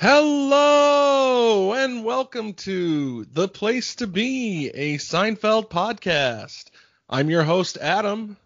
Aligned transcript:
Hello 0.00 1.72
and 1.72 2.04
welcome 2.04 2.52
to 2.52 3.24
The 3.32 3.48
Place 3.48 3.96
to 3.96 4.06
Be, 4.06 4.70
a 4.72 4.96
Seinfeld 4.96 5.70
podcast. 5.70 6.66
I'm 7.08 7.28
your 7.28 7.42
host, 7.42 7.76
Adam. 7.78 8.36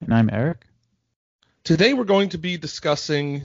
And 0.00 0.14
I'm 0.14 0.30
Eric. 0.32 0.64
Today 1.64 1.92
we're 1.92 2.04
going 2.04 2.30
to 2.30 2.38
be 2.38 2.56
discussing 2.56 3.42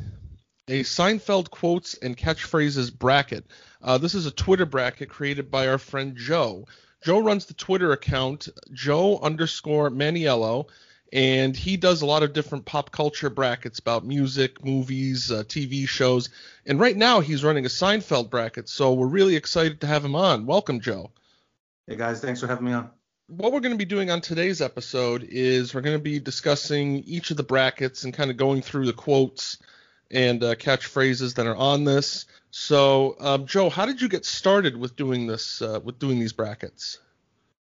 a 0.69 0.83
Seinfeld 0.83 1.49
quotes 1.49 1.95
and 1.95 2.15
catchphrases 2.15 2.97
bracket. 2.97 3.43
Uh, 3.81 3.97
this 3.97 4.15
is 4.15 4.25
a 4.25 4.31
Twitter 4.31 4.65
bracket 4.65 5.09
created 5.09 5.51
by 5.51 5.67
our 5.67 5.77
friend 5.77 6.15
Joe. 6.15 6.65
Joe 7.03 7.19
runs 7.19 7.47
the 7.47 7.53
Twitter 7.53 7.91
account 7.91 8.47
Joe 8.71 9.19
underscore 9.19 9.89
Manniello, 9.89 10.69
and 11.15 11.55
he 11.55 11.77
does 11.77 12.01
a 12.01 12.05
lot 12.05 12.23
of 12.23 12.33
different 12.33 12.65
pop 12.65 12.91
culture 12.91 13.29
brackets 13.29 13.79
about 13.79 14.05
music, 14.05 14.65
movies, 14.65 15.31
uh, 15.31 15.43
TV 15.43 15.87
shows. 15.87 16.27
And 16.65 16.77
right 16.77 16.95
now 16.95 17.21
he's 17.21 17.41
running 17.41 17.65
a 17.65 17.69
Seinfeld 17.69 18.29
bracket, 18.29 18.67
so 18.67 18.93
we're 18.93 19.07
really 19.07 19.37
excited 19.37 19.79
to 19.79 19.87
have 19.87 20.03
him 20.03 20.13
on. 20.13 20.45
Welcome, 20.45 20.81
Joe. 20.81 21.11
Hey 21.87 21.95
guys, 21.95 22.19
thanks 22.19 22.41
for 22.41 22.47
having 22.47 22.65
me 22.65 22.73
on. 22.73 22.89
What 23.27 23.53
we're 23.53 23.61
going 23.61 23.71
to 23.71 23.77
be 23.77 23.85
doing 23.85 24.11
on 24.11 24.19
today's 24.19 24.61
episode 24.61 25.23
is 25.23 25.73
we're 25.73 25.81
going 25.81 25.97
to 25.97 26.03
be 26.03 26.19
discussing 26.19 26.97
each 27.05 27.31
of 27.31 27.37
the 27.37 27.43
brackets 27.43 28.03
and 28.03 28.13
kind 28.13 28.29
of 28.29 28.35
going 28.35 28.61
through 28.61 28.85
the 28.85 28.93
quotes 28.93 29.57
and 30.11 30.43
uh, 30.43 30.55
catchphrases 30.55 31.35
that 31.35 31.47
are 31.47 31.55
on 31.55 31.85
this. 31.85 32.25
So, 32.51 33.15
um, 33.21 33.45
Joe, 33.45 33.69
how 33.69 33.85
did 33.85 34.01
you 34.01 34.09
get 34.09 34.25
started 34.25 34.75
with 34.75 34.97
doing 34.97 35.27
this, 35.27 35.61
uh, 35.61 35.79
with 35.81 35.97
doing 35.97 36.19
these 36.19 36.33
brackets? 36.33 36.99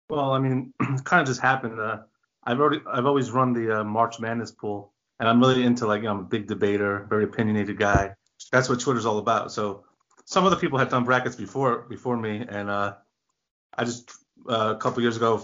Well, 0.09 0.31
I 0.31 0.39
mean, 0.39 0.73
it 0.79 1.03
kind 1.03 1.21
of 1.21 1.27
just 1.27 1.41
happened. 1.41 1.77
Uh, 1.77 1.97
I've 2.45 2.59
already 2.59 2.81
I've 2.85 3.05
always 3.05 3.31
run 3.31 3.53
the 3.53 3.79
uh, 3.79 3.83
March 3.83 4.19
Madness 4.19 4.51
pool, 4.51 4.93
and 5.19 5.29
I'm 5.29 5.39
really 5.39 5.63
into 5.63 5.87
like 5.87 6.03
I'm 6.03 6.19
a 6.19 6.23
big 6.23 6.47
debater, 6.47 7.05
very 7.09 7.23
opinionated 7.23 7.77
guy. 7.77 8.15
That's 8.51 8.69
what 8.69 8.79
Twitter's 8.79 9.05
all 9.05 9.19
about. 9.19 9.51
So 9.51 9.85
some 10.25 10.45
other 10.45 10.55
people 10.55 10.77
had 10.77 10.89
done 10.89 11.03
brackets 11.03 11.35
before 11.35 11.83
before 11.89 12.17
me, 12.17 12.45
and 12.47 12.69
uh, 12.69 12.95
I 13.77 13.85
just 13.85 14.11
uh, 14.49 14.73
a 14.75 14.77
couple 14.77 15.01
years 15.01 15.17
ago, 15.17 15.43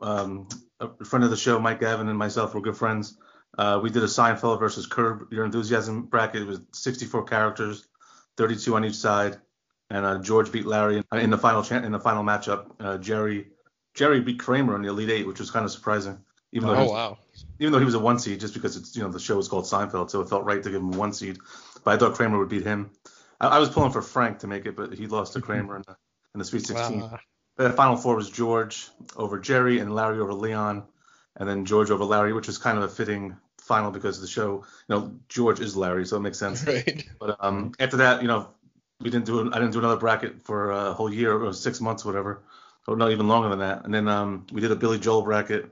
um, 0.00 0.48
a 0.80 1.04
friend 1.04 1.24
of 1.24 1.30
the 1.30 1.36
show, 1.36 1.58
Mike 1.58 1.80
Gavin, 1.80 2.08
and 2.08 2.18
myself 2.18 2.54
were 2.54 2.60
good 2.60 2.76
friends. 2.76 3.18
Uh, 3.56 3.80
we 3.82 3.90
did 3.90 4.02
a 4.02 4.06
Seinfeld 4.06 4.58
versus 4.60 4.86
Curb 4.86 5.32
Your 5.32 5.44
Enthusiasm 5.44 6.02
bracket. 6.02 6.42
It 6.42 6.46
was 6.46 6.60
64 6.72 7.24
characters, 7.24 7.88
32 8.36 8.76
on 8.76 8.84
each 8.84 8.94
side, 8.94 9.38
and 9.90 10.06
uh, 10.06 10.18
George 10.18 10.52
beat 10.52 10.66
Larry 10.66 11.02
in 11.12 11.30
the 11.30 11.38
final 11.38 11.62
cha- 11.62 11.78
in 11.82 11.92
the 11.92 12.00
final 12.00 12.22
matchup. 12.22 12.70
Uh, 12.78 12.98
Jerry 12.98 13.48
Jerry 13.94 14.20
beat 14.20 14.38
Kramer 14.38 14.76
in 14.76 14.82
the 14.82 14.88
Elite 14.88 15.10
Eight, 15.10 15.26
which 15.26 15.40
was 15.40 15.50
kind 15.50 15.64
of 15.64 15.72
surprising. 15.72 16.18
Even 16.52 16.68
though 16.68 16.76
oh, 16.76 16.82
was, 16.82 16.90
wow. 16.90 17.18
Even 17.58 17.72
though 17.72 17.78
he 17.78 17.84
was 17.84 17.94
a 17.94 17.98
one 17.98 18.18
seed, 18.18 18.40
just 18.40 18.54
because 18.54 18.76
it's 18.76 18.96
you 18.96 19.02
know 19.02 19.10
the 19.10 19.20
show 19.20 19.36
was 19.36 19.48
called 19.48 19.64
Seinfeld, 19.64 20.10
so 20.10 20.20
it 20.20 20.28
felt 20.28 20.44
right 20.44 20.62
to 20.62 20.70
give 20.70 20.80
him 20.80 20.92
one 20.92 21.12
seed. 21.12 21.38
But 21.84 21.94
I 21.94 21.96
thought 21.98 22.14
Kramer 22.14 22.38
would 22.38 22.48
beat 22.48 22.64
him. 22.64 22.90
I, 23.40 23.48
I 23.48 23.58
was 23.58 23.68
pulling 23.68 23.92
for 23.92 24.02
Frank 24.02 24.40
to 24.40 24.46
make 24.46 24.66
it, 24.66 24.76
but 24.76 24.94
he 24.94 25.06
lost 25.06 25.34
to 25.34 25.40
Kramer 25.40 25.76
in 25.76 25.82
the 25.86 25.96
in 26.34 26.38
the 26.38 26.44
Sweet 26.44 26.66
16. 26.66 27.00
Wow. 27.00 27.18
The 27.56 27.70
final 27.70 27.96
four 27.96 28.14
was 28.14 28.30
George 28.30 28.88
over 29.16 29.38
Jerry 29.38 29.80
and 29.80 29.94
Larry 29.94 30.20
over 30.20 30.32
Leon, 30.32 30.84
and 31.36 31.48
then 31.48 31.64
George 31.64 31.90
over 31.90 32.04
Larry, 32.04 32.32
which 32.32 32.46
was 32.46 32.56
kind 32.56 32.78
of 32.78 32.84
a 32.84 32.88
fitting 32.88 33.36
final 33.60 33.90
because 33.90 34.20
the 34.20 34.26
show, 34.26 34.64
you 34.88 34.94
know, 34.94 35.12
George 35.28 35.60
is 35.60 35.76
Larry, 35.76 36.06
so 36.06 36.16
it 36.16 36.20
makes 36.20 36.38
sense. 36.38 36.66
Right. 36.66 37.04
But 37.20 37.36
um, 37.40 37.72
after 37.78 37.98
that, 37.98 38.22
you 38.22 38.28
know, 38.28 38.48
we 39.00 39.10
didn't 39.10 39.26
do 39.26 39.52
I 39.52 39.58
didn't 39.58 39.72
do 39.72 39.80
another 39.80 39.96
bracket 39.96 40.44
for 40.44 40.70
a 40.70 40.92
whole 40.92 41.12
year 41.12 41.36
or 41.36 41.52
six 41.52 41.80
months, 41.80 42.04
whatever, 42.04 42.42
or 42.86 42.96
not 42.96 43.10
even 43.10 43.28
longer 43.28 43.48
than 43.48 43.58
that. 43.58 43.84
And 43.84 43.92
then 43.92 44.08
um, 44.08 44.46
we 44.52 44.60
did 44.60 44.72
a 44.72 44.76
Billy 44.76 44.98
Joel 44.98 45.22
bracket 45.22 45.70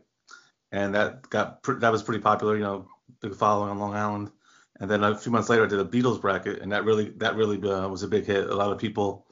and 0.73 0.95
that 0.95 1.29
got 1.31 1.63
that 1.81 1.93
was 1.93 2.03
pretty 2.03 2.23
popular. 2.23 2.57
You 2.57 2.63
know, 2.63 2.89
big 3.21 3.35
following 3.35 3.71
on 3.71 3.79
Long 3.79 3.95
Island. 3.95 4.31
And 4.79 4.91
then 4.91 5.03
a 5.03 5.17
few 5.17 5.33
months 5.33 5.49
later, 5.49 5.65
I 5.65 5.69
did 5.69 5.79
a 5.79 5.85
Beatles 5.85 6.21
bracket, 6.21 6.61
and 6.61 6.71
that 6.73 6.85
really 6.85 7.11
that 7.17 7.35
really 7.35 7.57
uh, 7.63 7.89
was 7.89 8.03
a 8.03 8.09
big 8.09 8.27
hit. 8.27 8.51
A 8.51 8.55
lot 8.55 8.73
of 8.73 8.79
people, 8.79 9.27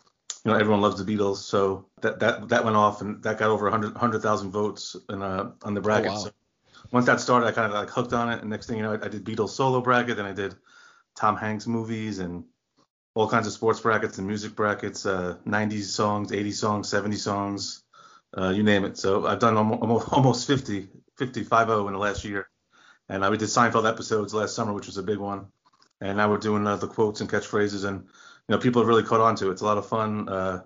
you 0.45 0.51
know, 0.51 0.57
everyone 0.57 0.81
loves 0.81 1.03
the 1.03 1.13
Beatles, 1.13 1.37
so 1.37 1.87
that 2.01 2.19
that 2.21 2.49
that 2.49 2.65
went 2.65 2.77
off, 2.77 3.03
and 3.03 3.23
that 3.23 3.39
got 3.39 3.51
over 3.51 3.65
100 3.65 3.93
100,000 3.93 4.51
votes 4.51 4.97
in, 5.11 5.23
uh, 5.23 5.51
on 5.63 5.75
the 5.75 5.83
bracket. 5.83 6.11
Oh, 6.11 6.14
wow. 6.14 6.20
So 6.25 6.31
once 6.92 7.07
that 7.07 7.20
started, 7.20 7.47
I 7.47 7.53
kind 7.53 7.70
of 7.70 7.79
like 7.79 7.91
hooked 7.91 8.14
on 8.14 8.33
it, 8.33 8.41
and 8.41 8.48
next 8.48 8.67
thing 8.69 8.79
you 8.79 8.85
know, 8.85 8.92
I, 8.92 9.05
I 9.05 9.08
did 9.08 9.25
Beatles 9.25 9.51
solo 9.51 9.83
bracket, 9.83 10.17
then 10.17 10.25
I 10.25 10.33
did 10.33 10.55
Tom 11.14 11.37
Hanks 11.37 11.67
movies 11.67 12.20
and 12.20 12.45
all 13.14 13.29
kinds 13.29 13.47
of 13.47 13.53
sports 13.53 13.81
brackets 13.81 14.19
and 14.19 14.27
music 14.27 14.57
brackets, 14.57 15.07
uh, 15.07 15.37
90s 15.47 15.85
songs, 15.85 16.33
80s 16.33 16.55
songs, 16.55 16.89
70 16.89 17.17
songs, 17.17 17.83
uh, 18.37 18.48
you 18.48 18.63
name 18.63 18.85
it. 18.85 18.97
So 18.98 19.27
I've 19.27 19.39
done 19.39 19.57
almost, 19.57 20.08
almost 20.13 20.47
50 20.47 20.89
50-5-0 21.19 21.86
in 21.86 21.92
the 21.92 21.98
last 21.98 22.25
year. 22.25 22.48
And 23.08 23.25
uh, 23.25 23.29
we 23.30 23.36
did 23.36 23.48
Seinfeld 23.48 23.89
episodes 23.89 24.35
last 24.35 24.55
summer, 24.55 24.73
which 24.73 24.86
was 24.86 24.97
a 24.97 25.02
big 25.02 25.19
one. 25.19 25.47
And 26.01 26.17
now 26.17 26.30
we're 26.30 26.39
doing 26.39 26.67
uh, 26.67 26.77
the 26.77 26.86
quotes 26.86 27.20
and 27.20 27.30
catchphrases, 27.30 27.86
and 27.86 28.01
you 28.01 28.55
know 28.55 28.58
people 28.58 28.83
have 28.83 28.89
really 28.89 29.02
caught 29.02 29.20
on 29.20 29.36
to 29.36 29.48
it. 29.48 29.52
It's 29.52 29.63
a 29.63 29.67
lot 29.67 29.79
of 29.79 29.86
fun. 29.86 30.29
Uh, 30.29 30.63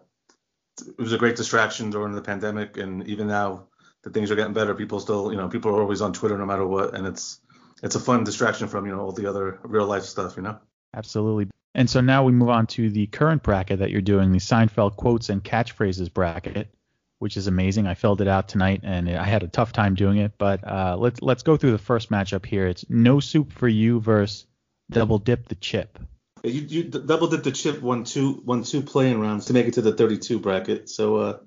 it 0.81 0.99
was 0.99 1.13
a 1.13 1.19
great 1.19 1.37
distraction 1.37 1.91
during 1.91 2.15
the 2.15 2.23
pandemic, 2.23 2.77
and 2.77 3.07
even 3.07 3.27
now 3.27 3.67
that 4.03 4.15
things 4.15 4.31
are 4.31 4.37
getting 4.37 4.55
better, 4.55 4.75
people 4.75 5.01
still, 5.01 5.31
you 5.31 5.37
know, 5.37 5.49
people 5.49 5.71
are 5.75 5.83
always 5.83 6.01
on 6.01 6.13
Twitter 6.13 6.39
no 6.39 6.47
matter 6.47 6.67
what, 6.67 6.95
and 6.95 7.07
it's 7.07 7.41
it's 7.83 7.95
a 7.95 8.01
fun 8.01 8.25
distraction 8.25 8.69
from 8.69 8.87
you 8.87 8.93
know 8.93 9.01
all 9.01 9.13
the 9.13 9.27
other 9.27 9.61
real 9.63 9.87
life 9.87 10.05
stuff, 10.05 10.37
you 10.37 10.43
know. 10.43 10.59
Absolutely. 10.95 11.49
And 11.75 11.89
so 11.89 12.01
now 12.01 12.25
we 12.25 12.33
move 12.33 12.49
on 12.49 12.67
to 12.69 12.91
the 12.91 13.07
current 13.07 13.43
bracket 13.43 13.81
that 13.81 13.91
you're 13.91 14.01
doing, 14.01 14.33
the 14.33 14.39
Seinfeld 14.39 14.97
quotes 14.97 15.29
and 15.29 15.45
catchphrases 15.45 16.13
bracket 16.13 16.69
which 17.19 17.37
is 17.37 17.47
amazing. 17.47 17.87
I 17.87 17.95
filled 17.95 18.21
it 18.21 18.29
out 18.29 18.49
tonight, 18.49 18.81
and 18.85 19.11
I 19.11 19.25
had 19.25 19.43
a 19.43 19.49
tough 19.49 19.73
time 19.73 19.95
doing 19.95 20.19
it. 20.19 20.33
But 20.39 20.67
uh, 20.67 20.97
let's 20.99 21.21
let's 21.23 21.43
go 21.43 21.57
through 21.57 21.73
the 21.73 21.79
first 21.79 22.11
matchup 22.11 22.47
here. 22.47 22.67
It's 22.67 22.85
no 22.89 23.21
soup 23.21 23.53
for 23.53 23.69
you 23.69 24.01
versus 24.01 24.47
double 24.91 25.19
dip 25.19 25.49
the 25.49 25.55
chip. 25.55 25.99
You, 26.45 26.61
you 26.61 26.85
double 26.85 27.29
dip 27.29 27.43
the 27.43 27.53
chip 27.53 27.83
won 27.83 28.05
two 28.05 28.43
won 28.45 28.63
two 28.63 28.83
playing 28.83 29.21
rounds 29.21 29.47
to 29.47 29.53
make 29.53 29.67
it 29.67 29.75
to 29.75 29.83
the 29.83 29.93
32 29.93 30.39
bracket. 30.39 30.89
So 30.89 31.17
uh, 31.17 31.39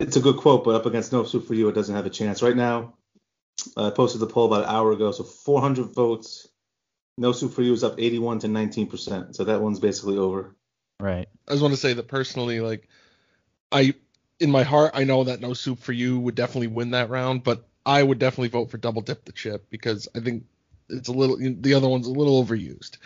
it's 0.00 0.16
a 0.16 0.20
good 0.20 0.36
quote, 0.36 0.64
but 0.64 0.74
up 0.74 0.86
against 0.86 1.12
no 1.12 1.24
soup 1.24 1.46
for 1.46 1.54
you, 1.54 1.68
it 1.68 1.74
doesn't 1.74 1.94
have 1.94 2.06
a 2.06 2.10
chance 2.10 2.42
right 2.42 2.56
now. 2.56 2.94
I 3.76 3.90
posted 3.90 4.20
the 4.20 4.26
poll 4.26 4.46
about 4.46 4.64
an 4.64 4.74
hour 4.74 4.92
ago, 4.92 5.12
so 5.12 5.24
400 5.24 5.94
votes. 5.94 6.48
No 7.18 7.32
soup 7.32 7.52
for 7.52 7.62
you 7.62 7.72
is 7.72 7.82
up 7.82 7.94
81 7.98 8.40
to 8.40 8.48
19 8.48 8.86
percent. 8.88 9.36
So 9.36 9.44
that 9.44 9.60
one's 9.60 9.80
basically 9.80 10.16
over. 10.16 10.54
Right. 11.00 11.28
I 11.46 11.52
just 11.52 11.62
want 11.62 11.74
to 11.74 11.80
say 11.80 11.92
that 11.92 12.08
personally, 12.08 12.60
like 12.60 12.88
I 13.70 13.94
in 14.40 14.50
my 14.50 14.62
heart, 14.62 14.92
I 14.94 15.04
know 15.04 15.24
that 15.24 15.40
No 15.40 15.54
Soup 15.54 15.78
for 15.78 15.92
You 15.92 16.18
would 16.20 16.34
definitely 16.34 16.68
win 16.68 16.90
that 16.90 17.10
round, 17.10 17.42
but 17.44 17.66
I 17.84 18.02
would 18.02 18.18
definitely 18.18 18.48
vote 18.48 18.70
for 18.70 18.78
Double 18.78 19.02
Dip 19.02 19.24
the 19.24 19.32
Chip 19.32 19.68
because 19.70 20.08
I 20.14 20.20
think 20.20 20.44
it's 20.88 21.08
a 21.08 21.12
little 21.12 21.36
the 21.38 21.74
other 21.74 21.88
one's 21.88 22.06
a 22.06 22.12
little 22.12 22.44
overused. 22.44 22.98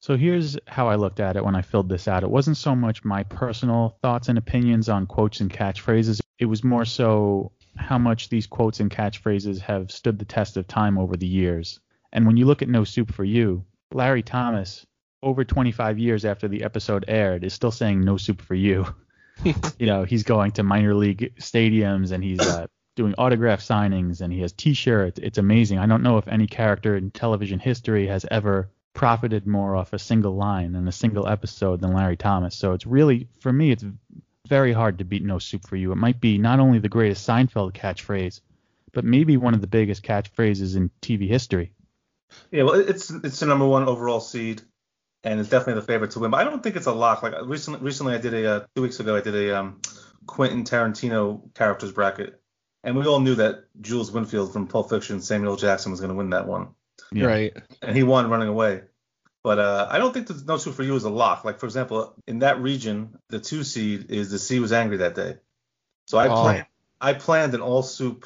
So 0.00 0.16
here's 0.16 0.56
how 0.68 0.88
I 0.88 0.94
looked 0.94 1.18
at 1.18 1.36
it 1.36 1.44
when 1.44 1.56
I 1.56 1.62
filled 1.62 1.88
this 1.88 2.06
out. 2.06 2.22
It 2.22 2.30
wasn't 2.30 2.56
so 2.56 2.74
much 2.74 3.04
my 3.04 3.24
personal 3.24 3.98
thoughts 4.00 4.28
and 4.28 4.38
opinions 4.38 4.88
on 4.88 5.06
quotes 5.06 5.40
and 5.40 5.52
catchphrases. 5.52 6.20
It 6.38 6.44
was 6.44 6.62
more 6.62 6.84
so 6.84 7.50
how 7.76 7.98
much 7.98 8.28
these 8.28 8.46
quotes 8.46 8.80
and 8.80 8.90
catchphrases 8.90 9.58
have 9.58 9.90
stood 9.90 10.18
the 10.18 10.24
test 10.24 10.56
of 10.56 10.68
time 10.68 10.98
over 10.98 11.16
the 11.16 11.26
years. 11.26 11.80
And 12.12 12.26
when 12.26 12.36
you 12.36 12.46
look 12.46 12.62
at 12.62 12.68
No 12.68 12.84
Soup 12.84 13.12
for 13.12 13.24
You, 13.24 13.64
Larry 13.92 14.22
Thomas, 14.22 14.86
over 15.22 15.44
25 15.44 15.98
years 15.98 16.24
after 16.24 16.46
the 16.46 16.62
episode 16.62 17.04
aired, 17.08 17.42
is 17.42 17.52
still 17.52 17.72
saying 17.72 18.00
No 18.00 18.16
Soup 18.16 18.40
for 18.40 18.54
You. 18.54 18.86
You 19.44 19.86
know, 19.86 20.04
he's 20.04 20.22
going 20.22 20.52
to 20.52 20.62
minor 20.62 20.94
league 20.94 21.34
stadiums 21.38 22.12
and 22.12 22.22
he's 22.22 22.40
uh, 22.40 22.66
doing 22.96 23.14
autograph 23.18 23.60
signings 23.60 24.20
and 24.20 24.32
he 24.32 24.40
has 24.40 24.52
T-shirts. 24.52 25.18
It's 25.22 25.38
amazing. 25.38 25.78
I 25.78 25.86
don't 25.86 26.02
know 26.02 26.18
if 26.18 26.28
any 26.28 26.46
character 26.46 26.96
in 26.96 27.10
television 27.10 27.58
history 27.58 28.06
has 28.08 28.26
ever 28.30 28.70
profited 28.94 29.46
more 29.46 29.76
off 29.76 29.92
a 29.92 29.98
single 29.98 30.34
line 30.34 30.74
and 30.74 30.88
a 30.88 30.92
single 30.92 31.28
episode 31.28 31.80
than 31.80 31.92
Larry 31.92 32.16
Thomas. 32.16 32.56
So 32.56 32.72
it's 32.72 32.86
really, 32.86 33.28
for 33.40 33.52
me, 33.52 33.70
it's 33.70 33.84
very 34.48 34.72
hard 34.72 34.98
to 34.98 35.04
beat 35.04 35.22
No 35.22 35.38
Soup 35.38 35.64
for 35.66 35.76
You. 35.76 35.92
It 35.92 35.96
might 35.96 36.20
be 36.20 36.38
not 36.38 36.58
only 36.58 36.80
the 36.80 36.88
greatest 36.88 37.26
Seinfeld 37.28 37.72
catchphrase, 37.74 38.40
but 38.92 39.04
maybe 39.04 39.36
one 39.36 39.54
of 39.54 39.60
the 39.60 39.66
biggest 39.66 40.02
catchphrases 40.02 40.76
in 40.76 40.90
TV 41.00 41.28
history. 41.28 41.72
Yeah, 42.50 42.64
well, 42.64 42.74
it's 42.74 43.10
it's 43.10 43.40
the 43.40 43.46
number 43.46 43.66
one 43.66 43.88
overall 43.88 44.20
seed 44.20 44.62
and 45.28 45.40
it's 45.40 45.50
definitely 45.50 45.74
the 45.74 45.86
favorite 45.86 46.12
to 46.12 46.20
win. 46.20 46.30
But 46.30 46.40
I 46.40 46.44
don't 46.44 46.62
think 46.62 46.76
it's 46.76 46.86
a 46.86 46.92
lock. 46.92 47.22
Like 47.22 47.34
recently, 47.44 47.80
recently 47.80 48.14
I 48.14 48.18
did 48.18 48.32
a 48.32 48.50
uh, 48.50 48.66
two 48.74 48.82
weeks 48.82 48.98
ago 48.98 49.14
I 49.14 49.20
did 49.20 49.34
a 49.34 49.58
um, 49.58 49.80
Quentin 50.26 50.64
Tarantino 50.64 51.54
characters 51.54 51.92
bracket, 51.92 52.40
and 52.82 52.96
we 52.96 53.04
all 53.06 53.20
knew 53.20 53.34
that 53.34 53.64
Jules 53.80 54.10
Winfield 54.10 54.52
from 54.52 54.66
Pulp 54.66 54.88
Fiction, 54.88 55.20
Samuel 55.20 55.56
Jackson 55.56 55.90
was 55.90 56.00
going 56.00 56.10
to 56.10 56.16
win 56.16 56.30
that 56.30 56.46
one. 56.46 56.68
Yeah. 57.12 57.26
Right. 57.26 57.56
And 57.82 57.94
he 57.94 58.02
won 58.02 58.30
running 58.30 58.48
away. 58.48 58.82
But 59.44 59.58
uh, 59.58 59.86
I 59.90 59.98
don't 59.98 60.12
think 60.12 60.26
the 60.26 60.42
No 60.46 60.56
Soup 60.56 60.74
for 60.74 60.82
You 60.82 60.96
is 60.96 61.04
a 61.04 61.10
lock. 61.10 61.44
Like 61.44 61.60
for 61.60 61.66
example, 61.66 62.14
in 62.26 62.38
that 62.40 62.60
region, 62.60 63.18
the 63.28 63.38
two 63.38 63.64
seed 63.64 64.10
is 64.10 64.30
the 64.30 64.38
sea 64.38 64.60
was 64.60 64.72
angry 64.72 64.98
that 64.98 65.14
day. 65.14 65.36
So 66.06 66.16
I 66.16 66.28
oh. 66.28 66.42
planned 66.42 66.66
I 67.00 67.12
planned 67.12 67.54
an 67.54 67.60
all 67.60 67.82
soup 67.82 68.24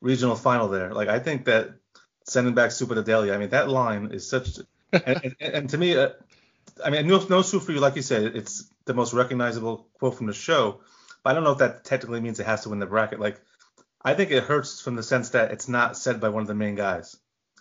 regional 0.00 0.36
final 0.36 0.68
there. 0.68 0.92
Like 0.94 1.08
I 1.08 1.18
think 1.18 1.44
that 1.44 1.74
sending 2.24 2.54
back 2.54 2.72
soup 2.72 2.90
at 2.90 2.94
the 2.94 3.02
deli. 3.02 3.30
I 3.30 3.36
mean 3.36 3.50
that 3.50 3.68
line 3.68 4.10
is 4.12 4.28
such 4.28 4.58
and, 4.92 5.20
and, 5.24 5.36
and, 5.40 5.70
to 5.70 5.78
me, 5.78 5.96
uh, 5.96 6.10
I 6.84 6.90
mean, 6.90 7.06
no, 7.06 7.24
no 7.28 7.42
soup 7.42 7.62
for 7.62 7.72
you, 7.72 7.80
like 7.80 7.96
you 7.96 8.02
said, 8.02 8.36
it's 8.36 8.70
the 8.86 8.94
most 8.94 9.12
recognizable 9.12 9.88
quote 9.94 10.16
from 10.16 10.26
the 10.26 10.32
show. 10.32 10.80
But 11.22 11.30
I 11.30 11.34
don't 11.34 11.44
know 11.44 11.52
if 11.52 11.58
that 11.58 11.84
technically 11.84 12.20
means 12.20 12.40
it 12.40 12.46
has 12.46 12.62
to 12.62 12.70
win 12.70 12.78
the 12.78 12.86
bracket. 12.86 13.20
Like, 13.20 13.40
I 14.02 14.14
think 14.14 14.30
it 14.30 14.44
hurts 14.44 14.80
from 14.80 14.96
the 14.96 15.02
sense 15.02 15.30
that 15.30 15.50
it's 15.50 15.68
not 15.68 15.96
said 15.96 16.20
by 16.20 16.30
one 16.30 16.42
of 16.42 16.48
the 16.48 16.54
main 16.54 16.74
guys. 16.74 17.16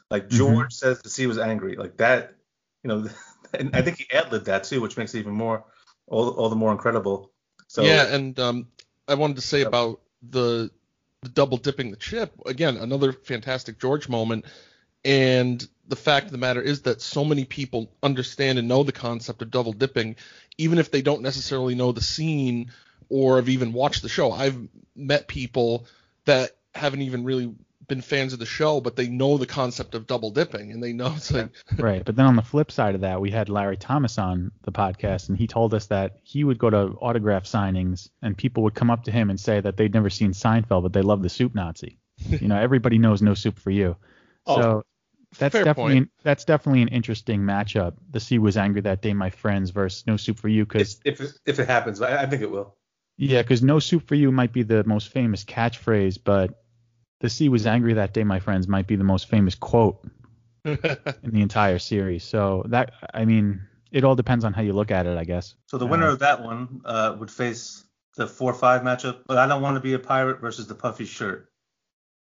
Like 0.10 0.28
mm-hmm. 0.28 0.38
George 0.38 0.58
mm-hmm. 0.58 0.70
says 0.70 1.02
the 1.02 1.10
sea 1.10 1.28
was 1.28 1.38
angry. 1.38 1.76
Like 1.76 1.98
that, 1.98 2.36
you 2.84 2.88
know, 2.88 3.10
and 3.54 3.76
I 3.76 3.82
think 3.82 3.98
he 3.98 4.08
ad 4.12 4.32
libbed 4.32 4.46
that 4.46 4.64
too, 4.64 4.82
which 4.82 4.98
makes 4.98 5.14
it 5.14 5.20
even 5.20 5.34
more 5.34 5.66
all 6.08 6.30
all 6.30 6.50
the 6.50 6.56
more 6.56 6.72
incredible. 6.72 7.32
So 7.68 7.84
yeah, 7.84 8.14
and 8.14 8.40
um, 8.40 8.68
I 9.08 9.16
wanted 9.16 9.36
to 9.36 9.42
say 9.42 9.62
about 9.62 10.02
the, 10.28 10.72
the 11.22 11.30
double 11.30 11.58
dipping 11.58 11.92
the 11.92 11.98
chip 11.98 12.34
again, 12.46 12.78
another 12.78 13.14
fantastic 13.14 13.80
George 13.80 14.10
moment, 14.10 14.46
and 15.06 15.66
the 15.90 15.96
fact 15.96 16.28
of 16.28 16.32
the 16.32 16.38
matter 16.38 16.62
is 16.62 16.84
that 16.84 17.02
so 17.02 17.26
many 17.26 17.44
people 17.46 17.92
understand 18.02 18.60
and 18.60 18.68
know 18.68 18.84
the 18.84 18.92
concept 18.92 19.42
of 19.42 19.52
double 19.52 19.74
dipping, 19.74 20.16
even 20.58 20.78
if 20.78 20.92
they 20.92 21.02
don't 21.02 21.24
necessarily 21.24 21.76
know 21.76 21.92
the 21.92 22.02
scene 22.02 22.72
or 23.10 23.38
have 23.38 23.50
even 23.50 23.74
watched 23.74 24.04
the 24.04 24.10
show. 24.10 24.32
I've 24.32 24.70
met 24.96 25.28
people 25.28 25.88
that 26.26 26.52
haven't 26.76 27.02
even 27.02 27.24
really 27.24 27.54
been 27.88 28.02
fans 28.02 28.34
of 28.34 28.40
the 28.40 28.46
show, 28.46 28.80
but 28.80 28.96
they 28.96 29.08
know 29.08 29.40
the 29.40 29.48
concept 29.48 29.96
of 29.96 30.06
double 30.06 30.30
dipping 30.30 30.72
and 30.72 30.82
they 30.82 30.94
know 30.94 31.12
it's 31.18 31.32
like 31.32 31.50
right. 31.80 32.06
But 32.06 32.16
then 32.16 32.28
on 32.28 32.36
the 32.36 32.44
flip 32.44 32.72
side 32.72 32.94
of 32.94 33.02
that, 33.02 33.20
we 33.20 33.32
had 33.32 33.50
Larry 33.50 33.78
Thomas 33.78 34.20
on 34.20 34.52
the 34.62 34.72
podcast, 34.72 35.30
and 35.30 35.38
he 35.38 35.48
told 35.48 35.74
us 35.74 35.88
that 35.88 36.20
he 36.24 36.44
would 36.44 36.60
go 36.60 36.70
to 36.70 36.98
autograph 37.02 37.46
signings, 37.46 38.10
and 38.22 38.38
people 38.38 38.64
would 38.64 38.76
come 38.76 38.92
up 38.92 39.06
to 39.06 39.12
him 39.12 39.32
and 39.32 39.40
say 39.40 39.60
that 39.60 39.76
they'd 39.76 39.94
never 39.94 40.12
seen 40.12 40.32
Seinfeld, 40.32 40.84
but 40.84 40.94
they 40.94 41.02
love 41.02 41.24
the 41.24 41.30
Soup 41.30 41.54
Nazi. 41.54 41.98
you 42.30 42.48
know, 42.48 42.60
everybody 42.60 43.00
knows 43.00 43.24
No 43.24 43.34
Soup 43.34 43.58
for 43.58 43.72
You. 43.72 43.98
Oh, 44.46 44.62
so 44.62 44.84
that's 45.38 45.54
fair 45.54 45.64
definitely 45.64 45.96
point. 45.96 46.12
that's 46.24 46.46
definitely 46.46 46.82
an 46.82 46.88
interesting 46.90 47.42
matchup. 47.42 47.94
The 48.12 48.20
Sea 48.20 48.40
was 48.40 48.58
angry 48.58 48.82
that 48.82 49.02
day, 49.02 49.14
my 49.14 49.30
friends, 49.30 49.70
versus 49.70 50.06
No 50.08 50.18
Soup 50.18 50.38
for 50.38 50.48
You, 50.48 50.66
because 50.66 51.00
if 51.06 51.22
if, 51.22 51.32
if 51.46 51.60
it 51.60 51.68
happens, 51.68 52.02
I, 52.02 52.24
I 52.24 52.26
think 52.26 52.42
it 52.42 52.50
will. 52.50 52.76
yeah, 53.18 53.42
because 53.42 53.62
No 53.62 53.80
Soup 53.80 54.06
for 54.08 54.16
You 54.16 54.32
might 54.32 54.54
be 54.54 54.64
the 54.64 54.84
most 54.84 55.10
famous 55.10 55.44
catchphrase, 55.44 56.18
but 56.24 56.64
the 57.20 57.30
sea 57.30 57.50
was 57.50 57.68
angry 57.68 57.94
that 57.94 58.14
day, 58.14 58.24
my 58.24 58.40
friends, 58.40 58.68
might 58.68 58.88
be 58.88 58.96
the 58.96 59.04
most 59.04 59.28
famous 59.28 59.56
quote 59.56 60.04
in 60.66 60.78
the 61.24 61.42
entire 61.42 61.80
series. 61.80 62.24
So 62.24 62.64
that, 62.68 62.94
I 63.14 63.26
mean, 63.26 63.62
it 63.92 64.04
all 64.04 64.16
depends 64.16 64.46
on 64.46 64.54
how 64.54 64.62
you 64.62 64.74
look 64.74 64.90
at 64.92 65.06
it, 65.06 65.18
I 65.18 65.26
guess. 65.26 65.56
So 65.68 65.78
the 65.78 65.86
winner 65.86 66.08
of 66.08 66.20
that 66.20 66.42
one 66.42 66.82
uh, 66.86 67.16
would 67.20 67.30
face 67.30 67.84
the 68.16 68.26
four 68.28 68.54
five 68.54 68.82
matchup. 68.84 69.24
But 69.28 69.38
I 69.38 69.48
don't 69.48 69.62
want 69.62 69.76
to 69.76 69.82
be 69.82 69.94
a 69.94 70.00
pirate 70.00 70.40
versus 70.40 70.68
the 70.68 70.76
puffy 70.76 71.06
shirt. 71.06 71.50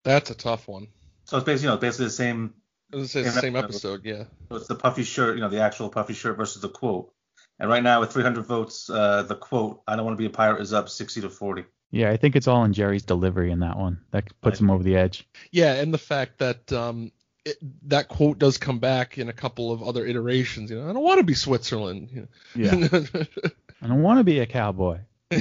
that's 0.04 0.30
a 0.30 0.34
tough 0.34 0.68
one. 0.68 0.88
So 1.24 1.36
it's 1.38 1.46
basically 1.46 1.68
you 1.68 1.74
know 1.74 1.78
basically 1.78 2.06
the 2.06 2.10
same. 2.10 2.54
It 2.92 2.96
was 2.96 3.12
the 3.12 3.24
Same 3.24 3.32
same 3.32 3.56
episode. 3.56 4.00
episode, 4.00 4.04
yeah. 4.04 4.24
So 4.50 4.56
it's 4.56 4.68
the 4.68 4.74
puffy 4.74 5.02
shirt, 5.04 5.36
you 5.36 5.40
know, 5.40 5.48
the 5.48 5.60
actual 5.62 5.88
puffy 5.88 6.14
shirt 6.14 6.36
versus 6.36 6.60
the 6.60 6.68
quote. 6.68 7.12
And 7.58 7.70
right 7.70 7.82
now 7.82 8.00
with 8.00 8.12
300 8.12 8.44
votes, 8.44 8.90
uh, 8.90 9.22
the 9.22 9.34
quote 9.34 9.82
"I 9.86 9.96
don't 9.96 10.04
want 10.04 10.16
to 10.16 10.20
be 10.20 10.26
a 10.26 10.30
pirate" 10.30 10.60
is 10.60 10.72
up 10.72 10.88
60 10.88 11.22
to 11.22 11.30
40. 11.30 11.64
Yeah, 11.90 12.10
I 12.10 12.16
think 12.16 12.36
it's 12.36 12.48
all 12.48 12.64
in 12.64 12.72
Jerry's 12.72 13.04
delivery 13.04 13.50
in 13.50 13.60
that 13.60 13.78
one. 13.78 14.00
That 14.10 14.24
puts 14.40 14.58
him 14.60 14.70
over 14.70 14.82
the 14.82 14.96
edge. 14.96 15.28
Yeah, 15.50 15.74
and 15.74 15.92
the 15.92 15.98
fact 15.98 16.38
that 16.38 16.72
um, 16.72 17.12
it, 17.44 17.56
that 17.88 18.08
quote 18.08 18.38
does 18.38 18.58
come 18.58 18.78
back 18.78 19.18
in 19.18 19.28
a 19.28 19.32
couple 19.32 19.72
of 19.72 19.82
other 19.82 20.06
iterations. 20.06 20.70
You 20.70 20.80
know, 20.80 20.88
I 20.88 20.92
don't 20.92 21.02
want 21.02 21.18
to 21.18 21.24
be 21.24 21.34
Switzerland. 21.34 22.08
You 22.10 22.28
Yeah. 22.54 22.72
I 23.82 23.86
don't 23.88 24.02
want 24.02 24.20
to 24.20 24.24
be 24.24 24.38
a 24.40 24.46
cowboy. 24.46 25.00
there 25.30 25.40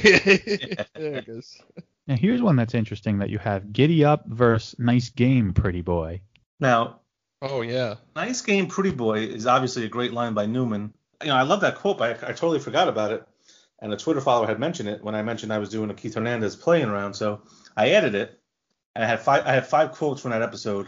it 0.95 1.27
goes. 1.27 1.61
Now 2.07 2.15
here's 2.15 2.41
one 2.41 2.55
that's 2.55 2.73
interesting 2.73 3.19
that 3.19 3.29
you 3.29 3.37
have 3.37 3.71
Giddy 3.71 4.03
Up 4.03 4.25
versus 4.25 4.77
Nice 4.79 5.09
Game, 5.09 5.53
Pretty 5.53 5.81
Boy. 5.81 6.21
Now, 6.59 7.00
Oh 7.41 7.61
yeah. 7.61 7.95
nice 8.15 8.41
game, 8.41 8.67
pretty 8.67 8.91
boy 8.91 9.19
is 9.19 9.47
obviously 9.47 9.85
a 9.85 9.89
great 9.89 10.13
line 10.13 10.33
by 10.33 10.45
Newman. 10.45 10.93
You 11.21 11.29
know, 11.29 11.35
I 11.35 11.43
love 11.43 11.61
that 11.61 11.75
quote, 11.75 11.97
but 11.97 12.23
I, 12.23 12.29
I 12.29 12.33
totally 12.33 12.59
forgot 12.59 12.87
about 12.87 13.11
it. 13.11 13.23
And 13.79 13.91
a 13.91 13.97
Twitter 13.97 14.21
follower 14.21 14.45
had 14.45 14.59
mentioned 14.59 14.89
it 14.89 15.03
when 15.03 15.15
I 15.15 15.23
mentioned 15.23 15.51
I 15.51 15.57
was 15.57 15.69
doing 15.69 15.89
a 15.89 15.95
Keith 15.95 16.13
Hernandez 16.13 16.55
playing 16.55 16.89
around. 16.89 17.15
So 17.15 17.41
I 17.75 17.91
added 17.91 18.13
it, 18.13 18.39
and 18.95 19.03
I 19.03 19.07
had 19.07 19.21
five. 19.21 19.45
I 19.45 19.53
had 19.53 19.65
five 19.65 19.93
quotes 19.93 20.21
from 20.21 20.31
that 20.31 20.43
episode, 20.43 20.87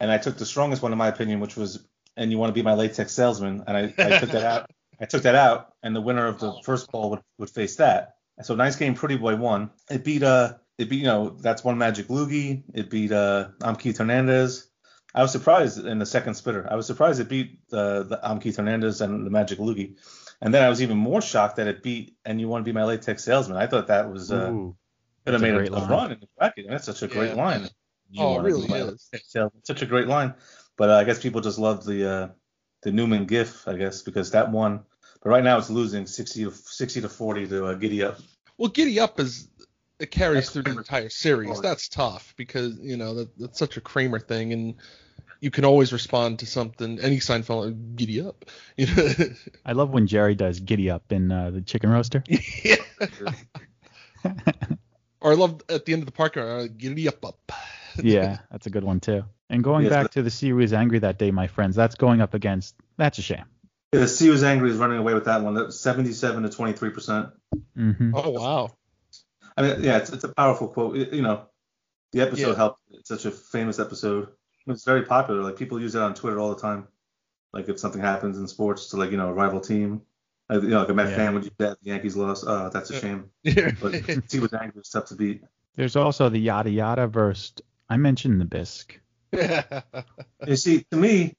and 0.00 0.10
I 0.10 0.18
took 0.18 0.36
the 0.36 0.44
strongest 0.44 0.82
one 0.82 0.92
in 0.92 0.98
my 0.98 1.08
opinion, 1.08 1.40
which 1.40 1.56
was 1.56 1.86
"And 2.14 2.30
you 2.30 2.36
want 2.36 2.50
to 2.50 2.54
be 2.54 2.62
my 2.62 2.74
latex 2.74 3.12
salesman," 3.12 3.64
and 3.66 3.76
I, 3.76 3.94
I 3.96 4.18
took 4.18 4.30
that 4.30 4.44
out. 4.44 4.70
I 5.00 5.06
took 5.06 5.22
that 5.22 5.34
out, 5.34 5.74
and 5.82 5.96
the 5.96 6.00
winner 6.00 6.26
of 6.26 6.38
the 6.38 6.52
first 6.62 6.90
ball 6.90 7.10
would, 7.10 7.20
would 7.38 7.50
face 7.50 7.76
that. 7.76 8.16
So 8.42 8.54
nice 8.54 8.76
game, 8.76 8.94
pretty 8.94 9.16
boy 9.16 9.36
won. 9.36 9.70
It 9.90 10.04
beat 10.04 10.22
uh, 10.22 10.54
it 10.76 10.90
beat 10.90 10.98
you 10.98 11.04
know 11.04 11.30
that's 11.30 11.64
one 11.64 11.78
magic 11.78 12.08
loogie. 12.08 12.64
It 12.74 12.90
beat 12.90 13.12
uh, 13.12 13.48
I'm 13.62 13.76
Keith 13.76 13.98
Hernandez. 13.98 14.68
I 15.16 15.22
was 15.22 15.32
surprised 15.32 15.84
in 15.84 15.98
the 15.98 16.06
second 16.06 16.34
spitter. 16.34 16.68
I 16.70 16.76
was 16.76 16.86
surprised 16.86 17.20
it 17.20 17.28
beat 17.28 17.58
uh, 17.72 18.02
the 18.02 18.20
I'm 18.22 18.38
Keith 18.38 18.58
Hernandez 18.58 19.00
and 19.00 19.26
the 19.26 19.30
magic 19.30 19.58
loogie. 19.58 19.96
And 20.42 20.52
then 20.52 20.62
I 20.62 20.68
was 20.68 20.82
even 20.82 20.98
more 20.98 21.22
shocked 21.22 21.56
that 21.56 21.66
it 21.66 21.82
beat 21.82 22.14
and 22.26 22.38
you 22.38 22.48
want 22.48 22.64
to 22.64 22.68
be 22.68 22.74
my 22.74 22.84
latex 22.84 23.24
salesman. 23.24 23.56
I 23.56 23.66
thought 23.66 23.86
that 23.86 24.10
was 24.12 24.30
uh, 24.30 24.50
Ooh, 24.52 24.76
could 25.24 25.32
have 25.32 25.40
made 25.40 25.54
a, 25.54 25.56
great 25.56 25.70
a 25.70 25.78
line. 25.78 25.90
run 25.90 26.12
in 26.12 26.20
the 26.20 26.28
bracket. 26.36 26.66
That's 26.68 26.84
such 26.84 27.02
a 27.02 27.08
great 27.08 27.34
line. 27.34 27.68
You 28.10 28.22
Oh, 28.22 28.32
it 28.32 28.36
wanna 28.36 28.48
be 28.48 28.52
really 28.52 28.92
is. 28.92 29.10
Such 29.64 29.82
a 29.82 29.86
great 29.86 30.06
line. 30.06 30.34
But 30.76 30.90
uh, 30.90 30.96
I 30.96 31.04
guess 31.04 31.20
people 31.22 31.40
just 31.40 31.58
love 31.58 31.84
the 31.84 32.08
uh, 32.08 32.28
the 32.82 32.92
Newman 32.92 33.24
gif, 33.24 33.66
I 33.66 33.76
guess, 33.76 34.02
because 34.02 34.32
that 34.32 34.52
won. 34.52 34.84
But 35.22 35.30
right 35.30 35.42
now 35.42 35.56
it's 35.56 35.70
losing 35.70 36.06
60 36.06 36.44
to 36.44 36.50
60 36.50 37.00
to 37.00 37.08
40 37.08 37.48
to 37.48 37.66
uh, 37.66 37.74
Giddy 37.74 38.02
Up. 38.02 38.18
Well, 38.58 38.68
Giddy 38.68 39.00
Up 39.00 39.18
is 39.18 39.48
it 39.98 40.10
carries 40.10 40.44
That's 40.44 40.50
through 40.50 40.62
the 40.64 40.78
entire 40.78 41.08
series. 41.08 41.60
That's 41.60 41.88
tough 41.88 42.34
because 42.36 42.78
you 42.80 42.98
know 42.98 43.14
that, 43.14 43.38
that's 43.38 43.58
such 43.58 43.78
a 43.78 43.80
Kramer 43.80 44.20
thing, 44.20 44.52
and 44.52 44.74
you 45.40 45.50
can 45.50 45.64
always 45.64 45.92
respond 45.92 46.38
to 46.40 46.46
something. 46.46 46.98
Any 47.00 47.18
Seinfeld, 47.18 47.96
Giddy 47.96 48.20
Up. 48.22 48.44
You 48.76 48.86
know? 48.96 49.12
I 49.64 49.72
love 49.72 49.90
when 49.90 50.06
Jerry 50.06 50.34
does 50.34 50.60
Giddy 50.60 50.90
Up 50.90 51.10
in 51.12 51.30
uh, 51.32 51.50
the 51.50 51.60
chicken 51.60 51.90
roaster. 51.90 52.22
yeah. 52.64 52.76
Or 55.20 55.32
I 55.32 55.34
love 55.34 55.62
at 55.68 55.84
the 55.86 55.92
end 55.92 56.02
of 56.02 56.06
the 56.06 56.12
park, 56.12 56.36
uh, 56.36 56.66
Giddy 56.76 57.08
Up 57.08 57.24
Up. 57.24 57.52
yeah, 58.02 58.38
that's 58.50 58.66
a 58.66 58.70
good 58.70 58.84
one 58.84 59.00
too. 59.00 59.24
And 59.48 59.62
going 59.64 59.84
Yes, 59.84 59.90
back 59.92 60.04
but- 60.04 60.12
to 60.12 60.22
the 60.22 60.30
Sea 60.30 60.52
was 60.52 60.72
angry 60.72 60.98
that 61.00 61.18
day, 61.18 61.30
my 61.30 61.46
friends. 61.46 61.74
That's 61.76 61.94
going 61.94 62.20
up 62.20 62.34
against. 62.34 62.74
That's 62.96 63.18
a 63.18 63.22
shame. 63.22 63.44
The 63.92 64.08
Sea 64.08 64.30
was 64.30 64.42
angry 64.44 64.70
is 64.70 64.76
running 64.76 64.98
away 64.98 65.14
with 65.14 65.24
that 65.26 65.42
one. 65.42 65.54
That 65.54 65.66
was 65.66 65.80
77 65.80 66.42
to 66.42 66.48
23 66.50 66.90
percent. 66.90 67.28
hmm 67.74 68.12
Oh 68.14 68.30
wow. 68.30 68.70
I 69.56 69.62
mean, 69.62 69.82
yeah, 69.84 69.98
it's, 69.98 70.10
it's 70.10 70.24
a 70.24 70.28
powerful 70.28 70.68
quote. 70.68 70.96
It- 70.96 71.12
you 71.14 71.22
know, 71.22 71.46
the 72.12 72.20
episode 72.20 72.50
Yeah. 72.50 72.56
helped. 72.56 72.80
It's 72.90 73.08
such 73.08 73.24
a 73.24 73.30
famous 73.30 73.78
episode. 73.78 74.28
It's 74.66 74.84
very 74.84 75.02
popular. 75.02 75.42
Like 75.42 75.56
people 75.56 75.80
use 75.80 75.94
it 75.94 76.02
on 76.02 76.14
Twitter 76.14 76.38
all 76.40 76.54
the 76.54 76.60
time. 76.60 76.88
Like 77.52 77.68
if 77.68 77.78
something 77.78 78.00
happens 78.00 78.38
in 78.38 78.46
sports 78.48 78.88
to 78.90 78.96
like 78.96 79.10
you 79.10 79.16
know 79.16 79.28
a 79.28 79.32
rival 79.32 79.60
team, 79.60 80.02
like, 80.48 80.62
you 80.62 80.68
know 80.68 80.80
like 80.80 80.88
a 80.88 80.94
Met 80.94 81.10
Yeah. 81.10 81.16
fan 81.16 81.34
would 81.34 81.44
use 81.44 81.52
that. 81.58 81.78
The 81.82 81.90
Yankees 81.90 82.16
lost. 82.16 82.44
Oh, 82.46 82.68
that's 82.72 82.90
a 82.90 83.00
shame. 83.00 83.30
Yeah. 83.42 83.70
But 83.80 83.94
he 84.30 84.40
was 84.40 84.52
angry. 84.52 84.80
It's 84.80 84.90
tough 84.90 85.06
to 85.06 85.14
beat. 85.14 85.42
There's 85.76 85.96
also 85.96 86.28
the 86.28 86.38
yada 86.38 86.70
yada 86.70 87.06
versus. 87.06 87.52
I 87.88 87.96
mentioned 87.96 88.40
the 88.40 88.44
bisque. 88.44 88.98
You 90.46 90.56
see, 90.56 90.84
to 90.90 90.96
me, 90.96 91.34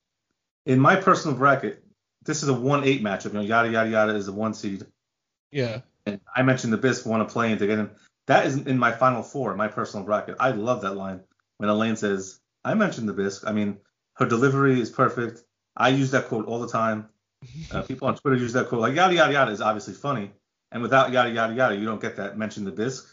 in 0.66 0.80
my 0.80 0.96
personal 0.96 1.38
bracket, 1.38 1.84
this 2.24 2.44
is 2.44 2.50
a 2.50 2.54
one-eight 2.54 3.02
matchup. 3.04 3.28
You 3.28 3.34
know, 3.34 3.42
yada 3.42 3.70
yada 3.70 3.90
yada 3.90 4.16
is 4.16 4.28
a 4.28 4.34
one 4.34 4.54
seed, 4.54 4.86
yeah. 5.52 5.82
and 6.06 6.20
I 6.36 6.44
mentioned 6.44 6.74
the 6.74 6.78
Bisque 6.78 7.06
want 7.06 7.28
to 7.28 7.32
play 7.32 7.52
in 7.52 7.58
to 7.60 7.68
get 7.68 7.78
him. 7.80 7.92
That 8.28 8.46
is 8.46 8.58
in 8.58 8.78
my 8.78 8.92
final 8.92 9.24
four, 9.24 9.52
in 9.52 9.58
my 9.58 9.68
personal 9.70 10.06
bracket. 10.06 10.36
I 10.40 10.52
love 10.52 10.82
that 10.82 10.96
line 10.96 11.22
when 11.58 11.70
Elaine 11.70 11.96
says, 11.96 12.40
"I 12.68 12.74
mentioned 12.74 13.08
the 13.10 13.14
Bisque." 13.14 13.48
I 13.48 13.52
mean, 13.52 13.78
her 14.16 14.26
delivery 14.26 14.80
is 14.80 14.90
perfect. 14.90 15.44
I 15.76 15.90
use 15.90 16.12
that 16.12 16.26
quote 16.28 16.46
all 16.46 16.60
the 16.60 16.70
time. 16.70 17.10
Uh, 17.72 17.84
people 17.84 18.08
on 18.08 18.16
Twitter 18.16 18.36
use 18.36 18.54
that 18.54 18.68
quote. 18.68 18.82
Like 18.82 18.96
yada 18.96 19.14
yada 19.14 19.32
yada 19.32 19.52
is 19.52 19.62
obviously 19.62 19.94
funny, 19.94 20.32
and 20.72 20.82
without 20.82 21.12
yada 21.12 21.30
yada 21.30 21.54
yada, 21.54 21.76
you 21.76 21.86
don't 21.86 22.02
get 22.02 22.16
that 22.16 22.36
mention 22.36 22.66
the 22.66 22.72
Bisque. 22.72 23.08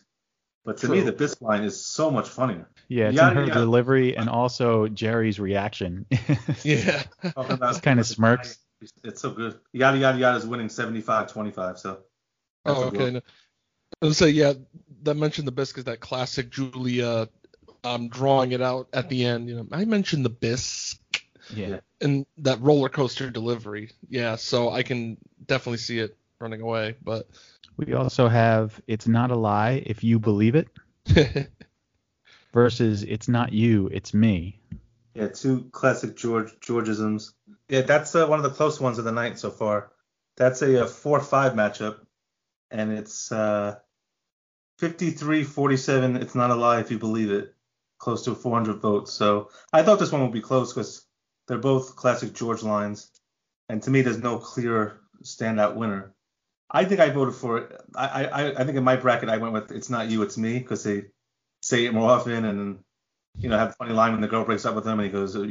But 0.64 0.78
to 0.78 0.88
me, 0.88 1.00
the 1.00 1.12
Bisque 1.12 1.42
line 1.42 1.62
is 1.62 1.84
so 1.84 2.10
much 2.10 2.28
funnier. 2.28 2.66
Yeah, 2.88 3.08
it's 3.08 3.16
Yada 3.16 3.32
in 3.32 3.36
her 3.36 3.46
yada. 3.48 3.60
delivery 3.60 4.16
and 4.16 4.30
also 4.30 4.88
Jerry's 4.88 5.38
reaction. 5.38 6.06
Yeah. 6.62 7.02
Talking 7.22 7.52
about 7.52 7.72
Just 7.72 7.82
kinda 7.82 8.02
smirks. 8.04 8.58
It's 9.02 9.20
so 9.20 9.30
good. 9.30 9.58
Yada 9.72 9.98
yada 9.98 10.18
yada 10.18 10.38
is 10.38 10.46
winning 10.46 10.68
75-25. 10.68 11.78
So. 11.78 11.98
that's 12.64 12.78
Oh, 12.78 12.84
okay. 12.84 13.10
No. 13.10 13.20
I 14.00 14.06
was 14.06 14.16
say 14.16 14.30
yeah. 14.30 14.54
That 15.02 15.16
mentioned 15.16 15.46
the 15.46 15.52
bisque 15.52 15.76
is 15.76 15.84
that 15.84 16.00
classic 16.00 16.48
Julia 16.50 17.28
um 17.84 18.08
drawing 18.08 18.52
it 18.52 18.62
out 18.62 18.88
at 18.92 19.08
the 19.08 19.24
end. 19.24 19.48
You 19.48 19.56
know, 19.56 19.68
I 19.72 19.84
mentioned 19.84 20.24
the 20.24 20.30
bisque 20.30 21.22
yeah. 21.50 21.80
and 22.00 22.26
that 22.38 22.60
roller 22.60 22.88
coaster 22.88 23.30
delivery. 23.30 23.90
Yeah, 24.08 24.36
so 24.36 24.70
I 24.70 24.82
can 24.82 25.16
definitely 25.46 25.78
see 25.78 25.98
it 25.98 26.16
running 26.40 26.60
away, 26.60 26.96
but 27.02 27.28
We 27.76 27.94
also 27.94 28.28
have 28.28 28.80
It's 28.86 29.06
Not 29.06 29.30
a 29.30 29.36
Lie 29.36 29.82
If 29.86 30.02
You 30.04 30.18
Believe 30.18 30.54
It 30.54 30.68
versus 32.52 33.02
It's 33.02 33.28
Not 33.28 33.52
You, 33.52 33.88
It's 33.92 34.14
Me. 34.14 34.60
Yeah, 35.14 35.28
two 35.28 35.68
classic 35.70 36.16
George 36.16 36.58
Georgisms. 36.60 37.34
Yeah, 37.68 37.82
that's 37.82 38.14
uh, 38.14 38.26
one 38.26 38.38
of 38.38 38.42
the 38.42 38.50
close 38.50 38.80
ones 38.80 38.98
of 38.98 39.04
the 39.04 39.12
night 39.12 39.38
so 39.38 39.50
far. 39.50 39.92
That's 40.36 40.62
a, 40.62 40.84
uh 40.84 40.86
four-five 40.86 41.52
matchup, 41.52 42.00
and 42.70 42.92
it's 42.92 43.30
uh, 43.30 43.76
53-47. 44.80 46.20
It's 46.20 46.34
not 46.34 46.50
a 46.50 46.56
lie 46.56 46.80
if 46.80 46.90
you 46.90 46.98
believe 46.98 47.30
it. 47.30 47.54
Close 48.04 48.22
to 48.26 48.34
400 48.34 48.82
votes. 48.82 49.14
So 49.14 49.48
I 49.72 49.82
thought 49.82 49.98
this 49.98 50.12
one 50.12 50.20
would 50.20 50.30
be 50.30 50.42
close 50.42 50.74
because 50.74 51.06
they're 51.48 51.56
both 51.56 51.96
classic 51.96 52.34
George 52.34 52.62
lines, 52.62 53.10
and 53.70 53.82
to 53.82 53.90
me, 53.90 54.02
there's 54.02 54.22
no 54.22 54.36
clear 54.36 55.00
standout 55.22 55.74
winner. 55.74 56.12
I 56.70 56.84
think 56.84 57.00
I 57.00 57.08
voted 57.08 57.34
for 57.34 57.56
it. 57.56 57.80
I 57.96 58.26
I, 58.26 58.60
I 58.60 58.64
think 58.64 58.76
in 58.76 58.84
my 58.84 58.96
bracket 58.96 59.30
I 59.30 59.38
went 59.38 59.54
with 59.54 59.72
"It's 59.72 59.88
not 59.88 60.10
you, 60.10 60.20
it's 60.20 60.36
me" 60.36 60.58
because 60.58 60.84
they 60.84 61.04
say 61.62 61.86
it 61.86 61.94
more 61.94 62.10
often, 62.10 62.44
and 62.44 62.80
you 63.38 63.48
know 63.48 63.56
have 63.56 63.70
a 63.70 63.72
funny 63.72 63.94
line 63.94 64.12
when 64.12 64.20
the 64.20 64.28
girl 64.28 64.44
breaks 64.44 64.66
up 64.66 64.74
with 64.74 64.86
him 64.86 65.00
and 65.00 65.06
he 65.06 65.08
goes, 65.08 65.34
"Uh, 65.34 65.46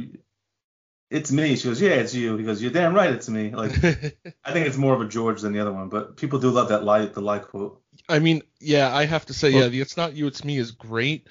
it's 1.10 1.32
me. 1.32 1.56
She 1.56 1.68
goes, 1.68 1.80
yeah, 1.80 1.94
it's 1.94 2.14
you. 2.14 2.36
He 2.36 2.44
goes, 2.44 2.62
you're 2.62 2.70
damn 2.70 2.94
right, 2.94 3.10
it's 3.10 3.28
me. 3.28 3.50
Like, 3.50 3.72
I 4.44 4.52
think 4.52 4.68
it's 4.68 4.76
more 4.76 4.94
of 4.94 5.00
a 5.00 5.08
George 5.08 5.40
than 5.40 5.52
the 5.52 5.58
other 5.58 5.72
one, 5.72 5.88
but 5.88 6.16
people 6.16 6.38
do 6.38 6.50
love 6.50 6.68
that 6.68 6.84
lie, 6.84 7.06
the 7.06 7.20
lie 7.20 7.40
quote. 7.40 7.82
I 8.08 8.20
mean, 8.20 8.42
yeah, 8.60 8.94
I 8.94 9.06
have 9.06 9.26
to 9.26 9.34
say, 9.34 9.50
yeah, 9.50 9.66
the 9.66 9.80
"It's 9.80 9.96
not 9.96 10.14
you, 10.14 10.28
it's 10.28 10.44
me" 10.44 10.56
is 10.56 10.70
great, 10.70 11.26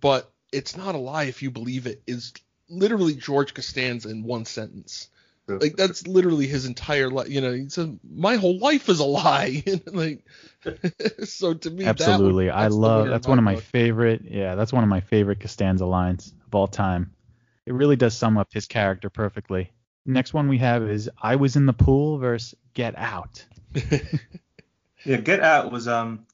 but 0.00 0.31
it's 0.52 0.76
not 0.76 0.94
a 0.94 0.98
lie 0.98 1.24
if 1.24 1.42
you 1.42 1.50
believe 1.50 1.86
it. 1.86 2.02
Is 2.06 2.32
literally 2.68 3.14
George 3.14 3.54
Costanza 3.54 4.08
in 4.08 4.22
one 4.22 4.44
sentence. 4.44 5.08
Like 5.48 5.76
that's 5.76 6.06
literally 6.06 6.46
his 6.46 6.66
entire 6.66 7.10
life. 7.10 7.28
You 7.28 7.40
know, 7.40 7.52
he 7.52 7.68
said, 7.68 7.98
"My 8.08 8.36
whole 8.36 8.58
life 8.58 8.88
is 8.88 9.00
a 9.00 9.04
lie." 9.04 9.62
like, 9.86 10.24
so 11.24 11.54
to 11.54 11.70
me, 11.70 11.84
that's 11.84 12.00
absolutely, 12.00 12.46
would, 12.46 12.54
I 12.54 12.68
love. 12.68 13.08
That's 13.08 13.26
one 13.26 13.38
of 13.38 13.44
my 13.44 13.56
book. 13.56 13.64
favorite. 13.64 14.22
Yeah, 14.24 14.54
that's 14.54 14.72
one 14.72 14.84
of 14.84 14.88
my 14.88 15.00
favorite 15.00 15.40
Costanza 15.40 15.84
lines 15.84 16.32
of 16.46 16.54
all 16.54 16.68
time. 16.68 17.12
It 17.66 17.74
really 17.74 17.96
does 17.96 18.16
sum 18.16 18.38
up 18.38 18.52
his 18.52 18.66
character 18.66 19.10
perfectly. 19.10 19.72
Next 20.06 20.32
one 20.32 20.48
we 20.48 20.58
have 20.58 20.84
is 20.84 21.10
"I 21.20 21.36
was 21.36 21.56
in 21.56 21.66
the 21.66 21.72
pool" 21.72 22.18
versus 22.18 22.54
"Get 22.72 22.96
Out." 22.96 23.44
yeah, 25.04 25.16
"Get 25.16 25.40
Out" 25.40 25.72
was 25.72 25.88
um 25.88 26.24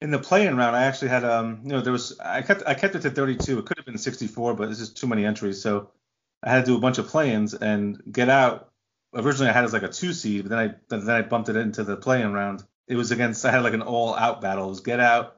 in 0.00 0.10
the 0.10 0.18
playing 0.18 0.56
round. 0.56 0.76
I 0.76 0.84
actually 0.84 1.08
had 1.08 1.24
um 1.24 1.60
you 1.64 1.70
know 1.70 1.80
there 1.80 1.92
was 1.92 2.18
I 2.20 2.42
kept 2.42 2.62
I 2.66 2.74
kept 2.74 2.94
it 2.94 3.02
to 3.02 3.10
32. 3.10 3.58
It 3.58 3.66
could 3.66 3.78
have 3.78 3.86
been 3.86 3.98
64, 3.98 4.54
but 4.54 4.68
this 4.68 4.80
is 4.80 4.92
too 4.92 5.06
many 5.06 5.24
entries, 5.24 5.62
so 5.62 5.90
I 6.42 6.50
had 6.50 6.64
to 6.64 6.72
do 6.72 6.76
a 6.76 6.80
bunch 6.80 6.98
of 6.98 7.08
play-ins 7.08 7.54
and 7.54 8.00
get 8.10 8.28
out. 8.28 8.70
Originally, 9.14 9.50
I 9.50 9.52
had 9.52 9.64
it 9.64 9.66
as 9.66 9.72
like 9.72 9.82
a 9.82 9.88
two 9.88 10.12
seed, 10.12 10.42
but 10.42 10.50
then 10.50 10.58
I 10.58 10.74
then 10.88 11.10
I 11.10 11.22
bumped 11.22 11.48
it 11.48 11.56
into 11.56 11.84
the 11.84 11.96
play-in 11.96 12.32
round. 12.32 12.64
It 12.88 12.96
was 12.96 13.10
against 13.10 13.44
I 13.44 13.50
had 13.50 13.62
like 13.62 13.74
an 13.74 13.82
all-out 13.82 14.40
battle. 14.40 14.66
It 14.66 14.70
was 14.70 14.80
get 14.80 15.00
out 15.00 15.36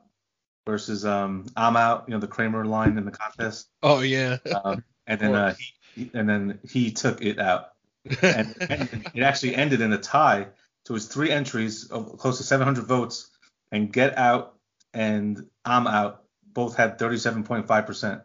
versus 0.67 1.05
um 1.05 1.47
I'm 1.57 1.77
out. 1.77 2.05
You 2.07 2.15
know 2.15 2.21
the 2.21 2.29
Kramer 2.29 2.65
line 2.65 2.99
in 2.99 3.05
the 3.05 3.11
contest. 3.11 3.69
Oh 3.83 4.01
yeah. 4.01 4.39
um, 4.65 4.85
and 5.07 5.21
then 5.21 5.35
uh, 5.35 5.55
he 5.95 6.11
and 6.15 6.29
then 6.29 6.61
he 6.69 6.93
took 6.93 7.23
it 7.23 7.39
out. 7.39 7.69
and, 8.23 8.57
and 8.61 9.11
it 9.15 9.23
actually 9.23 9.55
ended 9.55 9.81
in 9.81 9.93
a 9.93 9.99
tie. 9.99 10.49
So 10.85 10.93
it 10.93 10.95
was 10.95 11.07
three 11.07 11.31
entries 11.31 11.89
of 11.91 12.19
close 12.19 12.39
to 12.39 12.45
700 12.45 12.85
votes, 12.85 13.31
and 13.73 13.93
Get 13.93 14.17
Out 14.17 14.55
and 14.95 15.49
I'm 15.65 15.89
Out 15.89 16.23
both 16.53 16.77
had 16.77 16.99
37.5 16.99 17.87
percent. 17.87 18.23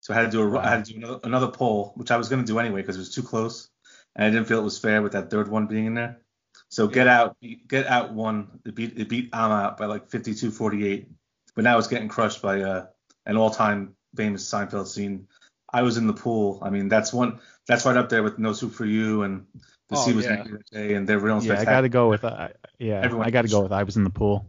So 0.00 0.12
I 0.12 0.16
had 0.16 0.30
to 0.30 0.30
do 0.30 0.42
a, 0.42 0.58
I 0.58 0.68
had 0.68 0.84
to 0.84 0.92
do 0.92 0.98
another, 0.98 1.20
another 1.24 1.48
poll, 1.48 1.92
which 1.96 2.10
I 2.10 2.16
was 2.16 2.28
going 2.28 2.42
to 2.42 2.46
do 2.46 2.58
anyway 2.58 2.82
because 2.82 2.96
it 2.96 3.00
was 3.00 3.14
too 3.14 3.22
close, 3.22 3.68
and 4.14 4.24
I 4.24 4.30
didn't 4.30 4.46
feel 4.46 4.58
it 4.58 4.64
was 4.64 4.78
fair 4.78 5.00
with 5.00 5.12
that 5.12 5.30
third 5.30 5.48
one 5.48 5.66
being 5.66 5.86
in 5.86 5.94
there. 5.94 6.20
So 6.68 6.88
yeah. 6.88 6.94
Get 6.94 7.08
Out, 7.08 7.36
Get 7.68 7.86
Out 7.86 8.12
won. 8.12 8.60
It 8.64 8.74
beat 8.74 8.98
it 8.98 9.08
beat 9.08 9.30
I'm 9.32 9.50
Out 9.50 9.78
by 9.78 9.86
like 9.86 10.08
52-48, 10.10 11.06
but 11.54 11.64
now 11.64 11.78
it's 11.78 11.88
getting 11.88 12.08
crushed 12.08 12.42
by 12.42 12.62
uh, 12.62 12.86
an 13.26 13.36
all-time 13.36 13.94
famous 14.16 14.48
Seinfeld 14.48 14.88
scene. 14.88 15.28
I 15.72 15.82
was 15.82 15.96
in 15.96 16.06
the 16.06 16.12
pool. 16.12 16.58
I 16.62 16.70
mean, 16.70 16.88
that's 16.88 17.12
one. 17.12 17.38
That's 17.66 17.86
right 17.86 17.96
up 17.96 18.08
there 18.08 18.22
with 18.22 18.38
No 18.38 18.52
Soup 18.52 18.72
for 18.72 18.84
You 18.84 19.22
and 19.22 19.46
The 19.88 19.96
oh, 19.96 20.04
Sea 20.04 20.12
Was 20.12 20.26
yeah. 20.26 20.44
Day 20.70 20.94
and 20.94 21.08
they're 21.08 21.18
real. 21.18 21.42
Yeah, 21.42 21.60
I 21.60 21.64
got 21.64 21.82
to 21.82 21.88
go 21.88 22.08
with. 22.08 22.24
Uh, 22.24 22.48
yeah, 22.78 23.00
Everyone 23.02 23.26
I 23.26 23.30
got 23.30 23.42
to 23.42 23.48
go 23.48 23.62
with 23.62 23.72
I 23.72 23.84
was 23.84 23.96
in 23.96 24.04
the 24.04 24.10
pool. 24.10 24.46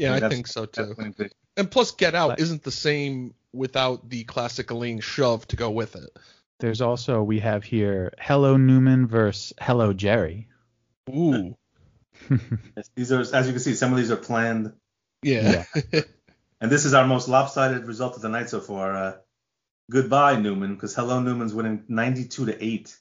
Yeah, 0.00 0.14
I 0.14 0.28
think 0.30 0.46
so 0.46 0.64
too. 0.64 0.94
And 1.58 1.70
plus, 1.70 1.90
Get 1.90 2.14
Out 2.14 2.30
like, 2.30 2.40
isn't 2.40 2.62
the 2.62 2.70
same 2.70 3.34
without 3.52 4.08
the 4.08 4.24
classic 4.24 4.70
Elaine 4.70 5.00
shove 5.00 5.46
to 5.48 5.56
go 5.56 5.70
with 5.70 5.94
it. 5.94 6.08
There's 6.58 6.80
also 6.80 7.22
we 7.22 7.40
have 7.40 7.64
here 7.64 8.14
Hello 8.18 8.56
Newman 8.56 9.06
versus 9.06 9.52
Hello 9.60 9.92
Jerry. 9.92 10.48
Ooh. 11.10 11.54
these 12.96 13.12
are 13.12 13.20
as 13.20 13.46
you 13.46 13.52
can 13.52 13.60
see, 13.60 13.74
some 13.74 13.92
of 13.92 13.98
these 13.98 14.10
are 14.10 14.16
planned. 14.16 14.72
Yeah. 15.22 15.64
yeah. 15.92 16.00
and 16.62 16.70
this 16.70 16.86
is 16.86 16.94
our 16.94 17.06
most 17.06 17.28
lopsided 17.28 17.86
result 17.86 18.16
of 18.16 18.22
the 18.22 18.30
night 18.30 18.48
so 18.48 18.60
far. 18.60 18.96
Uh, 18.96 19.16
goodbye 19.90 20.36
Newman, 20.36 20.74
because 20.74 20.94
Hello 20.94 21.20
Newman's 21.20 21.52
winning 21.52 21.84
92 21.88 22.46
to 22.46 22.64
eight. 22.64 22.96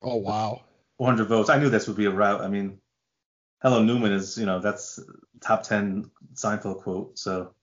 Oh 0.00 0.16
wow. 0.16 0.62
400 0.96 1.28
votes. 1.28 1.50
I 1.50 1.58
knew 1.58 1.68
this 1.68 1.88
would 1.88 1.96
be 1.96 2.06
a 2.06 2.10
route. 2.10 2.40
I 2.40 2.48
mean, 2.48 2.78
Hello 3.62 3.82
Newman 3.82 4.12
is, 4.12 4.36
you 4.36 4.44
know, 4.44 4.58
that's 4.60 4.98
top 5.40 5.62
10 5.62 6.10
Seinfeld 6.34 6.82
quote. 6.82 7.18
So 7.18 7.54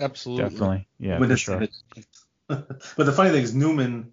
Absolutely. 0.00 0.44
Definitely. 0.44 0.88
Yeah, 0.98 1.18
for 1.18 1.36
sure. 1.36 1.68
but 2.48 2.78
the 2.96 3.12
funny 3.12 3.30
thing 3.30 3.42
is 3.42 3.54
Newman, 3.54 4.12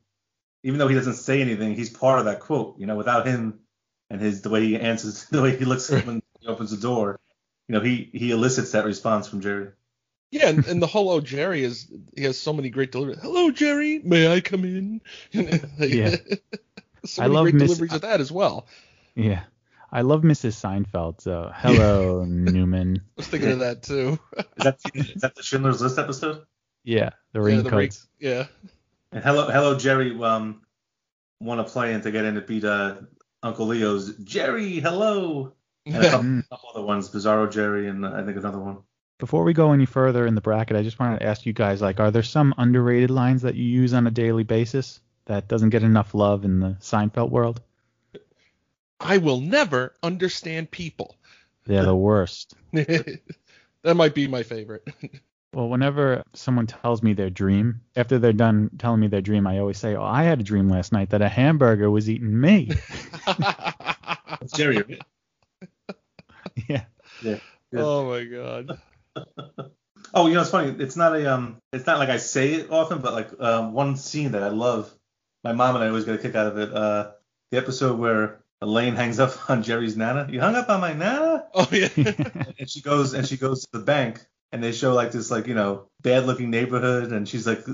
even 0.63 0.79
though 0.79 0.88
he 0.88 0.96
doesn't 0.96 1.15
say 1.15 1.41
anything, 1.41 1.75
he's 1.75 1.89
part 1.89 2.20
of 2.20 2.25
that 2.25 2.41
quote. 2.41 2.77
You 2.77 2.86
know, 2.86 2.96
without 2.96 3.25
him 3.25 3.60
and 4.10 4.20
his 4.20 4.41
the 4.41 4.50
way 4.50 4.65
he 4.65 4.77
answers, 4.77 5.25
the 5.32 5.41
way 5.41 5.56
he 5.56 5.65
looks 5.65 5.89
when 5.89 6.22
he 6.39 6.48
opens 6.48 6.72
the 6.72 6.77
door, 6.77 7.20
you 7.67 7.75
know, 7.75 7.82
he 7.82 8.10
he 8.13 8.32
elicits 8.32 8.72
that 8.72 8.86
response 8.86 9.27
from 9.27 9.41
Jerry. 9.41 9.70
Yeah, 10.29 10.50
and, 10.50 10.65
and 10.67 10.82
the 10.82 10.88
hello 10.88 11.22
Jerry 11.22 11.63
is 11.63 11.89
he 12.15 12.24
has 12.24 12.38
so 12.38 12.51
many 12.51 12.70
great 12.70 12.91
deliveries. 12.91 13.22
Hello 13.22 13.50
Jerry, 13.50 14.00
may 14.00 14.32
I 14.32 14.41
come 14.41 14.65
in? 14.65 15.01
yeah. 15.32 16.17
so 17.06 17.22
many 17.22 17.34
I 17.34 17.34
love 17.34 17.44
great 17.44 17.56
Miss, 17.56 17.63
deliveries 17.63 17.94
of 17.94 18.01
that 18.01 18.20
as 18.20 18.32
well. 18.32 18.67
Yeah. 19.15 19.44
I 19.98 20.01
love 20.01 20.22
Mrs. 20.22 20.54
Seinfeld. 20.54 21.22
So 21.22 21.51
hello, 21.56 22.24
Newman. 22.27 22.98
I 22.98 23.01
was 23.18 23.27
thinking 23.27 23.50
of 23.50 23.60
that 23.60 23.82
too. 23.82 24.20
is 24.38 24.63
that 24.63 24.77
is 24.94 25.22
that 25.22 25.34
the 25.34 25.42
Schindler's 25.42 25.82
List 25.82 25.98
episode? 25.98 26.46
Yeah, 26.84 27.10
the 27.32 27.42
raincoats. 27.42 28.08
Yeah, 28.20 28.32
yeah. 28.32 28.46
And 29.12 29.24
hello, 29.24 29.50
hello, 29.50 29.75
Jerry. 29.75 30.16
Um, 30.22 30.62
want 31.42 31.66
to 31.66 31.74
play 31.74 31.96
in 31.96 32.01
to 32.01 32.12
get 32.12 32.25
in 32.25 32.36
to 32.36 32.42
beat 32.42 32.63
uh, 32.63 32.98
Uncle 33.42 33.66
Leo's 33.66 34.16
Jerry. 34.18 34.80
Hello. 34.80 35.54
And 35.88 35.96
a 35.96 36.10
couple, 36.12 36.42
couple 36.51 36.70
other 36.75 36.86
ones, 36.86 37.10
Bizarro 37.10 37.51
Jerry, 37.51 37.88
and 37.88 38.06
uh, 38.06 38.12
I 38.13 38.22
think 38.22 38.38
another 38.38 38.60
one. 38.60 38.84
Before 39.18 39.44
we 39.44 39.54
go 39.54 39.72
any 39.72 39.88
further 39.88 40.27
in 40.27 40.36
the 40.36 40.42
bracket, 40.42 40.77
I 40.77 40.84
just 40.84 41.00
wanted 41.00 41.22
to 41.22 41.25
ask 41.25 41.44
you 41.48 41.54
guys, 41.54 41.82
like, 41.82 42.00
are 42.00 42.12
there 42.12 42.22
some 42.22 42.54
underrated 42.60 43.10
lines 43.10 43.42
that 43.42 43.56
you 43.56 43.63
use 43.63 43.96
on 43.96 44.06
a 44.06 44.12
daily 44.12 44.44
basis 44.44 45.00
that 45.25 45.48
doesn't 45.48 45.72
get 45.72 45.82
enough 45.82 46.13
love 46.13 46.46
in 46.46 46.60
the 46.60 46.77
Seinfeld 46.82 47.32
world? 47.32 47.62
I 49.00 49.18
will 49.18 49.39
never 49.39 49.94
understand 50.01 50.72
people. 50.72 51.16
They're 51.66 51.84
the 51.84 51.96
worst. 51.96 52.56
that 52.72 53.22
might 53.84 54.16
be 54.16 54.27
my 54.27 54.44
favorite. 54.44 54.88
well, 55.54 55.70
whenever 55.70 56.24
someone 56.34 56.66
tells 56.66 57.04
me 57.04 57.13
their 57.13 57.30
dream, 57.30 57.82
after 57.96 58.18
they're 58.20 58.34
done 58.34 58.70
telling 58.77 59.01
me 59.01 59.08
their 59.08 59.22
dream, 59.22 59.46
I 59.46 59.60
always 59.60 59.77
say, 59.77 59.96
"Oh, 59.96 60.04
I 60.04 60.24
had 60.24 60.39
a 60.39 60.44
dream 60.44 60.70
last 60.70 60.92
night 60.92 61.10
that 61.10 61.22
a 61.22 61.30
hamburger 61.30 61.92
was 61.92 62.10
eating 62.10 62.39
me." 62.39 62.72
Jerry. 64.56 65.00
yeah. 66.68 66.86
Yeah. 67.22 67.39
Oh 67.75 68.10
my 68.10 68.24
god. 68.24 68.80
oh, 70.13 70.27
you 70.27 70.34
know 70.34 70.42
it's 70.42 70.51
funny. 70.51 70.75
It's 70.82 70.96
not 70.96 71.16
a 71.16 71.34
um. 71.34 71.58
It's 71.74 71.86
not 71.86 72.00
like 72.00 72.10
I 72.10 72.18
say 72.18 72.54
it 72.54 72.72
often, 72.72 73.01
but 73.01 73.13
like 73.13 73.30
um, 73.39 73.74
one 73.74 73.98
scene 73.98 74.32
that 74.32 74.44
I 74.44 74.50
love. 74.50 74.92
My 75.44 75.51
mom 75.51 75.75
and 75.75 75.84
I 75.84 75.88
always 75.88 76.06
get 76.06 76.16
a 76.16 76.18
kick 76.18 76.36
out 76.36 76.48
of 76.48 76.58
it. 76.58 76.74
Uh, 76.74 77.12
the 77.51 77.58
episode 77.58 78.00
where 78.00 78.39
Elaine 78.62 78.96
hangs 78.96 79.20
up 79.20 79.50
on 79.50 79.64
Jerry's 79.64 79.96
nana. 79.96 80.28
You 80.30 80.40
hung 80.40 80.56
up 80.56 80.70
on 80.70 80.82
my 80.82 80.94
nana? 80.94 81.46
Oh 81.54 81.68
yeah. 81.72 81.90
and 82.60 82.70
she 82.70 82.82
goes 82.82 83.14
and 83.14 83.28
she 83.28 83.38
goes 83.38 83.64
to 83.64 83.72
the 83.72 83.84
bank 83.84 84.26
and 84.52 84.64
they 84.64 84.72
show 84.72 84.94
like 84.94 85.12
this 85.12 85.30
like 85.30 85.48
you 85.48 85.54
know 85.54 85.90
bad 86.02 86.26
looking 86.26 86.50
neighborhood 86.50 87.12
and 87.12 87.28
she's 87.28 87.46
like 87.46 87.66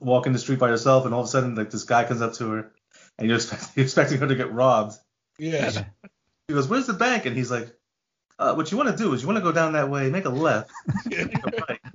walking 0.00 0.32
the 0.32 0.38
street 0.38 0.58
by 0.58 0.68
herself 0.68 1.04
and 1.04 1.14
all 1.14 1.20
of 1.20 1.26
a 1.26 1.30
sudden 1.30 1.54
like 1.54 1.70
this 1.70 1.84
guy 1.84 2.04
comes 2.04 2.22
up 2.22 2.34
to 2.34 2.50
her 2.50 2.72
and 3.18 3.28
you're, 3.28 3.36
expect, 3.36 3.68
you're 3.76 3.84
expecting 3.84 4.18
her 4.18 4.26
to 4.26 4.34
get 4.34 4.52
robbed. 4.52 4.94
Yeah. 5.38 5.70
She 5.70 6.54
goes, 6.54 6.68
"Where's 6.68 6.86
the 6.86 6.94
bank?" 6.94 7.26
And 7.26 7.36
he's 7.36 7.50
like, 7.50 7.74
uh, 8.38 8.54
"What 8.54 8.70
you 8.70 8.76
want 8.76 8.90
to 8.90 8.96
do 8.96 9.12
is 9.12 9.22
you 9.22 9.28
want 9.28 9.38
to 9.38 9.42
go 9.42 9.52
down 9.52 9.74
that 9.74 9.88
way, 9.88 10.10
make 10.10 10.24
a 10.24 10.30
left." 10.30 10.70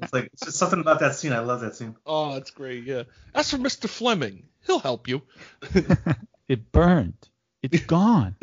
It's 0.01 0.13
like 0.13 0.29
it's 0.33 0.45
just 0.45 0.57
something 0.57 0.79
about 0.79 0.99
that 0.99 1.15
scene. 1.15 1.33
I 1.33 1.39
love 1.39 1.61
that 1.61 1.75
scene. 1.75 1.95
Oh, 2.05 2.33
that's 2.33 2.51
great. 2.51 2.83
Yeah. 2.83 3.03
As 3.33 3.49
for 3.49 3.57
Mr. 3.57 3.89
Fleming, 3.89 4.43
he'll 4.67 4.79
help 4.79 5.07
you. 5.07 5.23
it 6.47 6.71
burned. 6.71 7.17
It's 7.71 7.85
gone. 7.85 8.35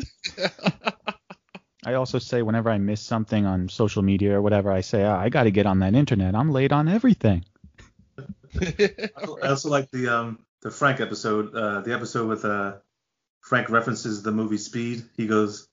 I 1.85 1.95
also 1.95 2.19
say 2.19 2.41
whenever 2.41 2.69
I 2.69 2.77
miss 2.77 3.01
something 3.01 3.45
on 3.45 3.67
social 3.69 4.01
media 4.01 4.37
or 4.37 4.41
whatever, 4.41 4.71
I 4.71 4.81
say, 4.81 5.03
oh, 5.03 5.15
I 5.15 5.29
got 5.29 5.43
to 5.43 5.51
get 5.51 5.65
on 5.65 5.79
that 5.79 5.95
internet. 5.95 6.35
I'm 6.35 6.51
late 6.51 6.71
on 6.71 6.87
everything. 6.87 7.43
I 8.61 9.47
also 9.49 9.69
like 9.69 9.89
the 9.91 10.07
um 10.07 10.39
the 10.61 10.71
Frank 10.71 11.01
episode, 11.01 11.53
uh, 11.55 11.81
the 11.81 11.93
episode 11.93 12.29
with 12.29 12.45
uh 12.45 12.75
Frank 13.41 13.69
references 13.69 14.23
the 14.23 14.31
movie 14.31 14.57
Speed. 14.57 15.03
He 15.17 15.27
goes, 15.27 15.67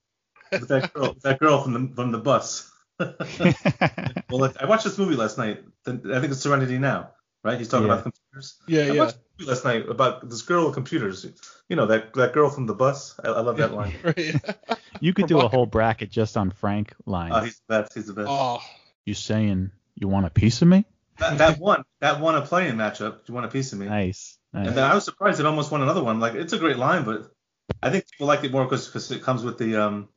that 0.51 0.93
girl, 0.93 1.15
that 1.23 1.39
girl 1.39 1.63
from 1.63 1.73
the 1.73 1.95
from 1.95 2.11
the 2.11 2.19
bus. 2.19 2.71
well, 2.99 4.53
I 4.61 4.67
watched 4.67 4.85
this 4.85 4.99
movie 4.99 5.17
last 5.17 5.39
night. 5.39 5.63
I 5.87 5.91
think 5.93 6.05
it's 6.05 6.41
Serenity 6.41 6.79
Now, 6.79 7.13
right? 7.45 7.59
He's 7.59 7.69
talking 7.69 7.87
yeah. 7.87 7.95
about 7.95 8.05
computers. 8.05 8.57
Yeah, 8.67 8.83
I 8.83 8.91
yeah. 8.93 9.11
Last 9.47 9.65
night 9.65 9.89
about 9.89 10.29
this 10.29 10.43
girl 10.43 10.67
with 10.67 10.75
computers. 10.75 11.27
You 11.69 11.77
know 11.77 11.87
that 11.87 12.15
that 12.15 12.33
girl 12.33 12.51
from 12.51 12.67
the 12.67 12.75
bus. 12.75 13.19
I, 13.23 13.29
I 13.29 13.41
love 13.41 13.57
that 13.59 13.73
line. 13.73 13.95
you 15.01 15.15
could 15.15 15.27
do 15.27 15.41
a 15.41 15.49
whole 15.49 15.67
bracket 15.67 16.11
just 16.11 16.37
on 16.37 16.51
Frank 16.51 16.95
lines. 17.07 17.35
Oh, 17.35 17.41
he's 17.41 17.61
the 17.69 17.83
best. 17.83 17.95
He's 17.95 18.07
the 18.07 18.13
best. 18.13 18.29
Oh. 18.31 18.61
You 19.05 19.15
saying 19.15 19.71
you 19.95 20.09
want 20.09 20.27
a 20.27 20.31
piece 20.31 20.63
of 20.63 20.69
me? 20.69 20.85
That, 21.19 21.39
that 21.39 21.59
one, 21.59 21.85
that 22.01 22.21
one 22.21 22.35
a 22.35 22.43
playing 22.43 22.75
matchup. 22.75 23.29
You 23.29 23.35
want 23.35 23.47
a 23.47 23.51
piece 23.51 23.73
of 23.73 23.79
me? 23.79 23.87
Nice. 23.87 24.39
nice. 24.53 24.69
And 24.69 24.77
then 24.77 24.85
I 24.85 24.95
was 24.95 25.05
surprised 25.05 25.39
it 25.39 25.47
almost 25.47 25.71
won 25.71 25.83
another 25.83 26.03
one. 26.03 26.19
Like 26.21 26.35
it's 26.35 26.53
a 26.53 26.59
great 26.59 26.79
line, 26.79 27.05
but 27.05 27.31
I 27.83 27.91
think 27.91 28.11
people 28.11 28.27
liked 28.27 28.45
it 28.45 28.53
more 28.53 28.65
because 28.65 29.11
it 29.11 29.23
comes 29.23 29.43
with 29.43 29.59
the 29.59 29.77
um, 29.77 30.09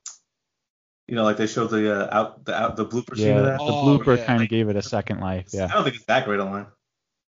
you 1.08 1.16
know, 1.16 1.24
like 1.24 1.38
they 1.38 1.48
showed 1.48 1.70
the 1.70 1.94
uh, 1.94 2.18
out 2.18 2.46
the 2.46 2.56
out 2.56 2.76
the 2.76 2.86
blooper 2.86 3.18
yeah, 3.18 3.26
scene 3.26 3.38
of 3.38 3.46
that. 3.46 3.58
The 3.58 3.66
oh, 3.66 3.86
blooper 3.86 4.18
yeah. 4.18 4.26
kind 4.26 4.42
of 4.42 4.50
gave 4.50 4.70
it 4.70 4.76
a 4.76 4.82
second 4.82 5.20
life. 5.20 5.48
Yeah. 5.52 5.66
I 5.66 5.74
don't 5.74 5.84
think 5.84 5.98
it's 5.98 6.06
that 6.06 6.26
great 6.26 6.40
a 6.40 6.46
line. 6.46 6.68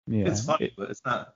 Yeah. 0.06 0.26
It's 0.26 0.44
funny, 0.44 0.66
it, 0.66 0.72
but 0.76 0.90
it's 0.90 1.00
not. 1.04 1.34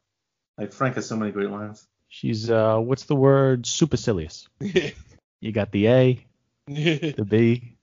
Like 0.58 0.72
Frank 0.72 0.94
has 0.94 1.06
so 1.06 1.16
many 1.16 1.32
great 1.32 1.50
lines. 1.50 1.86
She's 2.08 2.50
uh, 2.50 2.78
what's 2.78 3.04
the 3.04 3.16
word? 3.16 3.66
Supercilious. 3.66 4.48
You 5.40 5.52
got 5.52 5.70
the 5.70 5.88
A, 5.88 6.26
the 6.66 7.26
B, 7.28 7.76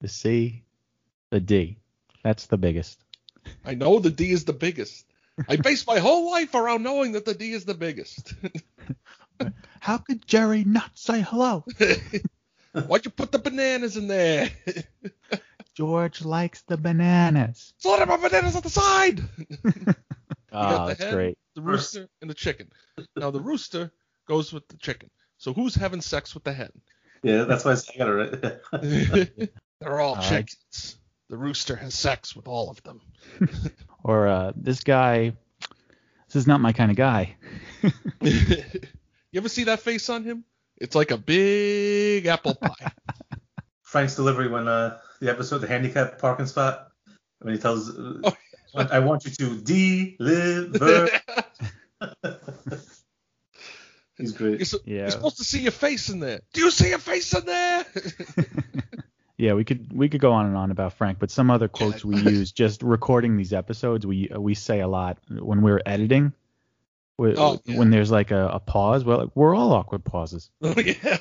the 0.00 0.08
C, 0.08 0.64
the 1.30 1.40
D. 1.40 1.78
That's 2.24 2.46
the 2.46 2.56
biggest. 2.56 2.98
I 3.64 3.74
know 3.74 3.98
the 3.98 4.10
D 4.10 4.30
is 4.30 4.44
the 4.44 4.54
biggest. 4.54 5.04
I 5.48 5.56
base 5.56 5.86
my 5.86 5.98
whole 5.98 6.30
life 6.30 6.54
around 6.54 6.82
knowing 6.82 7.12
that 7.12 7.26
the 7.26 7.34
D 7.34 7.52
is 7.52 7.66
the 7.66 7.74
biggest. 7.74 8.34
How 9.80 9.98
could 9.98 10.26
Jerry 10.26 10.64
not 10.64 10.90
say 10.94 11.20
hello? 11.20 11.64
Why'd 12.72 13.04
you 13.04 13.10
put 13.10 13.30
the 13.30 13.38
bananas 13.38 13.96
in 13.96 14.08
there? 14.08 14.50
George 15.74 16.24
likes 16.24 16.62
the 16.62 16.78
bananas. 16.78 17.74
Slow 17.78 17.98
down 17.98 18.08
my 18.08 18.16
bananas 18.16 18.56
on 18.56 18.62
the 18.62 18.70
side. 18.70 19.20
Oh, 20.50 20.86
the 20.86 20.86
that's 20.88 21.04
hen, 21.04 21.14
great. 21.14 21.38
The 21.66 21.72
rooster 21.72 22.08
and 22.20 22.30
the 22.30 22.34
chicken. 22.34 22.70
Now 23.16 23.30
the 23.30 23.40
rooster 23.40 23.90
goes 24.28 24.52
with 24.52 24.66
the 24.68 24.76
chicken. 24.76 25.10
So 25.38 25.52
who's 25.52 25.74
having 25.74 26.00
sex 26.00 26.34
with 26.34 26.44
the 26.44 26.52
hen? 26.52 26.70
Yeah, 27.22 27.44
that's 27.44 27.64
why 27.64 27.72
I 27.72 27.98
got 27.98 28.08
it 28.08 28.62
right. 28.72 29.50
They're 29.80 30.00
all 30.00 30.16
Uh, 30.16 30.22
chickens. 30.22 30.96
The 31.28 31.36
rooster 31.36 31.74
has 31.76 31.94
sex 31.94 32.36
with 32.36 32.46
all 32.48 32.70
of 32.70 32.82
them. 32.82 33.00
Or 34.04 34.28
uh, 34.28 34.52
this 34.54 34.84
guy. 34.84 35.32
This 36.28 36.36
is 36.36 36.46
not 36.46 36.60
my 36.60 36.72
kind 36.72 36.92
of 36.92 36.96
guy. 36.96 37.34
you 38.20 38.62
ever 39.34 39.48
see 39.48 39.64
that 39.64 39.80
face 39.80 40.08
on 40.08 40.22
him? 40.22 40.44
It's 40.76 40.94
like 40.94 41.10
a 41.10 41.16
big 41.16 42.26
apple 42.26 42.54
pie. 42.54 42.92
Frank's 43.82 44.14
delivery 44.14 44.46
when 44.48 44.68
uh 44.68 44.98
the 45.20 45.28
episode 45.30 45.58
the 45.58 45.66
handicap 45.66 46.20
parking 46.20 46.46
spot 46.46 46.92
when 47.40 47.54
he 47.54 47.60
tells 47.60 47.90
uh, 47.90 48.30
I 48.76 48.98
want 49.00 49.24
you 49.24 49.30
to 49.32 49.60
deliver. 49.62 51.08
He's 54.18 54.32
great. 54.32 54.58
You're, 54.58 54.64
so- 54.64 54.78
Yeah. 54.84 54.98
you're 55.02 55.10
supposed 55.10 55.36
to 55.38 55.44
see 55.44 55.60
your 55.60 55.72
face 55.72 56.08
in 56.08 56.20
there. 56.20 56.40
Do 56.54 56.62
you 56.62 56.70
see 56.70 56.88
your 56.88 56.98
face 56.98 57.34
in 57.34 57.44
there? 57.46 57.84
Yeah, 59.38 59.52
we 59.52 59.64
could 59.64 59.92
we 59.92 60.08
could 60.08 60.22
go 60.22 60.32
on 60.32 60.46
and 60.46 60.56
on 60.56 60.70
about 60.70 60.94
Frank, 60.94 61.18
but 61.18 61.30
some 61.30 61.50
other 61.50 61.68
quotes 61.68 62.02
we 62.02 62.16
use 62.16 62.52
just 62.52 62.82
recording 62.82 63.36
these 63.36 63.52
episodes. 63.52 64.06
We 64.06 64.30
we 64.34 64.54
say 64.54 64.80
a 64.80 64.88
lot 64.88 65.18
when 65.28 65.60
we're 65.60 65.82
editing. 65.84 66.32
When, 67.16 67.34
Oh, 67.38 67.60
yeah. 67.66 67.76
when 67.76 67.90
there's 67.90 68.10
like 68.10 68.30
a, 68.30 68.48
a 68.48 68.60
pause, 68.60 69.04
well, 69.04 69.30
we're 69.34 69.54
all 69.54 69.74
awkward 69.74 70.04
pauses. 70.06 70.48
oh 70.62 70.74
yeah. 70.80 71.18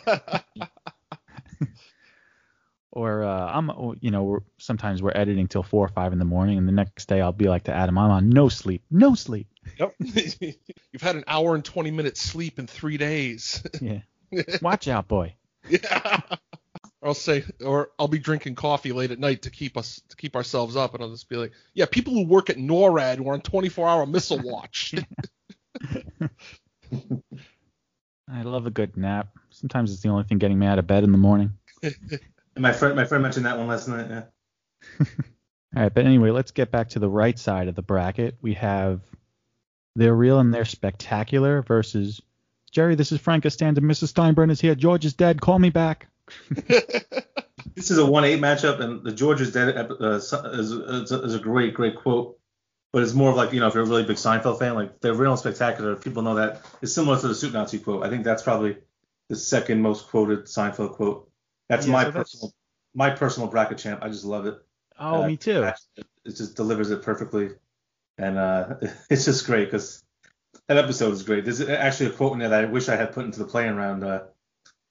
Or 2.95 3.23
uh, 3.23 3.51
I'm, 3.51 3.69
you 3.99 4.09
know, 4.09 4.23
we're, 4.23 4.39
sometimes 4.57 5.03
we're 5.03 5.11
editing 5.13 5.47
till 5.47 5.63
four 5.63 5.83
or 5.85 5.89
five 5.89 6.13
in 6.13 6.19
the 6.19 6.25
morning, 6.25 6.57
and 6.57 6.65
the 6.65 6.71
next 6.71 7.09
day 7.09 7.19
I'll 7.19 7.33
be 7.33 7.49
like 7.49 7.65
to 7.65 7.73
Adam, 7.73 7.97
I'm 7.97 8.09
on 8.09 8.29
no 8.29 8.47
sleep, 8.47 8.83
no 8.89 9.15
sleep. 9.15 9.47
Yep. 9.77 9.95
You've 9.99 11.01
had 11.01 11.17
an 11.17 11.25
hour 11.27 11.55
and 11.55 11.65
20 11.65 11.91
minutes 11.91 12.21
sleep 12.21 12.57
in 12.57 12.67
three 12.67 12.97
days. 12.97 13.61
Yeah, 13.81 13.99
watch 14.61 14.87
out, 14.87 15.07
boy. 15.07 15.35
yeah. 15.69 16.21
I'll 17.03 17.13
say, 17.13 17.43
or 17.63 17.91
I'll 17.99 18.07
be 18.07 18.17
drinking 18.17 18.55
coffee 18.55 18.91
late 18.91 19.11
at 19.11 19.19
night 19.19 19.43
to 19.43 19.51
keep 19.51 19.77
us 19.77 20.01
to 20.09 20.15
keep 20.15 20.35
ourselves 20.35 20.75
up, 20.75 20.95
and 20.95 21.03
I'll 21.03 21.11
just 21.11 21.29
be 21.29 21.35
like, 21.35 21.51
yeah, 21.73 21.85
people 21.85 22.13
who 22.13 22.25
work 22.25 22.49
at 22.49 22.57
NORAD 22.57 23.17
who 23.17 23.29
are 23.29 23.33
on 23.33 23.41
24-hour 23.41 24.07
missile 24.07 24.39
watch. 24.43 24.95
I 28.27 28.41
love 28.41 28.65
a 28.65 28.71
good 28.71 28.97
nap. 28.97 29.27
Sometimes 29.51 29.91
it's 29.91 30.01
the 30.01 30.09
only 30.09 30.23
thing 30.23 30.39
getting 30.39 30.57
me 30.57 30.65
out 30.65 30.79
of 30.79 30.87
bed 30.87 31.03
in 31.03 31.11
the 31.11 31.17
morning. 31.19 31.51
And 32.55 32.63
my 32.63 32.71
friend 32.71 32.95
my 32.95 33.05
friend 33.05 33.21
mentioned 33.21 33.45
that 33.45 33.57
one 33.57 33.67
last 33.67 33.87
night. 33.87 34.07
Yeah. 34.09 34.23
All 35.75 35.83
right, 35.83 35.93
but 35.93 36.05
anyway, 36.05 36.31
let's 36.31 36.51
get 36.51 36.71
back 36.71 36.89
to 36.89 36.99
the 36.99 37.09
right 37.09 37.37
side 37.37 37.67
of 37.67 37.75
the 37.75 37.81
bracket. 37.81 38.37
We 38.41 38.53
have 38.53 39.01
they're 39.95 40.15
real 40.15 40.39
and 40.39 40.53
they're 40.53 40.65
spectacular 40.65 41.61
versus 41.61 42.21
Jerry. 42.71 42.95
This 42.95 43.11
is 43.11 43.19
Frank 43.19 43.43
Costanza. 43.43 43.81
Mrs. 43.81 44.13
Steinbrenner 44.13 44.51
is 44.51 44.61
here. 44.61 44.75
George 44.75 45.05
is 45.05 45.13
dead. 45.13 45.41
Call 45.41 45.59
me 45.59 45.69
back. 45.69 46.07
This 47.75 47.91
is 47.91 47.97
a 47.97 48.05
one 48.05 48.23
eight 48.23 48.39
matchup, 48.39 48.79
and 48.79 49.03
the 49.03 49.11
George 49.11 49.41
is 49.41 49.51
dead 49.51 49.75
uh, 49.77 50.15
is, 50.15 50.31
is, 50.33 51.11
is 51.11 51.35
a 51.35 51.39
great 51.39 51.73
great 51.73 51.97
quote. 51.97 52.39
But 52.93 53.03
it's 53.03 53.13
more 53.13 53.31
of 53.31 53.35
like 53.35 53.51
you 53.51 53.59
know 53.59 53.67
if 53.67 53.73
you're 53.73 53.83
a 53.83 53.87
really 53.87 54.03
big 54.03 54.15
Seinfeld 54.15 54.59
fan, 54.59 54.75
like 54.75 55.01
they're 55.01 55.13
real 55.13 55.31
and 55.31 55.39
spectacular. 55.39 55.95
People 55.95 56.23
know 56.23 56.35
that 56.35 56.61
it's 56.81 56.93
similar 56.93 57.19
to 57.19 57.27
the 57.27 57.35
Soup 57.35 57.51
Nazi 57.51 57.79
quote. 57.79 58.03
I 58.03 58.09
think 58.09 58.23
that's 58.23 58.43
probably 58.43 58.77
the 59.27 59.35
second 59.35 59.81
most 59.81 60.07
quoted 60.07 60.45
Seinfeld 60.45 60.93
quote. 60.93 61.29
That's 61.69 61.85
Yeah, 61.87 61.93
my 61.93 62.03
that's- 62.05 62.23
personal 62.23 62.53
my 62.97 63.09
personal 63.09 63.49
bracket 63.49 63.77
champ. 63.77 63.99
I 64.03 64.07
just 64.09 64.23
love 64.23 64.45
it. 64.45 64.55
Oh, 64.97 65.23
Uh, 65.23 65.27
me 65.27 65.35
too. 65.37 65.69
It 65.97 66.05
just 66.35 66.55
delivers 66.55 66.89
it 66.91 67.01
perfectly, 67.01 67.49
and 68.17 68.37
uh, 68.37 68.75
it's 69.09 69.25
just 69.25 69.45
great 69.45 69.65
because 69.65 70.01
that 70.67 70.77
episode 70.77 71.11
is 71.13 71.23
great. 71.23 71.43
There's 71.43 71.59
actually 71.61 72.07
a 72.07 72.11
quote 72.11 72.33
in 72.33 72.39
there 72.39 72.49
that 72.49 72.63
I 72.63 72.65
wish 72.67 72.87
I 72.87 72.95
had 72.95 73.11
put 73.11 73.25
into 73.25 73.39
the 73.39 73.45
playing 73.45 73.75
round. 73.75 74.03
Uh, 74.05 74.23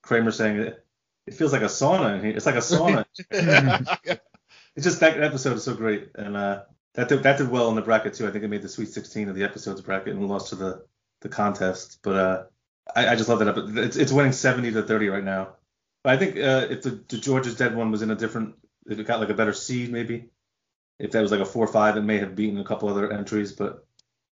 Kramer 0.02 0.30
saying 0.32 0.58
it, 0.58 0.84
it 1.26 1.34
feels 1.34 1.52
like 1.52 1.62
a 1.62 1.66
sauna 1.66 2.16
in 2.18 2.24
here. 2.24 2.36
It's 2.36 2.44
like 2.44 2.56
a 2.56 2.58
sauna. 2.58 3.06
it's 4.76 4.84
just 4.84 5.00
that 5.00 5.20
episode 5.22 5.56
is 5.56 5.64
so 5.64 5.74
great, 5.74 6.10
and 6.14 6.36
uh, 6.36 6.62
that 6.94 7.08
did, 7.08 7.22
that 7.22 7.38
did 7.38 7.48
well 7.50 7.70
in 7.70 7.74
the 7.74 7.82
bracket 7.82 8.14
too. 8.14 8.28
I 8.28 8.30
think 8.30 8.44
it 8.44 8.48
made 8.48 8.62
the 8.62 8.68
Sweet 8.68 8.88
16 8.88 9.30
of 9.30 9.34
the 9.34 9.44
episodes 9.44 9.80
bracket 9.80 10.14
and 10.14 10.28
lost 10.28 10.50
to 10.50 10.56
the 10.56 10.84
the 11.22 11.28
contest. 11.30 12.00
But 12.02 12.14
uh, 12.16 12.42
I, 12.94 13.08
I 13.08 13.16
just 13.16 13.28
love 13.30 13.38
that 13.38 13.48
episode. 13.48 13.78
It's, 13.78 13.96
it's 13.96 14.12
winning 14.12 14.32
70 14.32 14.72
to 14.72 14.82
30 14.82 15.08
right 15.08 15.24
now. 15.24 15.54
I 16.04 16.16
think 16.16 16.36
uh, 16.36 16.66
if 16.70 16.82
the, 16.82 17.02
the 17.08 17.18
George 17.18 17.46
is 17.46 17.56
Dead 17.56 17.74
one 17.74 17.90
was 17.90 18.02
in 18.02 18.10
a 18.10 18.14
different, 18.14 18.54
if 18.86 18.98
it 18.98 19.06
got 19.06 19.20
like 19.20 19.30
a 19.30 19.34
better 19.34 19.52
seed 19.52 19.90
maybe, 19.90 20.26
if 20.98 21.12
that 21.12 21.22
was 21.22 21.30
like 21.30 21.40
a 21.40 21.46
four 21.46 21.64
or 21.64 21.72
five, 21.72 21.96
it 21.96 22.02
may 22.02 22.18
have 22.18 22.34
beaten 22.34 22.58
a 22.58 22.64
couple 22.64 22.88
other 22.88 23.12
entries. 23.12 23.52
But 23.52 23.86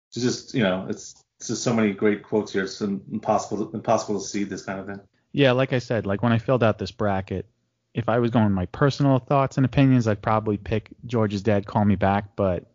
it's 0.09 0.23
just 0.23 0.53
you 0.53 0.63
know, 0.63 0.87
it's 0.89 1.23
it's 1.39 1.47
just 1.47 1.63
so 1.63 1.73
many 1.73 1.93
great 1.93 2.23
quotes 2.23 2.51
here. 2.51 2.63
It's 2.63 2.81
impossible 2.81 3.71
impossible 3.73 4.19
to 4.19 4.25
seed 4.25 4.49
this 4.49 4.63
kind 4.63 4.79
of 4.79 4.85
thing. 4.85 4.99
Yeah, 5.31 5.53
like 5.53 5.73
I 5.73 5.79
said, 5.79 6.05
like 6.05 6.21
when 6.21 6.33
I 6.33 6.37
filled 6.37 6.63
out 6.63 6.77
this 6.77 6.91
bracket, 6.91 7.45
if 7.93 8.09
I 8.09 8.19
was 8.19 8.31
going 8.31 8.51
my 8.51 8.65
personal 8.67 9.19
thoughts 9.19 9.57
and 9.57 9.65
opinions, 9.65 10.07
I'd 10.07 10.21
probably 10.21 10.57
pick 10.57 10.89
George's 11.05 11.37
is 11.37 11.43
dead. 11.43 11.65
Call 11.65 11.85
me 11.85 11.95
back. 11.95 12.35
But 12.35 12.65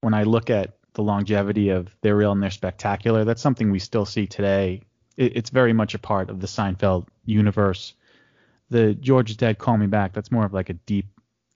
when 0.00 0.14
I 0.14 0.24
look 0.24 0.50
at 0.50 0.76
the 0.94 1.02
longevity 1.02 1.70
of 1.70 1.94
they're 2.02 2.16
real 2.16 2.32
and 2.32 2.42
they're 2.42 2.50
spectacular, 2.50 3.24
that's 3.24 3.42
something 3.42 3.70
we 3.70 3.78
still 3.78 4.06
see 4.06 4.26
today. 4.26 4.82
It, 5.16 5.36
it's 5.36 5.50
very 5.50 5.72
much 5.72 5.94
a 5.94 5.98
part 5.98 6.30
of 6.30 6.40
the 6.40 6.46
Seinfeld 6.46 7.06
universe. 7.24 7.94
The 8.70 8.94
George 8.94 9.30
is 9.30 9.36
dead. 9.36 9.58
Call 9.58 9.76
me 9.76 9.86
back. 9.86 10.12
That's 10.12 10.30
more 10.30 10.44
of 10.44 10.52
like 10.52 10.70
a 10.70 10.74
deep 10.74 11.06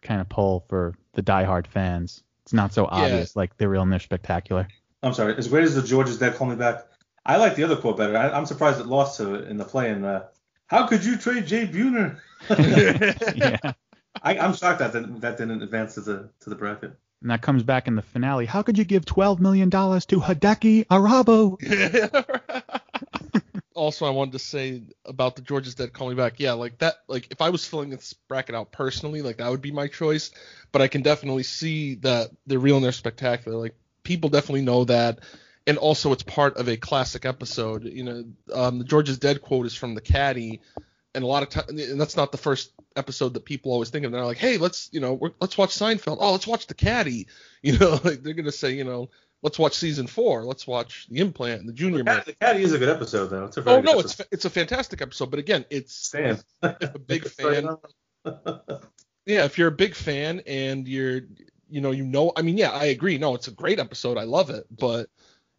kind 0.02 0.20
of 0.20 0.28
pull 0.28 0.64
for 0.68 0.94
the 1.14 1.22
diehard 1.22 1.66
fans. 1.66 2.22
It's 2.42 2.52
not 2.52 2.72
so 2.72 2.86
obvious 2.86 3.36
like 3.36 3.56
they're 3.56 3.68
real 3.68 3.82
and 3.82 3.92
they're 3.92 3.98
spectacular. 3.98 4.68
I'm 5.02 5.14
sorry. 5.14 5.36
As 5.36 5.48
great 5.48 5.64
as 5.64 5.74
the 5.74 5.82
George 5.82 6.08
is 6.08 6.18
Dead, 6.18 6.34
call 6.34 6.46
me 6.46 6.56
back. 6.56 6.86
I 7.24 7.36
like 7.36 7.56
the 7.56 7.64
other 7.64 7.76
quote 7.76 7.96
better. 7.96 8.16
I, 8.16 8.30
I'm 8.30 8.46
surprised 8.46 8.80
it 8.80 8.86
lost 8.86 9.18
to 9.18 9.34
in 9.34 9.58
the 9.58 9.64
play. 9.64 9.90
And 9.90 10.04
uh, 10.04 10.22
how 10.66 10.86
could 10.86 11.04
you 11.04 11.16
trade 11.16 11.46
Jay 11.46 11.66
Buhner? 11.66 12.18
yeah. 13.36 13.72
I, 14.22 14.38
I'm 14.38 14.54
shocked 14.54 14.80
that 14.80 14.92
didn't, 14.92 15.20
that 15.20 15.36
didn't 15.36 15.62
advance 15.62 15.94
to 15.94 16.00
the 16.00 16.30
to 16.40 16.50
the 16.50 16.56
bracket. 16.56 16.92
And 17.20 17.30
that 17.30 17.42
comes 17.42 17.62
back 17.62 17.88
in 17.88 17.96
the 17.96 18.02
finale. 18.02 18.46
How 18.46 18.62
could 18.62 18.78
you 18.78 18.84
give 18.84 19.04
$12 19.04 19.40
million 19.40 19.70
to 19.70 19.76
Hideki 19.78 20.86
Irabu? 20.86 21.58
also, 23.78 24.04
I 24.04 24.10
wanted 24.10 24.32
to 24.32 24.38
say 24.40 24.82
about 25.04 25.36
the 25.36 25.42
George's 25.42 25.74
Dead 25.74 25.92
Call 25.92 26.08
Me 26.08 26.14
Back. 26.14 26.40
Yeah, 26.40 26.52
like 26.52 26.78
that. 26.78 26.96
Like 27.06 27.28
if 27.30 27.40
I 27.40 27.50
was 27.50 27.64
filling 27.64 27.90
this 27.90 28.12
bracket 28.12 28.54
out 28.54 28.72
personally, 28.72 29.22
like 29.22 29.38
that 29.38 29.50
would 29.50 29.62
be 29.62 29.70
my 29.70 29.86
choice. 29.86 30.32
But 30.72 30.82
I 30.82 30.88
can 30.88 31.02
definitely 31.02 31.44
see 31.44 31.94
that 31.96 32.30
they're 32.46 32.58
real 32.58 32.76
and 32.76 32.84
they're 32.84 32.92
spectacular. 32.92 33.56
Like 33.56 33.76
people 34.02 34.30
definitely 34.30 34.62
know 34.62 34.84
that, 34.84 35.20
and 35.66 35.78
also 35.78 36.12
it's 36.12 36.24
part 36.24 36.56
of 36.56 36.68
a 36.68 36.76
classic 36.76 37.24
episode. 37.24 37.84
You 37.84 38.04
know, 38.04 38.24
um, 38.52 38.78
the 38.78 38.84
George's 38.84 39.18
Dead 39.18 39.40
quote 39.40 39.66
is 39.66 39.74
from 39.74 39.94
the 39.94 40.00
Caddy, 40.00 40.60
and 41.14 41.24
a 41.24 41.26
lot 41.26 41.42
of 41.42 41.48
time, 41.48 41.64
and 41.68 42.00
that's 42.00 42.16
not 42.16 42.32
the 42.32 42.38
first 42.38 42.72
episode 42.96 43.34
that 43.34 43.44
people 43.44 43.72
always 43.72 43.90
think 43.90 44.04
of. 44.04 44.12
They're 44.12 44.24
like, 44.24 44.38
hey, 44.38 44.58
let's 44.58 44.90
you 44.92 45.00
know, 45.00 45.20
let's 45.40 45.56
watch 45.56 45.70
Seinfeld. 45.70 46.18
Oh, 46.20 46.32
let's 46.32 46.46
watch 46.46 46.66
the 46.66 46.74
Caddy. 46.74 47.28
You 47.60 47.76
know, 47.76 47.98
like 48.04 48.22
they're 48.22 48.34
gonna 48.34 48.52
say, 48.52 48.74
you 48.74 48.84
know. 48.84 49.10
Let's 49.42 49.58
watch 49.58 49.74
season 49.74 50.06
four. 50.08 50.44
Let's 50.44 50.66
watch 50.66 51.06
the 51.08 51.20
implant 51.20 51.60
and 51.60 51.68
the 51.68 51.72
junior 51.72 51.98
The 51.98 52.04
man. 52.04 52.22
The 52.26 52.32
Caddy 52.34 52.62
is 52.62 52.72
a 52.72 52.78
good 52.78 52.88
episode 52.88 53.28
though. 53.28 53.44
It's 53.44 53.56
a 53.56 53.62
very 53.62 53.76
Oh 53.76 53.80
good 53.82 53.86
no, 53.86 53.98
it's 54.00 54.12
episode. 54.14 54.22
fa- 54.24 54.28
it's 54.32 54.44
a 54.44 54.50
fantastic 54.50 55.00
episode. 55.02 55.30
But 55.30 55.38
again, 55.38 55.64
it's 55.70 55.94
Stan. 55.94 56.38
a 56.62 56.98
big 56.98 57.24
fan. 57.28 57.76
Yeah, 59.26 59.44
if 59.44 59.58
you're 59.58 59.68
a 59.68 59.72
big 59.72 59.94
fan 59.94 60.40
and 60.46 60.88
you're, 60.88 61.20
you 61.68 61.82
know, 61.82 61.90
you 61.90 62.02
know, 62.04 62.32
I 62.34 62.40
mean, 62.40 62.56
yeah, 62.56 62.70
I 62.70 62.86
agree. 62.86 63.18
No, 63.18 63.34
it's 63.34 63.46
a 63.46 63.50
great 63.50 63.78
episode. 63.78 64.16
I 64.16 64.22
love 64.24 64.48
it, 64.48 64.64
but 64.70 65.10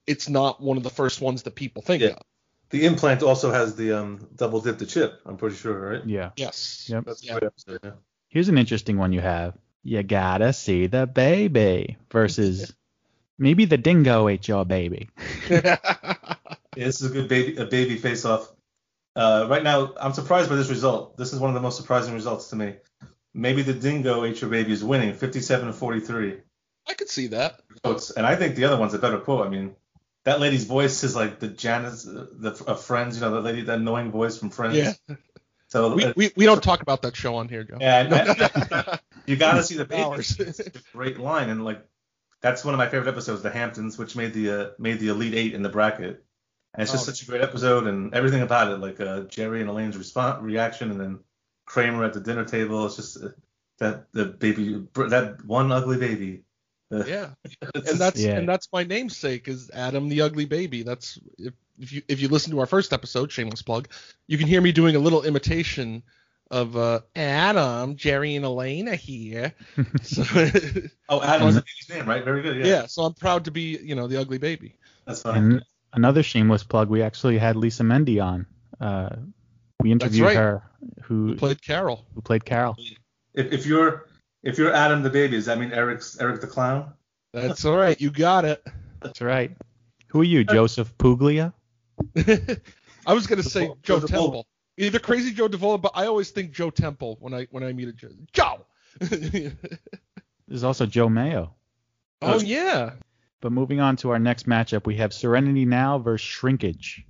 it's 0.07 0.27
not 0.27 0.59
one 0.59 0.75
of 0.77 0.81
the 0.81 0.89
first 0.89 1.21
ones 1.21 1.43
that 1.43 1.53
people 1.53 1.83
think 1.83 2.01
Yeah. 2.01 2.09
of. 2.09 2.21
the 2.71 2.85
implant 2.87 3.21
also 3.23 3.51
has 3.51 3.75
the 3.75 3.93
um 3.93 4.27
double 4.35 4.59
dip 4.61 4.79
the 4.79 4.85
chip. 4.87 5.21
I'm 5.25 5.37
pretty 5.37 5.55
sure, 5.55 5.77
right? 5.91 6.01
Yeah. 6.05 6.31
Yes. 6.35 6.87
Yep. 6.89 7.05
That's 7.05 7.21
a 7.21 7.25
Yeah. 7.27 7.31
great 7.33 7.43
episode. 7.43 7.79
Yeah. 7.83 7.91
Here's 8.29 8.49
an 8.49 8.57
interesting 8.57 8.97
one 8.97 9.13
you 9.13 9.21
have. 9.21 9.55
You 9.83 10.01
gotta 10.03 10.51
see 10.51 10.87
the 10.87 11.05
baby 11.05 11.97
versus 12.11 12.73
maybe 13.39 13.65
the 13.65 13.77
dingo 13.77 14.27
ate 14.27 14.47
your 14.47 14.65
baby. 14.65 15.09
Yeah, 16.77 16.85
this 16.85 17.01
is 17.01 17.09
a 17.09 17.13
good 17.13 17.27
baby 17.27 17.57
a 17.57 17.65
baby 17.65 17.97
face 17.97 18.23
off. 18.25 18.49
Uh, 19.15 19.47
right 19.49 19.63
now, 19.63 19.91
I'm 19.99 20.13
surprised 20.13 20.49
by 20.49 20.55
this 20.55 20.69
result. 20.69 21.17
This 21.17 21.33
is 21.33 21.39
one 21.39 21.49
of 21.49 21.53
the 21.55 21.59
most 21.61 21.75
surprising 21.77 22.13
results 22.13 22.51
to 22.51 22.55
me. 22.55 22.75
Maybe 23.33 23.63
the 23.63 23.73
dingo 23.73 24.23
ate 24.23 24.39
your 24.39 24.49
baby 24.49 24.71
is 24.71 24.83
winning, 24.83 25.13
57 25.13 25.67
to 25.67 25.73
43 25.73 26.37
I 26.87 26.93
could 26.93 27.09
see 27.09 27.27
that. 27.27 27.59
votes, 27.83 28.11
and 28.11 28.25
I 28.25 28.35
think 28.35 28.55
the 28.55 28.65
other 28.65 28.77
one's 28.77 28.93
a 28.93 28.99
better 28.99 29.17
quote. 29.19 29.45
I 29.45 29.49
mean, 29.49 29.75
that 30.25 30.39
lady's 30.39 30.65
voice 30.65 31.03
is 31.03 31.15
like 31.15 31.39
the 31.39 31.47
Janice 31.47 32.03
the 32.03 32.63
of 32.67 32.81
Friends, 32.83 33.15
you 33.15 33.21
know, 33.21 33.31
the 33.31 33.41
lady, 33.41 33.63
that 33.63 33.79
annoying 33.79 34.11
voice 34.11 34.37
from 34.37 34.51
Friends. 34.51 34.77
Yeah. 34.77 34.93
So 35.71 35.93
We, 35.93 36.03
uh, 36.05 36.13
we, 36.15 36.31
we 36.35 36.45
don't 36.45 36.63
talk 36.63 36.81
about 36.81 37.03
that 37.03 37.15
show 37.15 37.35
on 37.35 37.47
here, 37.47 37.63
Joe. 37.63 37.77
yeah, 37.79 38.07
I- 38.71 38.77
I- 38.79 38.99
you 39.27 39.35
gotta 39.35 39.61
see 39.61 39.77
the 39.77 39.85
baby. 39.85 40.01
Hours. 40.01 40.39
It's 40.39 40.59
a 40.59 40.71
great 40.93 41.19
line, 41.19 41.49
and 41.51 41.63
like 41.63 41.85
that's 42.41 42.63
one 42.63 42.73
of 42.73 42.77
my 42.77 42.87
favorite 42.87 43.09
episodes, 43.09 43.41
the 43.41 43.49
Hamptons, 43.49 43.97
which 43.97 44.15
made 44.15 44.33
the 44.33 44.49
uh, 44.49 44.69
made 44.79 44.99
the 44.99 45.09
Elite 45.09 45.33
Eight 45.35 45.53
in 45.53 45.61
the 45.63 45.69
bracket. 45.69 46.23
And 46.73 46.83
it's 46.83 46.91
just 46.91 47.07
Oh. 47.07 47.11
such 47.11 47.23
a 47.23 47.25
great 47.25 47.41
episode, 47.41 47.87
and 47.87 48.13
everything 48.13 48.41
about 48.41 48.71
it, 48.71 48.77
like 48.77 48.99
uh, 49.01 49.21
Jerry 49.21 49.61
and 49.61 49.69
Elaine's 49.69 49.97
response 49.97 50.41
reaction, 50.43 50.91
and 50.91 50.99
then 50.99 51.19
Kramer 51.65 52.03
at 52.03 52.13
the 52.13 52.19
dinner 52.19 52.45
table. 52.45 52.85
It's 52.85 52.95
just 52.95 53.17
uh, 53.23 53.29
that 53.79 54.11
the 54.13 54.25
baby, 54.25 54.85
that 54.93 55.43
one 55.45 55.71
ugly 55.71 55.97
baby. 55.97 56.43
Yeah. 56.91 57.29
and 57.75 57.83
that's 57.99 58.19
Yeah. 58.19 58.37
and 58.37 58.49
that's 58.49 58.67
my 58.73 58.83
namesake 58.83 59.47
is 59.47 59.69
Adam 59.71 60.09
the 60.09 60.21
ugly 60.21 60.45
baby. 60.45 60.81
That's 60.81 61.19
if, 61.37 61.53
if 61.79 61.93
you 61.93 62.01
if 62.07 62.19
you 62.19 62.29
listen 62.29 62.51
to 62.51 62.59
our 62.61 62.65
first 62.65 62.93
episode, 62.93 63.31
shameless 63.31 63.61
plug, 63.61 63.89
you 64.27 64.39
can 64.39 64.47
hear 64.47 64.59
me 64.59 64.71
doing 64.71 64.95
a 64.95 64.99
little 64.99 65.21
imitation 65.21 66.01
of 66.51 66.75
uh, 66.75 67.01
Adam, 67.15 67.95
Jerry, 67.95 68.35
and 68.35 68.45
Elaine 68.45 68.89
are 68.89 68.95
here. 68.95 69.53
so, 70.01 70.23
oh, 71.09 71.21
Adam's 71.21 71.55
the 71.55 71.61
baby's 71.89 71.89
name, 71.89 72.09
right? 72.09 72.23
Very 72.23 72.41
good. 72.41 72.57
Yeah, 72.57 72.65
yeah, 72.65 72.85
so 72.87 73.03
I'm 73.03 73.13
proud 73.13 73.45
to 73.45 73.51
be 73.51 73.79
you 73.81 73.95
know 73.95 74.07
the 74.07 74.19
ugly 74.19 74.37
baby. 74.37 74.75
that's 75.05 75.21
funny. 75.21 75.37
And 75.39 75.63
another 75.93 76.23
shameless 76.23 76.63
plug, 76.63 76.89
we 76.89 77.01
actually 77.01 77.37
had 77.37 77.55
Lisa 77.55 77.83
Mende 77.83 78.19
on. 78.19 78.45
Uh, 78.79 79.15
we 79.81 79.91
interviewed 79.91 80.27
right. 80.27 80.35
her, 80.35 80.63
who 81.03 81.27
Who 81.27 81.35
played 81.35 81.61
Carol? 81.61 82.05
who 82.15 82.21
played 82.21 82.45
Carol. 82.45 82.75
if, 83.33 83.51
if 83.53 83.65
you're 83.65 84.07
if 84.43 84.57
you're 84.57 84.73
Adam 84.73 85.03
the 85.03 85.09
baby, 85.09 85.35
does 85.35 85.45
that 85.45 85.59
mean 85.59 85.71
Eric's 85.71 86.19
Eric 86.19 86.41
the 86.41 86.47
clown? 86.47 86.93
That's 87.33 87.63
all 87.65 87.75
right. 87.75 87.99
You 87.99 88.09
got 88.09 88.45
it. 88.45 88.65
That's 89.01 89.21
right. 89.21 89.55
Who 90.07 90.21
are 90.21 90.25
you, 90.25 90.43
Joseph 90.45 90.97
Puglia? 90.97 91.53
I 93.05 93.13
was 93.13 93.27
gonna 93.27 93.43
say 93.43 93.67
Joe 93.67 93.77
Joe 93.83 93.99
Davola. 93.99 94.07
Temple, 94.07 94.47
either 94.79 94.99
crazy 94.99 95.31
Joe 95.31 95.47
Davola, 95.47 95.81
but 95.81 95.91
I 95.95 96.07
always 96.07 96.31
think 96.31 96.51
Joe 96.51 96.69
Temple 96.69 97.17
when 97.19 97.33
I 97.33 97.47
when 97.51 97.63
I 97.63 97.73
meet 97.73 97.89
a 97.89 97.93
Joe. 97.93 98.09
Joe. 98.33 98.65
There's 100.47 100.63
also 100.63 100.85
Joe 100.85 101.09
Mayo. 101.09 101.53
oh 102.21 102.39
yeah. 102.39 102.91
But 103.41 103.51
moving 103.51 103.79
on 103.79 103.95
to 103.97 104.09
our 104.09 104.19
next 104.19 104.47
matchup, 104.47 104.85
we 104.85 104.97
have 104.97 105.13
Serenity 105.13 105.63
Now 105.65 105.99
versus 105.99 106.27
Shrinkage. 106.27 107.05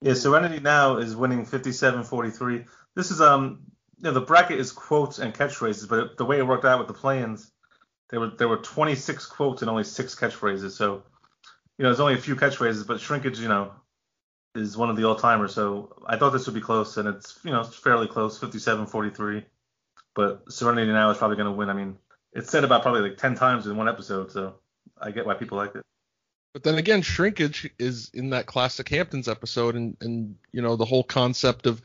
Yeah, 0.00 0.14
Serenity 0.14 0.60
now 0.60 0.98
is 0.98 1.14
winning 1.14 1.44
57-43. 1.44 2.66
This 2.94 3.10
is 3.10 3.20
um, 3.20 3.60
you 3.98 4.04
know, 4.04 4.12
the 4.12 4.20
bracket 4.20 4.58
is 4.58 4.72
quotes 4.72 5.18
and 5.18 5.34
catchphrases, 5.34 5.88
but 5.88 6.16
the 6.16 6.24
way 6.24 6.38
it 6.38 6.46
worked 6.46 6.64
out 6.64 6.78
with 6.78 6.88
the 6.88 6.94
play-ins, 6.94 7.50
there 8.10 8.20
were 8.20 8.30
there 8.30 8.48
were 8.48 8.58
26 8.58 9.26
quotes 9.26 9.62
and 9.62 9.70
only 9.70 9.84
six 9.84 10.14
catchphrases. 10.14 10.72
So, 10.72 11.02
you 11.76 11.82
know, 11.82 11.88
there's 11.88 12.00
only 12.00 12.14
a 12.14 12.18
few 12.18 12.36
catchphrases, 12.36 12.86
but 12.86 13.00
Shrinkage, 13.00 13.40
you 13.40 13.48
know, 13.48 13.72
is 14.58 14.76
one 14.76 14.90
of 14.90 14.96
the 14.96 15.04
all-timers. 15.04 15.54
So 15.54 16.02
I 16.06 16.16
thought 16.16 16.30
this 16.30 16.46
would 16.46 16.54
be 16.54 16.60
close, 16.60 16.96
and 16.96 17.08
it's 17.08 17.38
you 17.44 17.50
know 17.50 17.60
it's 17.60 17.74
fairly 17.74 18.06
close, 18.06 18.38
57-43. 18.38 19.44
But 20.14 20.52
Serenity 20.52 20.90
now 20.92 21.10
is 21.10 21.18
probably 21.18 21.36
going 21.36 21.46
to 21.46 21.52
win. 21.52 21.70
I 21.70 21.74
mean, 21.74 21.96
it's 22.32 22.50
said 22.50 22.64
about 22.64 22.82
probably 22.82 23.02
like 23.02 23.18
10 23.18 23.36
times 23.36 23.66
in 23.66 23.76
one 23.76 23.88
episode, 23.88 24.32
so 24.32 24.56
I 25.00 25.10
get 25.12 25.26
why 25.26 25.34
people 25.34 25.58
like 25.58 25.74
it. 25.74 25.82
But 26.52 26.64
then 26.64 26.76
again, 26.76 27.02
shrinkage 27.02 27.70
is 27.78 28.10
in 28.12 28.30
that 28.30 28.46
classic 28.46 28.88
Hamptons 28.88 29.28
episode, 29.28 29.76
and 29.76 29.96
and 30.00 30.36
you 30.52 30.62
know 30.62 30.76
the 30.76 30.84
whole 30.84 31.04
concept 31.04 31.66
of 31.66 31.80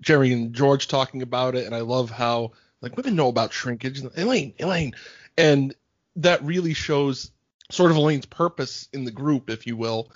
Jerry 0.00 0.32
and 0.32 0.54
George 0.54 0.88
talking 0.88 1.22
about 1.22 1.54
it, 1.54 1.66
and 1.66 1.74
I 1.74 1.80
love 1.80 2.10
how 2.10 2.52
like 2.80 2.96
women 2.96 3.16
know 3.16 3.28
about 3.28 3.52
shrinkage. 3.52 4.02
Elaine, 4.16 4.54
Elaine, 4.58 4.94
and 5.36 5.74
that 6.16 6.42
really 6.42 6.74
shows 6.74 7.30
sort 7.70 7.90
of 7.90 7.96
Elaine's 7.96 8.26
purpose 8.26 8.88
in 8.92 9.04
the 9.04 9.10
group, 9.10 9.50
if 9.50 9.66
you 9.66 9.76
will, 9.76 10.10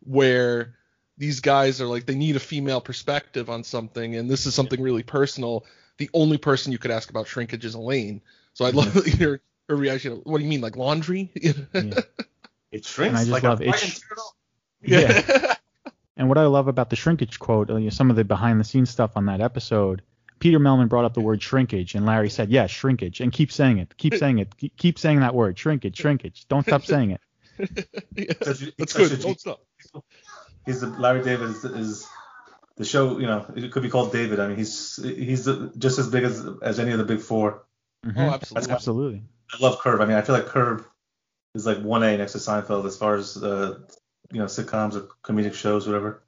where 0.00 0.74
these 1.18 1.40
guys 1.40 1.80
are 1.80 1.86
like 1.86 2.06
they 2.06 2.14
need 2.14 2.36
a 2.36 2.40
female 2.40 2.80
perspective 2.80 3.48
on 3.50 3.64
something, 3.64 4.16
and 4.16 4.28
this 4.30 4.46
is 4.46 4.54
something 4.54 4.80
really 4.82 5.02
personal. 5.02 5.64
The 5.98 6.10
only 6.12 6.38
person 6.38 6.72
you 6.72 6.78
could 6.78 6.90
ask 6.90 7.10
about 7.10 7.26
shrinkage 7.28 7.64
is 7.64 7.74
Elaine. 7.74 8.20
So 8.54 8.64
I 8.64 8.70
love 8.70 9.06
your 9.20 9.40
her 9.68 9.76
reaction. 9.76 10.20
What 10.24 10.38
do 10.38 10.44
you 10.44 10.50
mean, 10.50 10.60
like 10.60 10.76
laundry? 10.76 11.30
Yeah. 11.34 11.52
It 12.72 12.84
shrinks 12.84 13.10
And 13.10 13.16
I 13.18 13.20
just 13.20 13.30
like 13.30 13.44
love 13.44 13.60
a 13.60 13.64
it. 13.64 13.68
frightened 13.70 14.00
turtle. 14.08 14.34
Yeah. 14.82 15.54
And 16.16 16.28
what 16.28 16.38
I 16.38 16.46
love 16.46 16.68
about 16.68 16.90
the 16.90 16.96
shrinkage 16.96 17.40
quote, 17.40 17.70
uh, 17.70 17.76
you 17.76 17.84
know, 17.84 17.90
some 17.90 18.08
of 18.08 18.14
the 18.16 18.22
behind 18.24 18.60
the 18.60 18.64
scenes 18.64 18.88
stuff 18.88 19.16
on 19.16 19.26
that 19.26 19.40
episode, 19.40 20.02
Peter 20.38 20.60
Mehlman 20.60 20.88
brought 20.88 21.04
up 21.04 21.12
the 21.14 21.20
word 21.20 21.42
shrinkage, 21.42 21.96
and 21.96 22.06
Larry 22.06 22.30
said, 22.30 22.50
"Yes, 22.50 22.70
shrinkage," 22.70 23.20
and 23.20 23.32
keep 23.32 23.50
saying 23.50 23.78
it, 23.78 23.96
keep 23.96 24.14
saying 24.14 24.38
it, 24.38 24.56
keep- 24.56 24.76
keep 24.76 24.98
saying 24.98 25.20
that 25.20 25.34
word, 25.34 25.58
shrinkage, 25.58 25.96
shrinkage. 25.98 26.46
Don't 26.48 26.62
stop 26.64 26.84
saying 26.84 27.10
it. 27.10 27.20
Yeah, 28.16 28.32
Such 28.42 28.76
That's 28.78 28.92
good. 28.92 29.20
Don't 29.22 29.40
stop. 29.40 29.60
He's 30.66 30.80
the 30.80 30.88
Larry 30.88 31.22
David 31.22 31.50
is, 31.50 31.64
is 31.64 32.06
the 32.76 32.84
show. 32.84 33.18
You 33.18 33.26
know, 33.26 33.46
it 33.56 33.72
could 33.72 33.82
be 33.82 33.90
called 33.90 34.12
David. 34.12 34.40
I 34.40 34.48
mean, 34.48 34.56
he's 34.56 34.96
he's 35.02 35.44
the, 35.44 35.72
just 35.78 35.98
as 35.98 36.08
big 36.08 36.24
as 36.24 36.46
as 36.62 36.78
any 36.78 36.92
of 36.92 36.98
the 36.98 37.04
big 37.04 37.20
four. 37.20 37.64
Mhm. 38.04 38.14
Oh, 38.16 38.30
absolutely. 38.34 38.72
Absolutely. 38.72 39.22
I 39.52 39.56
love 39.62 39.78
Curb. 39.80 40.00
I 40.00 40.06
mean, 40.06 40.16
I 40.16 40.22
feel 40.22 40.34
like 40.34 40.46
Curb 40.46 40.84
is 41.54 41.66
like 41.66 41.78
one 41.78 42.02
A 42.02 42.16
next 42.16 42.32
to 42.32 42.38
Seinfeld 42.38 42.84
as 42.86 42.96
far 42.96 43.16
as 43.16 43.36
uh, 43.42 43.78
you 44.32 44.38
know 44.40 44.46
sitcoms 44.46 44.94
or 44.96 45.08
comedic 45.22 45.54
shows, 45.54 45.86
whatever. 45.86 46.22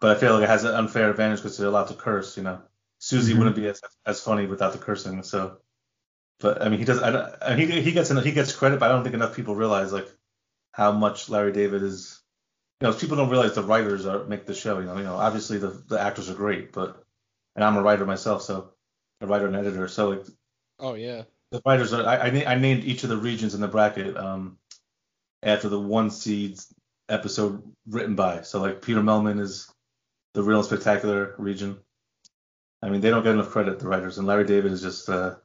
But 0.00 0.16
I 0.16 0.18
feel 0.20 0.34
like 0.34 0.42
it 0.44 0.48
has 0.48 0.64
an 0.64 0.74
unfair 0.74 1.10
advantage 1.10 1.38
because 1.40 1.56
they're 1.58 1.68
allowed 1.68 1.88
to 1.88 1.94
curse. 1.94 2.36
You 2.36 2.42
know, 2.42 2.60
Susie 2.98 3.34
Mhm. 3.34 3.38
wouldn't 3.38 3.56
be 3.56 3.68
as 3.68 3.80
as 4.06 4.20
funny 4.20 4.46
without 4.46 4.72
the 4.72 4.78
cursing. 4.78 5.22
So, 5.22 5.58
but 6.40 6.62
I 6.62 6.68
mean, 6.70 6.78
he 6.78 6.84
does. 6.84 7.02
I, 7.02 7.10
don't- 7.10 7.34
and 7.42 7.60
he 7.60 7.80
he 7.82 7.92
gets 7.92 8.08
he 8.10 8.32
gets 8.32 8.52
credit, 8.54 8.80
but 8.80 8.90
I 8.90 8.92
don't 8.94 9.02
think 9.04 9.14
enough 9.14 9.36
people 9.36 9.54
realize 9.54 9.92
like 9.92 10.08
how 10.72 10.90
much 10.92 11.28
Larry 11.28 11.52
David 11.52 11.82
is. 11.82 12.21
You 12.82 12.88
know, 12.88 12.94
people 12.94 13.16
don't 13.16 13.28
realize 13.30 13.54
the 13.54 13.62
writers 13.62 14.06
are 14.06 14.24
make 14.24 14.44
the 14.44 14.54
show. 14.54 14.80
You 14.80 14.86
know, 14.86 14.96
you 14.96 15.04
know, 15.04 15.14
obviously 15.14 15.58
the 15.58 15.68
the 15.86 16.00
actors 16.00 16.28
are 16.28 16.34
great, 16.34 16.72
but 16.72 17.04
and 17.54 17.64
I'm 17.64 17.76
a 17.76 17.82
writer 17.82 18.04
myself, 18.04 18.42
so 18.42 18.72
a 19.20 19.26
writer 19.28 19.46
and 19.46 19.54
editor. 19.54 19.86
So 19.86 20.10
like 20.10 20.26
Oh 20.80 20.94
yeah. 20.94 21.22
the 21.52 21.62
writers 21.64 21.92
are, 21.92 22.04
I, 22.04 22.16
I, 22.16 22.44
I 22.44 22.54
named 22.56 22.82
each 22.82 23.04
of 23.04 23.08
the 23.08 23.16
regions 23.16 23.54
in 23.54 23.60
the 23.60 23.68
bracket 23.68 24.16
um, 24.16 24.58
after 25.44 25.68
the 25.68 25.78
one 25.78 26.10
seeds 26.10 26.74
episode 27.08 27.62
written 27.86 28.16
by. 28.16 28.42
So 28.42 28.60
like 28.60 28.82
Peter 28.82 29.00
Mehlman 29.00 29.38
is 29.38 29.72
the 30.34 30.42
real 30.42 30.58
and 30.58 30.66
spectacular 30.66 31.36
region. 31.38 31.78
I 32.82 32.88
mean, 32.88 33.00
they 33.00 33.10
don't 33.10 33.22
get 33.22 33.34
enough 33.34 33.50
credit, 33.50 33.78
the 33.78 33.86
writers, 33.86 34.18
and 34.18 34.26
Larry 34.26 34.44
David 34.44 34.72
is 34.72 34.82
just 34.82 35.08
uh, 35.08 35.36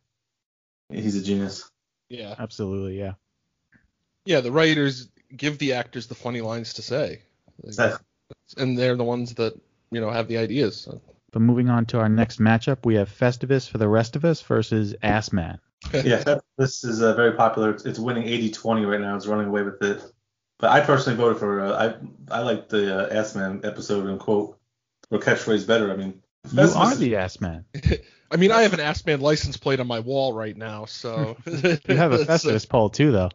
he's 0.89 1.15
a 1.15 1.23
genius. 1.23 1.69
Yeah. 2.09 2.33
Absolutely. 2.39 2.97
Yeah. 2.97 3.13
Yeah. 4.25 4.41
The 4.41 4.51
writers 4.51 5.09
give 5.35 5.59
the 5.59 5.73
actors 5.73 6.07
the 6.07 6.15
funny 6.15 6.41
lines 6.41 6.73
to 6.75 6.81
say, 6.81 7.09
Like, 7.09 7.26
Exactly. 7.63 8.05
and 8.57 8.77
they're 8.77 8.95
the 8.95 9.03
ones 9.03 9.33
that 9.35 9.59
you 9.91 10.01
know 10.01 10.09
have 10.09 10.27
the 10.27 10.37
ideas. 10.37 10.77
So. 10.77 11.01
But 11.31 11.41
moving 11.41 11.69
on 11.69 11.85
to 11.87 11.99
our 11.99 12.09
next 12.09 12.39
matchup, 12.39 12.85
we 12.85 12.95
have 12.95 13.09
Festivus 13.09 13.69
for 13.69 13.77
the 13.77 13.87
rest 13.87 14.15
of 14.15 14.23
us 14.25 14.41
versus 14.41 14.95
Ass 15.03 15.31
Man. 15.33 15.59
yeah, 15.93 16.17
that- 16.23 16.43
this 16.57 16.83
is 16.83 17.01
uh, 17.01 17.13
very 17.13 17.33
popular. 17.33 17.71
It's, 17.71 17.85
it's 17.85 17.99
winning 17.99 18.23
80-20 18.23 18.89
right 18.89 18.99
now. 19.01 19.15
It's 19.15 19.27
running 19.27 19.47
away 19.47 19.63
with 19.63 19.81
it. 19.83 20.01
But 20.59 20.71
I 20.71 20.79
personally 20.81 21.17
voted 21.17 21.37
for 21.37 21.61
uh, 21.61 21.95
I 22.31 22.35
I 22.35 22.39
like 22.41 22.67
the 22.69 23.11
uh, 23.13 23.19
Ass 23.19 23.35
Man 23.35 23.61
episode 23.63 24.07
and 24.07 24.19
quote 24.19 24.57
or 25.11 25.19
catchphrase 25.19 25.67
better. 25.67 25.91
I 25.91 25.95
mean, 25.95 26.23
You 26.51 26.61
are 26.61 26.91
is- 26.93 26.99
the 26.99 27.15
Ass 27.17 27.39
Man. 27.39 27.65
I 28.31 28.35
mean, 28.35 28.51
I 28.51 28.63
have 28.63 28.73
an 28.73 28.79
Ass 28.81 29.05
Man 29.05 29.21
license 29.21 29.55
plate 29.55 29.79
on 29.79 29.87
my 29.87 29.99
wall 29.99 30.33
right 30.33 30.57
now, 30.57 30.85
so 30.85 31.37
You 31.45 31.95
have 31.95 32.11
a 32.11 32.21
uh, 32.21 32.25
Festivus 32.25 32.67
pole 32.67 32.89
too, 32.89 33.11
though. 33.11 33.29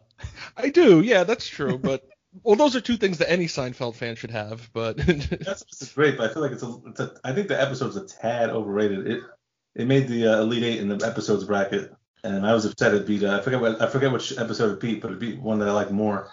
I 0.57 0.69
do. 0.69 0.99
Yeah, 1.01 1.23
that's 1.23 1.47
true. 1.47 1.77
But 1.77 2.07
well, 2.41 2.55
those 2.55 2.75
are 2.75 2.81
two 2.81 2.97
things 2.97 3.19
that 3.19 3.29
any 3.29 3.45
Seinfeld 3.45 3.95
fan 3.95 4.15
should 4.15 4.31
have. 4.31 4.69
But 4.73 4.97
That's 4.97 5.93
great, 5.93 6.17
but 6.17 6.29
I 6.29 6.33
feel 6.33 6.41
like 6.41 6.51
it's 6.51 6.63
a, 6.63 6.75
it's 6.87 6.99
a. 6.99 7.15
I 7.23 7.33
think 7.33 7.47
the 7.47 7.61
episode's 7.61 7.95
a 7.95 8.05
tad 8.05 8.49
overrated. 8.49 9.07
It 9.07 9.23
it 9.75 9.87
made 9.87 10.07
the 10.07 10.27
uh, 10.27 10.41
Elite 10.41 10.63
Eight 10.63 10.79
in 10.79 10.87
the 10.87 11.05
episodes 11.05 11.43
bracket, 11.43 11.93
and 12.23 12.45
I 12.45 12.53
was 12.53 12.65
upset 12.65 12.93
it 12.93 13.05
beat. 13.05 13.23
Uh, 13.23 13.37
I 13.37 13.41
forget 13.41 13.61
what 13.61 13.81
I 13.81 13.87
forget 13.87 14.11
which 14.11 14.37
episode 14.37 14.71
it 14.73 14.79
beat, 14.79 15.01
but 15.01 15.11
it 15.11 15.19
beat 15.19 15.39
one 15.39 15.59
that 15.59 15.67
I 15.67 15.71
like 15.71 15.91
more. 15.91 16.29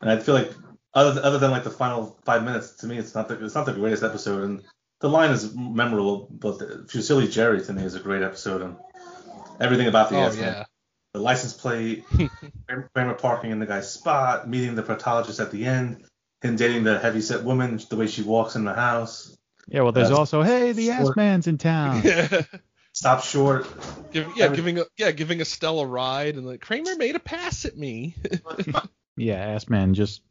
And 0.00 0.10
I 0.10 0.18
feel 0.18 0.34
like 0.34 0.52
other 0.92 1.20
other 1.22 1.38
than 1.38 1.50
like 1.50 1.64
the 1.64 1.70
final 1.70 2.18
five 2.24 2.44
minutes, 2.44 2.76
to 2.78 2.86
me, 2.86 2.98
it's 2.98 3.14
not 3.14 3.28
the 3.28 3.44
it's 3.44 3.54
not 3.54 3.66
the 3.66 3.72
greatest 3.72 4.02
episode. 4.02 4.44
And 4.44 4.62
the 5.00 5.08
line 5.08 5.30
is 5.30 5.54
memorable, 5.54 6.28
but 6.30 6.58
Fusilli 6.88 7.30
Jerry 7.30 7.62
to 7.64 7.72
me 7.72 7.82
is 7.82 7.94
a 7.94 8.00
great 8.00 8.22
episode, 8.22 8.62
and 8.62 8.76
everything 9.60 9.88
about 9.88 10.10
the 10.10 10.16
oh 10.16 10.32
yeah, 10.32 10.64
the 11.14 11.20
license 11.20 11.52
plate, 11.54 12.04
Kramer 12.94 13.14
parking 13.14 13.50
in 13.52 13.58
the 13.60 13.66
guy's 13.66 13.90
spot, 13.90 14.48
meeting 14.48 14.74
the 14.74 14.82
proctologist 14.82 15.40
at 15.40 15.50
the 15.50 15.64
end, 15.64 16.04
him 16.42 16.56
dating 16.56 16.84
the 16.84 16.98
heavyset 16.98 17.42
woman, 17.44 17.80
the 17.88 17.96
way 17.96 18.06
she 18.06 18.22
walks 18.22 18.56
in 18.56 18.64
the 18.64 18.74
house. 18.74 19.34
Yeah. 19.68 19.82
Well, 19.82 19.92
there's 19.92 20.10
Uh, 20.10 20.18
also, 20.18 20.42
hey, 20.42 20.72
the 20.72 20.90
Ass 20.90 21.08
Man's 21.16 21.46
in 21.46 21.56
town. 21.56 22.02
yeah. 22.04 22.42
Stop 22.92 23.24
short. 23.24 23.66
Give, 24.12 24.28
yeah, 24.36 24.44
Every- 24.46 24.56
giving 24.56 24.78
a 24.78 24.84
yeah, 24.96 25.10
giving 25.12 25.40
Estelle 25.40 25.80
a 25.80 25.86
ride, 25.86 26.34
and 26.36 26.46
like 26.46 26.60
Kramer 26.60 26.94
made 26.96 27.16
a 27.16 27.20
pass 27.20 27.64
at 27.64 27.76
me. 27.76 28.14
Yeah, 29.16 29.36
Ass 29.36 29.68
Man, 29.68 29.94
just 29.94 30.22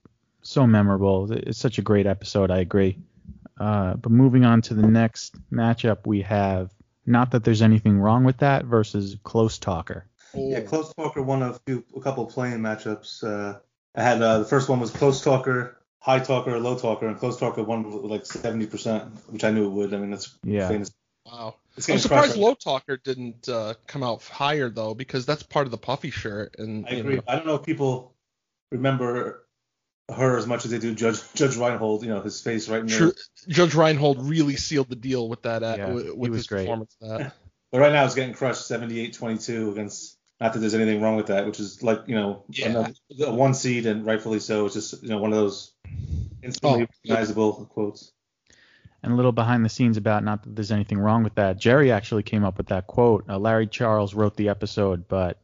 so 0.42 0.68
memorable. 0.68 1.32
It's 1.32 1.58
such 1.58 1.78
a 1.78 1.82
great 1.82 2.06
episode. 2.06 2.52
I 2.52 2.58
agree. 2.58 2.98
Uh, 3.58 3.94
but 3.94 4.12
moving 4.12 4.44
on 4.44 4.62
to 4.64 4.74
the 4.74 4.86
next 4.86 5.36
matchup, 5.50 6.00
we 6.06 6.22
have 6.24 6.70
not 7.06 7.32
that 7.32 7.46
there's 7.46 7.62
anything 7.62 7.98
wrong 7.98 8.26
with 8.26 8.40
that 8.40 8.66
versus 8.66 9.16
Close 9.24 9.58
Talker. 9.58 10.06
Yeah, 10.36 10.62
Close 10.62 10.94
Talker 10.94 11.22
won 11.22 11.42
a 11.44 11.54
few, 11.66 11.84
a 11.96 12.02
couple 12.02 12.26
playing 12.26 12.60
matchups. 12.60 13.24
Uh, 13.24 13.60
I 13.96 14.02
had 14.04 14.22
uh, 14.22 14.40
the 14.40 14.46
first 14.46 14.70
one 14.70 14.80
was 14.80 14.92
Close 14.92 15.24
Talker 15.24 15.78
high 16.04 16.20
talker, 16.20 16.60
low 16.60 16.78
talker, 16.78 17.08
and 17.08 17.18
close 17.18 17.40
talker 17.40 17.64
won 17.64 17.90
with 17.90 18.12
like 18.12 18.24
70%, 18.26 19.10
which 19.30 19.46
I 19.46 19.52
knew 19.52 19.68
it 19.68 19.70
would. 19.70 19.94
I 19.94 19.98
mean, 19.98 20.12
that's 20.12 20.38
Yeah. 20.44 20.68
famous. 20.68 20.92
Wow. 21.26 21.56
It's 21.78 21.88
I'm 21.88 21.94
getting 21.94 22.02
surprised 22.02 22.26
crushed. 22.34 22.40
Low 22.40 22.54
Talker 22.56 22.98
didn't 22.98 23.48
uh, 23.48 23.76
come 23.88 24.04
out 24.04 24.22
higher 24.22 24.70
though, 24.70 24.94
because 24.94 25.26
that's 25.26 25.44
part 25.44 25.66
of 25.66 25.72
the 25.72 25.78
puffy 25.78 26.12
shirt. 26.12 26.56
And 26.60 26.86
I 26.86 26.96
agree. 26.96 27.16
know, 27.16 27.22
I 27.26 27.38
don't 27.38 27.48
know 27.48 27.56
if 27.56 27.64
people 27.64 28.14
remember 28.70 29.46
her 30.14 30.38
as 30.38 30.46
much 30.46 30.66
as 30.66 30.72
they 30.72 30.78
do 30.80 30.94
Judge 30.94 31.22
Judge 31.34 31.56
Reinhold. 31.56 32.04
You 32.04 32.10
know, 32.10 32.22
his 32.22 32.42
face 32.42 32.68
right 32.68 32.82
in 32.82 32.88
there. 32.88 33.14
Judge 33.48 33.74
Reinhold 33.74 34.28
really 34.28 34.58
sealed 34.58 34.90
the 34.90 34.98
deal 34.98 35.30
with 35.30 35.44
that 35.44 35.64
uh, 35.64 35.76
Yeah, 35.78 35.94
with, 35.94 36.06
he 36.08 36.12
with 36.12 36.32
was 36.32 36.40
his 36.40 36.48
great. 36.48 36.66
performance. 36.66 36.96
That. 37.00 37.34
But 37.72 37.80
right 37.80 37.92
now 37.92 38.06
it's 38.06 38.14
getting 38.14 38.36
crushed 38.36 38.70
78-22 38.70 39.72
against. 39.72 40.13
Not 40.44 40.52
that 40.52 40.60
there's 40.60 40.74
anything 40.76 41.02
wrong 41.02 41.16
with 41.16 41.28
that, 41.28 41.46
which 41.46 41.62
is 41.62 41.82
like 41.82 42.02
you 42.06 42.16
know 42.16 42.44
Yeah. 42.50 42.68
another, 42.68 43.32
one 43.32 43.54
seed 43.54 43.86
and 43.86 44.06
rightfully 44.06 44.40
so. 44.42 44.66
It's 44.66 44.74
just 44.76 45.02
you 45.02 45.08
know 45.08 45.18
one 45.18 45.32
of 45.32 45.38
those 45.38 45.72
instantly 46.44 46.84
Oh. 46.84 46.88
recognizable 47.06 47.66
quotes. 47.74 48.12
And 49.02 49.14
a 49.14 49.16
little 49.16 49.32
behind 49.32 49.64
the 49.64 49.70
scenes 49.70 49.96
about 49.96 50.26
not 50.26 50.44
that 50.44 50.54
there's 50.54 50.74
anything 50.74 51.00
wrong 51.00 51.24
with 51.24 51.36
that. 51.36 51.58
Jerry 51.60 51.94
actually 51.94 52.24
came 52.24 52.44
up 52.44 52.58
with 52.58 52.68
that 52.68 52.88
quote. 52.88 53.24
Uh, 53.30 53.38
Larry 53.40 53.68
Charles 53.68 54.14
wrote 54.14 54.36
the 54.36 54.50
episode, 54.50 55.08
but 55.08 55.38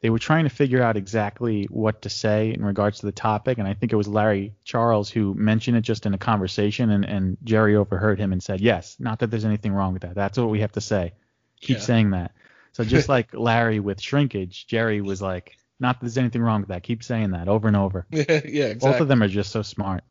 they 0.00 0.10
were 0.10 0.18
trying 0.18 0.42
to 0.42 0.50
figure 0.50 0.82
out 0.82 0.96
exactly 0.96 1.66
what 1.70 2.02
to 2.02 2.10
say 2.10 2.52
in 2.52 2.64
regards 2.64 2.98
to 2.98 3.06
the 3.06 3.12
topic. 3.12 3.58
And 3.58 3.68
I 3.68 3.74
think 3.74 3.92
it 3.92 3.96
was 3.96 4.08
Larry 4.08 4.54
Charles 4.64 5.08
who 5.08 5.34
mentioned 5.34 5.76
it 5.76 5.82
just 5.82 6.04
in 6.04 6.14
a 6.14 6.18
conversation, 6.18 6.90
and, 6.90 7.04
and 7.04 7.36
Jerry 7.44 7.76
overheard 7.76 8.18
him 8.18 8.32
and 8.32 8.42
said, 8.42 8.60
Yes, 8.60 8.96
not 8.98 9.20
that 9.20 9.30
there's 9.30 9.44
anything 9.44 9.72
wrong 9.72 9.92
with 9.92 10.02
that. 10.02 10.16
That's 10.16 10.36
what 10.36 10.50
we 10.50 10.60
have 10.62 10.72
to 10.72 10.80
say. 10.80 11.12
Keep 11.60 11.76
Yeah. 11.76 11.82
saying 11.84 12.10
that. 12.10 12.32
So 12.72 12.84
just 12.84 13.08
like 13.16 13.34
Larry 13.34 13.80
with 13.80 14.00
shrinkage, 14.00 14.66
Jerry 14.66 15.00
was 15.00 15.20
like, 15.22 15.56
Not 15.80 16.00
that 16.00 16.06
there's 16.06 16.18
anything 16.18 16.42
wrong 16.42 16.60
with 16.60 16.68
that. 16.68 16.82
Keep 16.82 17.02
saying 17.04 17.32
that 17.32 17.48
over 17.48 17.68
and 17.68 17.76
over. 17.76 18.06
Yeah, 18.12 18.24
yeah, 18.28 18.64
exactly. 18.66 18.90
Both 18.92 19.00
of 19.00 19.08
them 19.08 19.22
are 19.22 19.28
just 19.28 19.50
so 19.52 19.62
smart. 19.62 20.04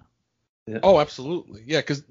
Oh, 0.83 0.99
absolutely. 0.99 1.63
Yeah, 1.65 1.79
because 1.79 2.03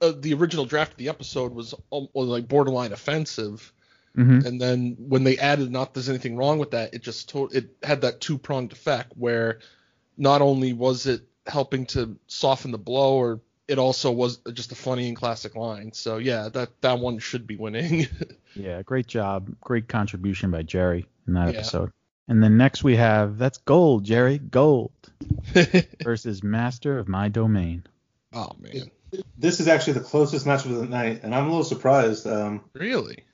uh, 0.00 0.12
the 0.16 0.34
original 0.34 0.66
draft 0.66 0.92
of 0.92 0.98
the 0.98 1.08
episode 1.08 1.52
was, 1.52 1.74
al- 1.92 2.10
was 2.12 2.28
like 2.28 2.46
borderline 2.46 2.92
offensive, 2.92 3.72
hmm 4.14 4.40
and 4.44 4.60
then 4.60 4.96
when 4.98 5.24
they 5.24 5.36
added 5.38 5.70
"not 5.72 5.92
there's 5.92 6.08
anything 6.08 6.36
wrong 6.36 6.58
with 6.58 6.70
that," 6.70 6.94
it 6.94 7.02
just 7.02 7.30
to- 7.30 7.48
it 7.52 7.70
had 7.82 8.02
that 8.02 8.20
two 8.20 8.38
pronged 8.38 8.72
effect 8.72 9.12
where 9.16 9.58
not 10.16 10.40
only 10.42 10.72
was 10.72 11.06
it 11.06 11.22
helping 11.46 11.86
to 11.86 12.16
soften 12.26 12.70
the 12.70 12.78
blow, 12.78 13.16
or 13.16 13.40
it 13.68 13.78
also 13.78 14.10
was 14.12 14.38
just 14.52 14.72
a 14.72 14.74
funny 14.74 15.08
and 15.08 15.16
classic 15.16 15.56
line. 15.56 15.92
So 15.92 16.18
yeah, 16.18 16.48
that 16.50 16.80
that 16.82 16.98
one 16.98 17.18
should 17.18 17.46
be 17.46 17.56
winning. 17.56 18.06
Yeah, 18.58 18.80
great 18.80 19.06
job. 19.06 19.54
Great 19.60 19.86
contribution 19.86 20.50
by 20.50 20.62
Jerry 20.62 21.04
in 21.26 21.34
that 21.34 21.52
Yeah. 21.52 21.58
episode. 21.60 21.90
And 22.26 22.42
then 22.42 22.56
next 22.56 22.82
we 22.82 22.96
have 22.96 23.36
that's 23.36 23.58
gold, 23.58 24.04
Jerry, 24.04 24.38
gold 24.38 24.92
versus 26.02 26.42
Master 26.42 26.98
of 26.98 27.06
My 27.06 27.28
Domain. 27.28 27.84
oh 28.32 28.52
man, 28.58 28.90
This 29.36 29.60
is 29.60 29.68
actually 29.68 29.92
the 29.94 30.00
closest 30.00 30.46
match 30.46 30.64
of 30.64 30.70
the 30.72 30.86
night, 30.86 31.20
and 31.22 31.34
I'm 31.34 31.44
a 31.44 31.48
little 31.48 31.64
surprised. 31.64 32.26
Um, 32.26 32.62
really? 32.72 33.24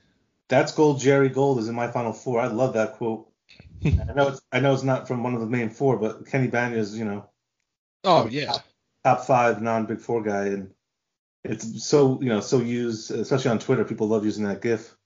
That's 0.48 0.72
gold. 0.72 0.98
Jerry 1.00 1.28
Gold 1.28 1.60
is 1.60 1.68
in 1.68 1.74
my 1.76 1.86
final 1.86 2.12
four. 2.12 2.40
I 2.40 2.48
love 2.48 2.74
that 2.74 2.94
quote. 2.94 3.30
I 3.84 4.12
know 4.14 4.28
it's 4.28 4.40
I 4.50 4.58
know 4.58 4.74
it's 4.74 4.82
not 4.82 5.06
from 5.06 5.22
one 5.22 5.34
of 5.34 5.40
the 5.40 5.46
main 5.46 5.70
four, 5.70 5.98
but 5.98 6.26
Kenny 6.26 6.48
Bania 6.48 6.78
is 6.78 6.98
you 6.98 7.04
know 7.04 7.28
Oh 8.02 8.26
yeah. 8.26 8.54
Top 9.04 9.24
five 9.24 9.62
non 9.62 9.86
Big 9.86 10.00
Four 10.00 10.22
guy, 10.22 10.46
and 10.46 10.70
it's 11.44 11.84
so 11.84 12.20
you 12.20 12.28
know 12.28 12.40
so 12.40 12.60
used, 12.60 13.10
especially 13.10 13.50
on 13.50 13.58
Twitter. 13.58 13.84
People 13.84 14.08
love 14.08 14.24
using 14.24 14.44
that 14.44 14.62
GIF, 14.62 14.96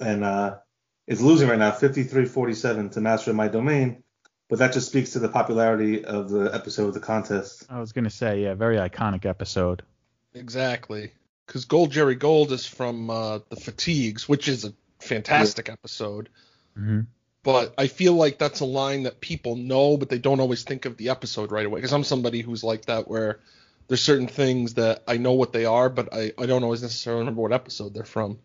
and 0.00 0.24
uh, 0.24 0.56
it's 1.06 1.20
losing 1.20 1.48
right 1.48 1.58
now, 1.58 1.70
53-47 1.70 2.92
to 2.92 3.00
Master 3.00 3.30
of 3.30 3.36
My 3.36 3.48
Domain. 3.48 4.02
But 4.48 4.58
that 4.58 4.72
just 4.72 4.88
speaks 4.88 5.12
to 5.12 5.18
the 5.18 5.28
popularity 5.28 6.04
of 6.04 6.28
the 6.28 6.54
episode, 6.54 6.88
of 6.88 6.94
the 6.94 7.00
contest. 7.00 7.66
I 7.70 7.80
was 7.80 7.92
gonna 7.92 8.10
say, 8.10 8.42
yeah, 8.42 8.54
very 8.54 8.76
iconic 8.76 9.24
episode. 9.24 9.82
Exactly. 10.34 11.12
Because 11.46 11.64
Gold 11.64 11.90
Jerry 11.90 12.14
Gold 12.14 12.52
is 12.52 12.66
from 12.66 13.10
uh, 13.10 13.40
the 13.48 13.56
Fatigues, 13.56 14.28
which 14.28 14.48
is 14.48 14.64
a 14.64 14.72
fantastic 15.00 15.68
episode. 15.68 16.28
hmm 16.74 17.00
But 17.44 17.74
I 17.76 17.86
feel 17.88 18.14
like 18.14 18.38
that's 18.38 18.60
a 18.60 18.64
line 18.64 19.04
that 19.04 19.20
people 19.20 19.54
know, 19.54 19.98
but 19.98 20.08
they 20.08 20.18
don't 20.18 20.40
always 20.40 20.64
think 20.64 20.86
of 20.86 20.96
the 20.96 21.10
episode 21.10 21.52
right 21.52 21.66
away. 21.66 21.78
Because 21.78 21.92
I'm 21.92 22.02
somebody 22.02 22.40
who's 22.40 22.64
like 22.64 22.86
that, 22.86 23.06
where 23.06 23.38
there's 23.86 24.02
certain 24.02 24.28
things 24.28 24.74
that 24.74 25.04
I 25.06 25.18
know 25.18 25.32
what 25.32 25.52
they 25.52 25.66
are, 25.66 25.90
but 25.90 26.12
I, 26.12 26.32
I 26.38 26.46
don't 26.46 26.64
always 26.64 26.82
necessarily 26.82 27.20
remember 27.20 27.42
what 27.42 27.52
episode 27.52 27.92
they're 27.92 28.04
from. 28.04 28.38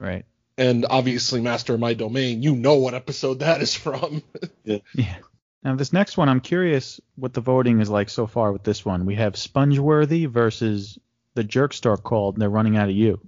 Right. 0.00 0.24
And 0.56 0.86
obviously, 0.88 1.42
Master 1.42 1.74
of 1.74 1.80
My 1.80 1.92
Domain, 1.92 2.42
you 2.42 2.56
know 2.56 2.76
what 2.76 2.94
episode 2.94 3.40
that 3.40 3.60
is 3.60 3.74
from. 3.74 4.22
Yeah. 4.64 5.18
Now 5.62 5.74
this 5.74 5.92
next 5.92 6.16
one, 6.16 6.28
I'm 6.28 6.40
curious 6.40 7.00
what 7.14 7.34
the 7.34 7.40
voting 7.40 7.80
is 7.80 7.90
like 7.90 8.08
so 8.08 8.26
far 8.26 8.52
with 8.52 8.62
this 8.62 8.84
one. 8.84 9.04
We 9.04 9.16
have 9.16 9.34
Spongeworthy 9.34 10.28
versus 10.28 10.98
the 11.34 11.44
Jerk 11.44 11.72
Store 11.72 11.96
called. 11.96 12.36
They're 12.36 12.48
running 12.48 12.76
out 12.76 12.88
of 12.88 12.94
you. 12.94 13.20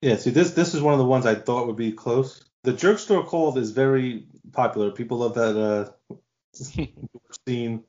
Yeah, 0.00 0.16
see, 0.16 0.30
this 0.30 0.52
this 0.52 0.74
is 0.74 0.82
one 0.82 0.94
of 0.94 0.98
the 0.98 1.04
ones 1.04 1.26
I 1.26 1.34
thought 1.34 1.66
would 1.66 1.76
be 1.76 1.92
close. 1.92 2.44
The 2.68 2.74
Jerk 2.74 2.98
Store 2.98 3.24
Cold 3.24 3.56
is 3.56 3.70
very 3.70 4.24
popular. 4.52 4.90
People 4.90 5.16
love 5.16 5.36
that 5.36 5.56
uh, 5.56 6.14
scene. 7.46 7.82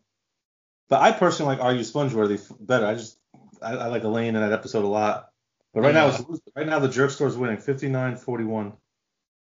But 0.87 1.01
I 1.01 1.11
personally 1.11 1.53
like 1.57 1.61
Are 1.61 1.73
You 1.73 1.81
Spongeworthy 1.81 2.41
better. 2.61 2.85
I 2.85 2.93
just 2.93 3.17
I, 3.61 3.73
I 3.73 3.87
like 3.87 4.05
Elaine 4.05 4.37
in 4.37 4.41
that 4.41 4.53
episode 4.53 4.85
a 4.85 4.87
lot. 4.87 5.31
But 5.73 5.81
right 5.81 5.93
now 5.93 6.07
it's 6.07 6.23
right 6.55 6.65
now 6.65 6.79
the 6.79 6.87
Jerk 6.87 7.11
Store 7.11 7.27
is 7.27 7.35
winning 7.35 7.57
59-41 7.57 8.71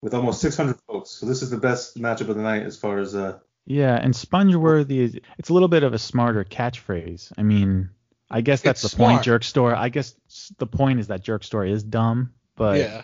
with 0.03 0.15
almost 0.15 0.41
600 0.41 0.77
votes. 0.89 1.11
So 1.11 1.27
this 1.27 1.43
is 1.43 1.51
the 1.51 1.59
best 1.59 1.97
matchup 1.97 2.29
of 2.29 2.37
the 2.37 2.43
night 2.43 2.63
as 2.63 2.79
far 2.79 3.01
as 3.01 3.17
uh 3.17 3.41
Yeah, 3.67 3.97
and 3.97 4.15
Spongeworthy 4.15 4.99
is 4.99 5.19
it's 5.37 5.49
a 5.49 5.53
little 5.53 5.67
bit 5.67 5.83
of 5.83 5.95
a 5.95 5.99
smarter 5.99 6.45
catchphrase. 6.45 7.33
I 7.37 7.43
mean, 7.43 7.91
I 8.31 8.41
guess 8.41 8.61
that's 8.63 8.85
It's 8.85 8.93
the 8.93 8.99
point. 8.99 9.15
smart. 9.15 9.25
Jerk 9.25 9.43
Store. 9.43 9.75
I 9.75 9.89
guess 9.89 10.15
the 10.59 10.69
point 10.69 11.01
is 11.01 11.09
that 11.09 11.25
Jerk 11.25 11.43
Store 11.43 11.67
is 11.67 11.83
dumb, 11.83 12.35
but 12.55 12.79
yeah. 12.79 13.03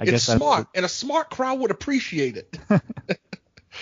I 0.00 0.04
it's 0.04 0.26
that's 0.26 0.38
smart, 0.38 0.66
and 0.74 0.84
a 0.86 0.88
smart 0.88 1.28
crowd 1.28 1.60
would 1.60 1.70
appreciate 1.70 2.38
it. 2.38 2.58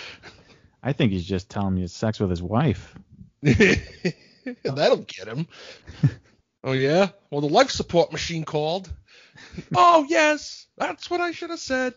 I 0.82 0.92
think 0.92 1.12
he's 1.12 1.24
just 1.24 1.48
telling 1.48 1.76
me 1.76 1.84
it's 1.84 1.94
sex 1.94 2.18
with 2.18 2.30
his 2.30 2.42
wife. 2.42 2.96
That'll 3.42 4.96
get 4.98 5.28
him. 5.28 5.46
oh 6.64 6.72
yeah. 6.72 7.10
Well, 7.30 7.40
the 7.40 7.48
life 7.48 7.70
support 7.70 8.10
machine 8.10 8.44
called. 8.44 8.92
oh 9.76 10.04
yes, 10.08 10.66
that's 10.76 11.08
what 11.08 11.20
I 11.20 11.30
should 11.30 11.50
have 11.50 11.60
said. 11.60 11.94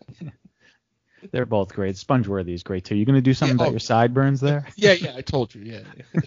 They're 1.31 1.47
both 1.47 1.73
great. 1.73 1.95
Spongeworthy 1.95 2.53
is 2.53 2.61
great 2.61 2.85
too. 2.85 2.95
You 2.95 3.05
gonna 3.05 3.21
do 3.21 3.33
something 3.33 3.57
Yeah, 3.57 3.63
about 3.63 3.69
oh. 3.69 3.73
your 3.73 3.79
sideburns 3.79 4.39
there? 4.39 4.67
Yeah, 4.75 4.93
yeah, 4.93 5.13
I 5.15 5.21
told 5.21 5.55
you. 5.55 5.63
Yeah. 5.63 5.81
Yeah, 6.13 6.21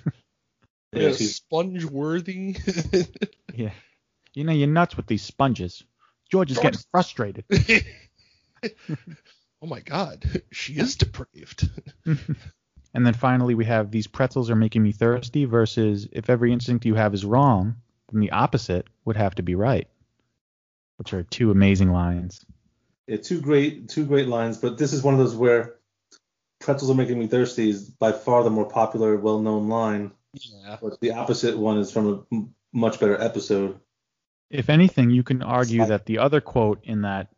yeah 0.92 1.12
she- 1.12 1.24
sponge 1.26 1.84
worthy. 1.84 2.56
yeah. 3.54 3.70
You 4.34 4.42
know 4.42 4.52
you're 4.52 4.66
nuts 4.66 4.96
with 4.96 5.06
these 5.06 5.22
sponges. 5.22 5.84
George 6.34 6.50
is 6.50 6.58
getting 6.58 6.80
frustrated. 6.90 7.44
oh 9.62 9.66
my 9.66 9.78
God, 9.78 10.24
she 10.50 10.72
is 10.74 10.96
depraved. 10.96 11.70
And 12.96 13.04
then 13.04 13.14
finally 13.14 13.56
we 13.56 13.64
have 13.64 13.90
these 13.90 14.06
pretzels 14.06 14.50
are 14.50 14.54
making 14.56 14.82
me 14.84 14.92
thirsty 14.92 15.46
versus 15.46 16.06
if 16.12 16.30
every 16.30 16.52
instinct 16.52 16.84
you 16.86 16.94
have 16.94 17.12
is 17.12 17.24
wrong, 17.24 17.74
then 18.12 18.20
the 18.20 18.30
opposite 18.30 18.86
would 19.04 19.16
have 19.16 19.34
to 19.34 19.42
be 19.42 19.56
right. 19.56 19.88
Which 20.98 21.12
are 21.12 21.24
two 21.24 21.50
amazing 21.50 21.90
lines. 21.92 22.44
yeah, 23.08 23.16
two 23.16 23.40
great 23.40 23.88
two 23.88 24.06
great 24.06 24.28
lines, 24.28 24.58
but 24.58 24.78
this 24.78 24.92
is 24.92 25.02
one 25.02 25.14
of 25.14 25.18
those 25.18 25.34
where 25.34 25.74
pretzels 26.60 26.88
are 26.88 26.94
making 26.94 27.18
me 27.18 27.26
thirsty 27.26 27.70
is 27.70 27.90
by 27.90 28.12
far 28.12 28.44
the 28.44 28.50
more 28.50 28.68
popular, 28.68 29.16
well-known 29.16 29.68
line. 29.68 30.12
Yeah. 30.32 30.78
But 30.80 31.00
the 31.00 31.12
opposite 31.14 31.58
one 31.58 31.78
is 31.78 31.90
from 31.90 32.06
a 32.06 32.22
m- 32.32 32.54
much 32.72 33.00
better 33.00 33.20
episode. 33.20 33.80
If 34.50 34.68
anything, 34.70 35.10
you 35.10 35.22
can 35.22 35.42
argue 35.42 35.80
like- 35.80 35.88
that 35.88 36.06
the 36.06 36.18
other 36.18 36.40
quote 36.40 36.80
in 36.84 37.02
that 37.02 37.28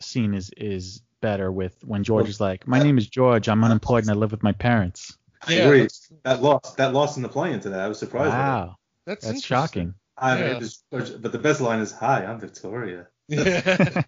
scene 0.00 0.34
is 0.34 0.50
is 0.56 1.02
better 1.20 1.50
with 1.50 1.74
when 1.84 2.04
George 2.04 2.28
is 2.28 2.40
like, 2.40 2.66
"My 2.66 2.78
name 2.82 2.98
is 2.98 3.08
George. 3.08 3.48
I'm 3.48 3.64
unemployed 3.64 4.04
and 4.04 4.10
I 4.10 4.14
live 4.14 4.30
with 4.30 4.42
my 4.42 4.52
parents." 4.52 5.16
I 5.46 5.52
Yeah, 5.54 5.58
agree. 5.66 5.78
that's- 5.80 6.12
That 6.24 6.42
lost 6.42 6.76
that 6.76 6.92
lost 6.92 7.16
in 7.16 7.22
the 7.22 7.28
play 7.28 7.52
into 7.52 7.70
that. 7.70 7.80
I 7.80 7.88
was 7.88 7.98
surprised. 7.98 8.30
by 8.30 8.36
that. 8.36 8.48
Wow, 8.48 8.76
that's 9.06 9.24
That's, 9.24 9.34
that's 9.36 9.44
shocking. 9.46 9.94
Hi, 10.18 10.34
my 10.34 10.40
Yeah. 10.46 10.58
name 10.58 10.68
George, 10.92 11.22
but 11.22 11.32
the 11.32 11.38
best 11.38 11.60
line 11.60 11.80
is 11.80 11.92
"Hi, 11.92 12.24
I'm 12.24 12.40
Victoria," 12.40 13.06
Yeah. 13.28 14.02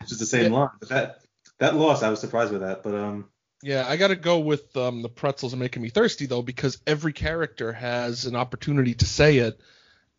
which 0.00 0.12
is 0.12 0.18
the 0.18 0.26
same 0.26 0.52
line. 0.52 0.70
But 0.80 0.88
that 0.90 1.18
that 1.58 1.74
lost, 1.76 2.02
I 2.04 2.10
was 2.10 2.20
surprised 2.20 2.52
with 2.52 2.60
that. 2.62 2.82
But 2.84 2.94
um, 2.94 3.28
Yeah, 3.62 3.84
I 3.88 3.96
got 3.96 4.08
to 4.08 4.16
go 4.16 4.38
with 4.38 4.76
um, 4.76 5.02
the 5.02 5.08
pretzels 5.08 5.52
are 5.52 5.56
making 5.56 5.82
me 5.82 5.88
thirsty 5.88 6.26
though 6.26 6.42
because 6.42 6.78
every 6.86 7.12
character 7.12 7.72
has 7.72 8.24
an 8.26 8.36
opportunity 8.36 8.94
to 8.94 9.04
say 9.04 9.38
it, 9.38 9.60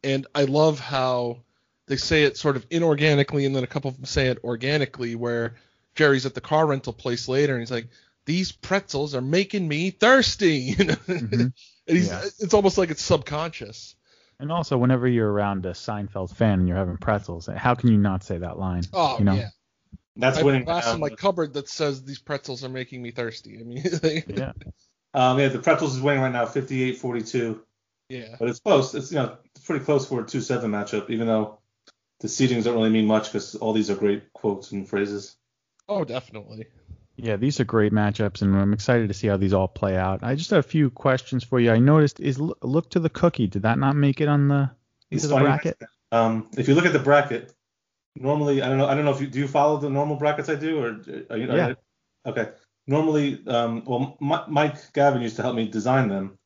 and 0.03 0.27
I 0.35 0.43
love 0.43 0.79
how 0.81 1.43
they 1.89 1.97
say 1.97 2.23
it 2.23 2.37
sort 2.37 2.55
of 2.55 2.69
inorganically, 2.69 3.45
and 3.45 3.53
then 3.55 3.63
a 3.63 3.67
couple 3.67 3.89
of 3.89 3.95
them 3.97 4.05
say 4.05 4.27
it 4.27 4.37
organically. 4.43 5.15
Where 5.15 5.55
Jerry's 5.95 6.25
at 6.25 6.35
the 6.35 6.41
car 6.41 6.65
rental 6.65 6.93
place 6.93 7.27
later, 7.27 7.53
and 7.53 7.61
he's 7.61 7.71
like, 7.71 7.89
"These 8.25 8.51
pretzels 8.53 9.15
are 9.15 9.21
making 9.21 9.67
me 9.67 9.89
thirsty," 9.89 10.57
you 10.77 10.85
know? 10.85 10.93
Mhm. 11.07 11.33
and 11.33 11.53
he's, 11.87 12.07
Yeah. 12.07 12.21
it's 12.39 12.53
almost 12.53 12.77
like 12.77 12.91
it's 12.91 13.01
subconscious. 13.01 13.95
And 14.39 14.51
also, 14.51 14.77
whenever 14.77 15.07
you're 15.07 15.29
around 15.29 15.65
a 15.65 15.71
Seinfeld 15.71 16.33
fan 16.33 16.59
and 16.59 16.67
you're 16.67 16.77
having 16.77 16.95
pretzels, 16.97 17.49
how 17.53 17.75
can 17.75 17.91
you 17.91 17.97
not 17.97 18.23
say 18.23 18.37
that 18.37 18.57
line? 18.57 18.83
Oh 18.93 19.17
you 19.17 19.25
know? 19.25 19.33
yeah, 19.33 19.49
that's 20.15 20.37
I 20.37 20.43
have 20.45 20.61
a 20.61 20.63
glass 20.63 20.85
right 20.85 20.93
in 20.93 20.99
my 21.01 21.09
cupboard 21.09 21.53
that 21.55 21.67
says 21.67 22.03
these 22.03 22.19
pretzels 22.19 22.63
are 22.63 22.69
making 22.69 23.01
me 23.01 23.11
thirsty. 23.11 23.59
I 23.59 23.63
mean, 23.63 23.83
Yeah. 24.27 24.53
Um, 25.15 25.39
yeah, 25.39 25.47
the 25.47 25.57
pretzels 25.59 25.95
is 25.95 26.01
winning 26.01 26.21
right 26.21 26.31
now, 26.31 26.45
58-42. 26.45 27.59
Yeah. 28.09 28.35
But 28.39 28.47
it's 28.49 28.59
close. 28.59 28.93
It's 28.93 29.11
you 29.11 29.17
know 29.17 29.37
it's 29.55 29.65
pretty 29.65 29.83
close 29.83 30.07
for 30.07 30.21
a 30.21 30.25
two 30.25 30.39
seven 30.41 30.71
matchup, 30.71 31.09
even 31.09 31.25
though 31.27 31.59
the 32.19 32.27
seedings 32.27 32.63
don't 32.65 32.75
really 32.75 32.89
mean 32.89 33.05
much 33.07 33.31
because 33.31 33.55
all 33.55 33.73
these 33.73 33.89
are 33.89 33.95
great 33.95 34.33
quotes 34.33 34.71
and 34.71 34.87
phrases. 34.87 35.35
Oh, 35.87 36.03
definitely. 36.03 36.67
Yeah, 37.15 37.35
these 37.35 37.59
are 37.59 37.65
great 37.65 37.91
matchups, 37.91 38.41
and 38.41 38.55
I'm 38.55 38.71
excited 38.71 39.09
to 39.09 39.13
see 39.13 39.27
how 39.27 39.35
these 39.35 39.53
all 39.53 39.67
play 39.67 39.97
out. 39.97 40.23
I 40.23 40.35
just 40.35 40.51
have 40.51 40.59
a 40.59 40.67
few 40.67 40.89
questions 40.89 41.43
for 41.43 41.59
you. 41.59 41.71
I 41.71 41.79
noticed 41.79 42.19
is 42.19 42.39
look 42.39 42.91
to 42.91 42.99
the 42.99 43.09
cookie. 43.09 43.47
Did 43.47 43.63
that 43.63 43.77
not 43.77 43.95
make 43.95 44.21
it 44.21 44.29
on 44.29 44.47
the 44.47 44.71
It's 45.11 45.27
the 45.27 45.35
bracket? 45.35 45.81
Um, 46.11 46.49
if 46.57 46.67
you 46.67 46.75
look 46.75 46.85
at 46.85 46.93
the 46.93 46.99
bracket, 46.99 47.53
normally 48.15 48.61
I 48.61 48.69
don't 48.69 48.77
know 48.77 48.87
I 48.87 48.95
don't 48.95 49.05
know 49.05 49.11
if 49.11 49.21
you 49.21 49.27
do 49.27 49.39
you 49.39 49.47
follow 49.47 49.77
the 49.77 49.89
normal 49.89 50.15
brackets 50.15 50.49
I 50.49 50.55
do 50.55 50.81
or 50.81 50.87
are 51.29 51.37
you 51.37 51.47
Yeah. 51.47 51.73
okay. 52.25 52.51
Normally, 52.87 53.43
um, 53.45 53.83
well, 53.85 54.17
Mi- 54.19 54.47
Mike 54.47 54.93
Gavin 54.93 55.21
used 55.21 55.35
to 55.35 55.43
help 55.43 55.55
me 55.55 55.67
design 55.67 56.09
them, 56.09 56.39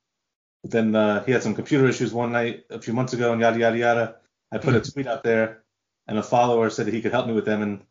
but 0.62 0.72
then 0.72 0.94
uh, 0.94 1.24
he 1.24 1.32
had 1.32 1.42
some 1.42 1.56
computer 1.56 1.88
issues 1.88 2.12
one 2.12 2.34
night 2.34 2.66
a 2.70 2.82
few 2.82 2.94
months 2.94 3.14
ago 3.14 3.32
and 3.32 3.40
yada 3.40 3.58
yada 3.60 3.78
yada. 3.78 4.16
I 4.52 4.58
put 4.58 4.76
a 4.76 4.82
tweet 4.82 5.08
out 5.08 5.24
there, 5.24 5.63
and 6.08 6.18
a 6.18 6.24
follower 6.24 6.70
said 6.70 6.88
that 6.88 6.94
he 6.94 7.02
could 7.02 7.12
help 7.12 7.28
me 7.28 7.34
with 7.34 7.46
them, 7.46 7.62
and 7.62 7.86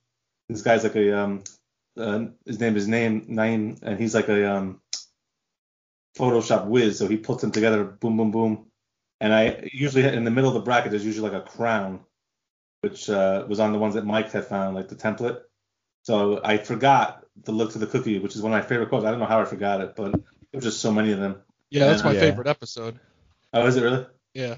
this 0.48 0.62
guy's 0.62 0.85
like 0.85 0.96
a 0.96 1.18
um, 1.18 1.44
uh, 1.96 2.27
his 2.46 2.61
name 2.61 2.77
is 2.77 2.88
name 2.88 3.25
Naim, 3.29 3.77
and 3.83 3.98
he's 3.98 4.14
like 4.14 4.29
a 4.29 4.51
um, 4.57 4.81
Photoshop 6.16 6.66
whiz, 6.66 6.98
so 6.98 7.09
he 7.09 7.16
puts 7.16 7.40
them 7.40 7.53
together, 7.53 7.85
boom 7.85 8.16
boom 8.16 8.31
boom, 8.31 8.66
and 9.20 9.33
I 9.33 9.68
usually 9.72 10.05
in 10.05 10.25
the 10.25 10.31
middle 10.31 10.48
of 10.48 10.55
the 10.55 10.61
bracket 10.61 10.90
there's 10.90 11.07
usually 11.07 11.31
like 11.31 11.42
a 11.42 11.48
crown, 11.48 12.01
which 12.81 13.09
uh, 13.09 13.46
was 13.48 13.61
on 13.61 13.72
the 13.72 13.79
ones 13.79 13.94
that 13.94 14.05
Mike 14.05 14.31
had 14.33 14.46
found, 14.46 14.75
like 14.75 14.88
the 14.88 14.96
template. 14.96 15.40
So 16.03 16.40
I 16.42 16.59
forgot 16.59 17.25
the 17.44 17.53
look 17.53 17.72
to 17.72 17.79
the 17.79 17.87
cookie, 17.87 18.18
which 18.18 18.35
is 18.37 18.42
one 18.42 18.53
of 18.53 18.61
my 18.62 18.68
favorite 18.68 18.88
quotes. 18.88 19.05
I 19.05 19.11
don't 19.11 19.20
know 19.20 19.27
how 19.27 19.40
I 19.40 19.44
forgot 19.44 19.81
it, 19.81 19.94
but 19.96 20.12
there 20.12 20.22
were 20.53 20.61
just 20.61 20.81
so 20.81 20.92
many 20.92 21.12
of 21.12 21.20
them. 21.20 21.42
Yeah, 21.70 21.87
that's 21.87 22.05
my 22.05 22.12
Yeah. 22.12 22.20
favorite 22.20 22.48
episode. 22.48 22.98
Oh, 23.55 23.66
is 23.66 23.77
it 23.77 23.83
really? 23.83 24.07
Yeah. 24.35 24.57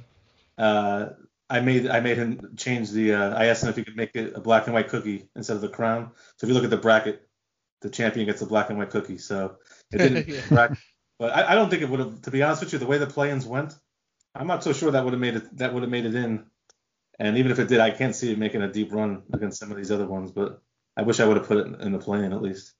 Uh, 0.57 1.11
I 1.51 1.61
made 1.61 1.89
I 1.89 2.01
made 2.01 2.17
him 2.17 2.55
change 2.57 2.91
the. 2.91 3.15
Uh, 3.15 3.35
I 3.35 3.47
asked 3.47 3.63
him 3.63 3.69
if 3.69 3.77
he 3.77 3.85
could 3.85 3.97
make 3.97 4.15
it 4.15 4.35
a 4.35 4.41
black 4.41 4.67
and 4.67 4.75
white 4.75 4.89
cookie 4.89 5.29
instead 5.37 5.57
of 5.57 5.63
the 5.63 5.69
crown. 5.69 6.11
So 6.37 6.47
if 6.47 6.49
you 6.49 6.55
look 6.55 6.65
at 6.65 6.71
the 6.71 6.77
bracket, 6.77 7.27
the 7.83 7.91
champion 7.91 8.27
gets 8.27 8.43
a 8.43 8.47
black 8.47 8.71
and 8.71 8.79
white 8.79 8.91
cookie. 8.91 9.19
So 9.19 9.57
it 9.93 9.99
didn't. 9.99 10.29
Yeah. 10.35 10.41
bracket, 10.49 10.79
but 11.19 11.37
I, 11.37 11.53
I 11.53 11.55
don't 11.55 11.69
think 11.69 11.83
it 11.83 11.89
would 11.89 12.01
have. 12.01 12.23
To 12.23 12.31
be 12.31 12.43
honest 12.43 12.63
with 12.63 12.73
you, 12.73 12.79
the 12.79 12.87
way 12.87 12.99
the 12.99 13.07
play-ins 13.07 13.47
went, 13.47 13.75
I'm 14.35 14.47
not 14.47 14.65
so 14.65 14.73
sure 14.73 14.91
that 14.91 15.05
would 15.05 15.13
have 15.13 15.21
made 15.21 15.37
it. 15.37 15.59
That 15.59 15.75
would 15.75 15.83
have 15.83 15.91
made 15.91 16.07
it 16.07 16.15
in. 16.15 16.47
And 17.19 17.39
even 17.39 17.53
if 17.53 17.59
it 17.59 17.69
did, 17.69 17.79
I 17.79 17.91
can't 17.91 18.17
see 18.17 18.33
it 18.33 18.39
making 18.39 18.63
a 18.63 18.73
deep 18.73 18.93
run 18.93 19.23
against 19.33 19.61
some 19.61 19.71
of 19.71 19.77
these 19.77 19.93
other 19.93 20.07
ones. 20.07 20.33
But 20.33 20.61
I 20.97 21.03
wish 21.03 21.21
I 21.21 21.27
would 21.27 21.37
have 21.37 21.47
put 21.47 21.59
it 21.59 21.81
in 21.81 21.93
the 21.93 21.99
play-in 21.99 22.33
at 22.33 22.43
least. 22.43 22.73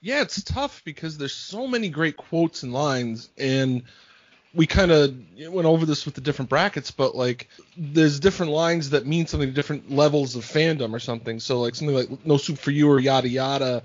Yeah, 0.00 0.22
it's 0.22 0.42
tough 0.44 0.82
because 0.84 1.18
there's 1.18 1.34
so 1.34 1.66
many 1.66 1.88
great 1.88 2.16
quotes 2.16 2.62
and 2.62 2.72
lines, 2.72 3.30
and 3.38 3.84
we 4.56 4.66
kind 4.66 4.90
of 4.90 5.14
went 5.50 5.66
over 5.66 5.84
this 5.84 6.06
with 6.06 6.14
the 6.14 6.22
different 6.22 6.48
brackets, 6.48 6.90
but 6.90 7.14
like 7.14 7.48
there's 7.76 8.18
different 8.18 8.52
lines 8.52 8.90
that 8.90 9.06
mean 9.06 9.26
something 9.26 9.50
to 9.50 9.54
different 9.54 9.90
levels 9.90 10.34
of 10.34 10.44
fandom 10.44 10.94
or 10.94 10.98
something. 10.98 11.38
So 11.40 11.60
like 11.60 11.74
something 11.74 11.94
like 11.94 12.26
"No 12.26 12.38
soup 12.38 12.58
for 12.58 12.70
you" 12.70 12.90
or 12.90 12.98
"Yada 12.98 13.28
Yada" 13.28 13.82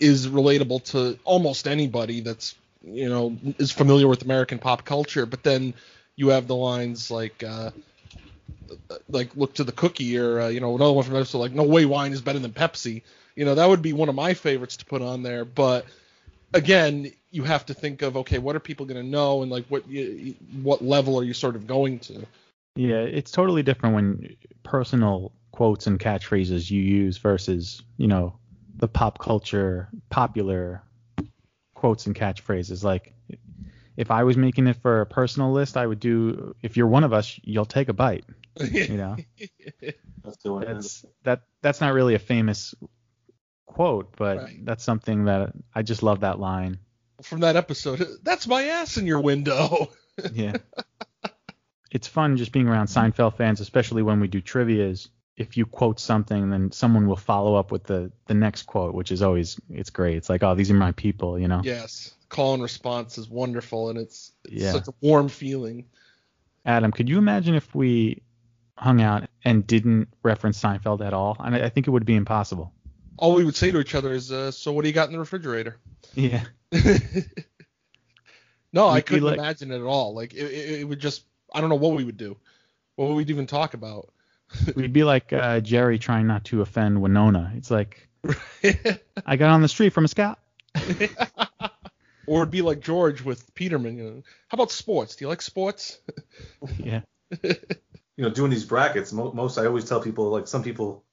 is 0.00 0.26
relatable 0.26 0.84
to 0.86 1.18
almost 1.24 1.68
anybody 1.68 2.20
that's 2.20 2.56
you 2.82 3.08
know 3.08 3.36
is 3.58 3.70
familiar 3.70 4.08
with 4.08 4.22
American 4.22 4.58
pop 4.58 4.84
culture. 4.84 5.24
But 5.24 5.44
then 5.44 5.72
you 6.16 6.28
have 6.28 6.48
the 6.48 6.56
lines 6.56 7.10
like. 7.10 7.42
Uh, 7.42 7.70
like 9.08 9.34
look 9.34 9.54
to 9.54 9.64
the 9.64 9.72
cookie 9.72 10.18
or 10.18 10.40
uh, 10.40 10.48
you 10.48 10.60
know 10.60 10.74
another 10.74 10.92
one 10.92 11.04
from 11.04 11.16
episode 11.16 11.38
like 11.38 11.52
no 11.52 11.62
way 11.62 11.86
wine 11.86 12.12
is 12.12 12.20
better 12.20 12.38
than 12.38 12.52
Pepsi. 12.52 13.02
You 13.34 13.46
know 13.46 13.54
that 13.54 13.68
would 13.68 13.80
be 13.80 13.94
one 13.94 14.10
of 14.10 14.14
my 14.14 14.34
favorites 14.34 14.76
to 14.78 14.84
put 14.84 15.00
on 15.00 15.22
there. 15.22 15.44
But 15.46 15.86
again, 16.52 17.12
you 17.30 17.44
have 17.44 17.66
to 17.66 17.74
think 17.74 18.02
of 18.02 18.16
okay, 18.16 18.38
what 18.38 18.56
are 18.56 18.60
people 18.60 18.86
going 18.86 19.02
to 19.02 19.08
know 19.08 19.42
and 19.42 19.50
like 19.50 19.66
what 19.66 19.88
you, 19.88 20.34
what 20.62 20.82
level 20.82 21.18
are 21.18 21.24
you 21.24 21.34
sort 21.34 21.56
of 21.56 21.66
going 21.66 21.98
to? 22.00 22.26
Yeah, 22.76 23.00
it's 23.00 23.30
totally 23.30 23.62
different 23.62 23.94
when 23.94 24.36
personal 24.62 25.32
quotes 25.50 25.86
and 25.86 25.98
catchphrases 25.98 26.70
you 26.70 26.80
use 26.80 27.18
versus, 27.18 27.82
you 27.96 28.06
know, 28.06 28.38
the 28.76 28.88
pop 28.88 29.18
culture 29.18 29.88
popular 30.10 30.82
quotes 31.74 32.06
and 32.06 32.14
catchphrases. 32.14 32.84
Like 32.84 33.14
if 33.96 34.10
I 34.10 34.22
was 34.22 34.36
making 34.36 34.68
it 34.68 34.76
for 34.76 35.00
a 35.00 35.06
personal 35.06 35.52
list, 35.52 35.76
I 35.76 35.86
would 35.86 36.00
do 36.00 36.54
if 36.62 36.76
you're 36.76 36.86
one 36.86 37.04
of 37.04 37.12
us, 37.12 37.38
you'll 37.42 37.66
take 37.66 37.88
a 37.88 37.92
bite, 37.92 38.24
you 38.60 38.96
know. 38.96 39.16
That's 40.24 40.36
the. 40.42 40.58
That's 40.60 41.04
that 41.24 41.42
that's 41.62 41.80
not 41.80 41.94
really 41.94 42.14
a 42.14 42.18
famous 42.18 42.74
quote, 43.66 44.14
but 44.16 44.36
Right. 44.38 44.64
that's 44.64 44.84
something 44.84 45.24
that 45.24 45.52
I 45.74 45.82
just 45.82 46.02
love 46.02 46.20
that 46.20 46.38
line. 46.38 46.78
From 47.22 47.40
that 47.40 47.56
episode. 47.56 48.06
That's 48.22 48.46
my 48.46 48.64
ass 48.64 48.96
in 48.96 49.06
your 49.06 49.20
window. 49.20 49.90
Yeah. 50.32 50.56
it's 51.92 52.08
fun 52.08 52.36
just 52.36 52.50
being 52.50 52.66
around 52.66 52.86
Seinfeld 52.88 53.36
fans, 53.36 53.60
especially 53.60 54.02
when 54.02 54.18
we 54.18 54.26
do 54.26 54.40
trivias. 54.42 55.08
If 55.36 55.56
you 55.56 55.64
quote 55.64 56.00
something, 56.00 56.50
then 56.50 56.72
someone 56.72 57.06
will 57.06 57.14
follow 57.16 57.54
up 57.54 57.70
with 57.70 57.84
the 57.84 58.10
the 58.26 58.34
next 58.34 58.62
quote, 58.64 58.94
which 58.94 59.12
is 59.12 59.22
always 59.22 59.60
it's 59.70 59.90
great. 59.90 60.16
It's 60.16 60.28
like, 60.28 60.42
oh, 60.42 60.56
these 60.56 60.72
are 60.72 60.74
my 60.74 60.90
people, 60.90 61.38
you 61.38 61.46
know. 61.46 61.60
yes, 61.62 62.12
call 62.28 62.54
and 62.54 62.62
response 62.64 63.16
is 63.16 63.28
wonderful, 63.28 63.90
and 63.90 63.98
it's, 64.00 64.32
it's 64.44 64.64
Yeah. 64.64 64.72
such 64.72 64.88
a 64.88 64.94
warm 65.00 65.28
feeling. 65.28 65.84
Adam, 66.66 66.90
could 66.90 67.08
you 67.08 67.18
imagine 67.18 67.54
if 67.54 67.72
we 67.72 68.22
hung 68.76 69.00
out 69.00 69.28
and 69.44 69.64
didn't 69.66 70.08
reference 70.24 70.60
Seinfeld 70.60 71.00
at 71.06 71.14
all? 71.14 71.36
And 71.38 71.54
I, 71.54 71.66
I 71.66 71.68
think 71.68 71.86
it 71.86 71.90
would 71.90 72.04
be 72.06 72.16
impossible. 72.16 72.72
All 73.16 73.34
we 73.34 73.44
would 73.44 73.54
say 73.56 73.70
to 73.70 73.78
each 73.78 73.94
other 73.94 74.12
is, 74.12 74.32
uh, 74.32 74.50
"So 74.50 74.72
what 74.72 74.82
do 74.82 74.88
you 74.88 74.94
got 74.94 75.06
in 75.06 75.12
the 75.12 75.20
refrigerator?" 75.20 75.76
Yeah. 76.14 76.42
no, 78.72 78.86
I 78.86 78.96
You'd 78.96 79.06
couldn't 79.06 79.24
like- 79.24 79.38
imagine 79.38 79.70
it 79.72 79.76
at 79.76 79.82
all. 79.82 80.14
Like 80.14 80.34
it, 80.34 80.44
it, 80.44 80.80
it 80.80 80.84
would 80.84 81.00
just, 81.00 81.24
I 81.52 81.60
don't 81.60 81.70
know 81.70 81.76
what 81.76 81.94
we 81.94 82.04
would 82.04 82.16
do. 82.16 82.36
What 82.96 83.08
would 83.08 83.14
we 83.14 83.24
even 83.24 83.46
talk 83.46 83.74
about? 83.74 84.10
We'd 84.74 84.92
be 84.92 85.04
like 85.04 85.32
uh, 85.32 85.60
Jerry 85.60 85.98
trying 85.98 86.26
not 86.26 86.44
to 86.46 86.62
offend 86.62 87.00
Winona. 87.00 87.52
It's 87.56 87.70
like 87.70 88.08
I 89.26 89.36
got 89.36 89.50
on 89.50 89.62
the 89.62 89.68
street 89.68 89.90
from 89.92 90.04
a 90.04 90.08
scout. 90.08 90.38
or 92.26 92.42
it'd 92.42 92.50
be 92.50 92.62
like 92.62 92.80
George 92.80 93.22
with 93.22 93.54
Peterman. 93.54 93.98
You 93.98 94.04
know, 94.04 94.22
how 94.48 94.56
about 94.56 94.70
sports? 94.70 95.16
Do 95.16 95.24
you 95.24 95.28
like 95.28 95.42
sports? 95.42 95.98
Yeah. 96.78 97.02
you 97.42 97.54
know, 98.16 98.30
doing 98.30 98.50
these 98.50 98.64
brackets, 98.64 99.12
mo- 99.12 99.32
most 99.32 99.58
I 99.58 99.66
always 99.66 99.86
tell 99.88 100.00
people 100.00 100.30
like 100.30 100.48
some 100.48 100.62
people 100.62 101.04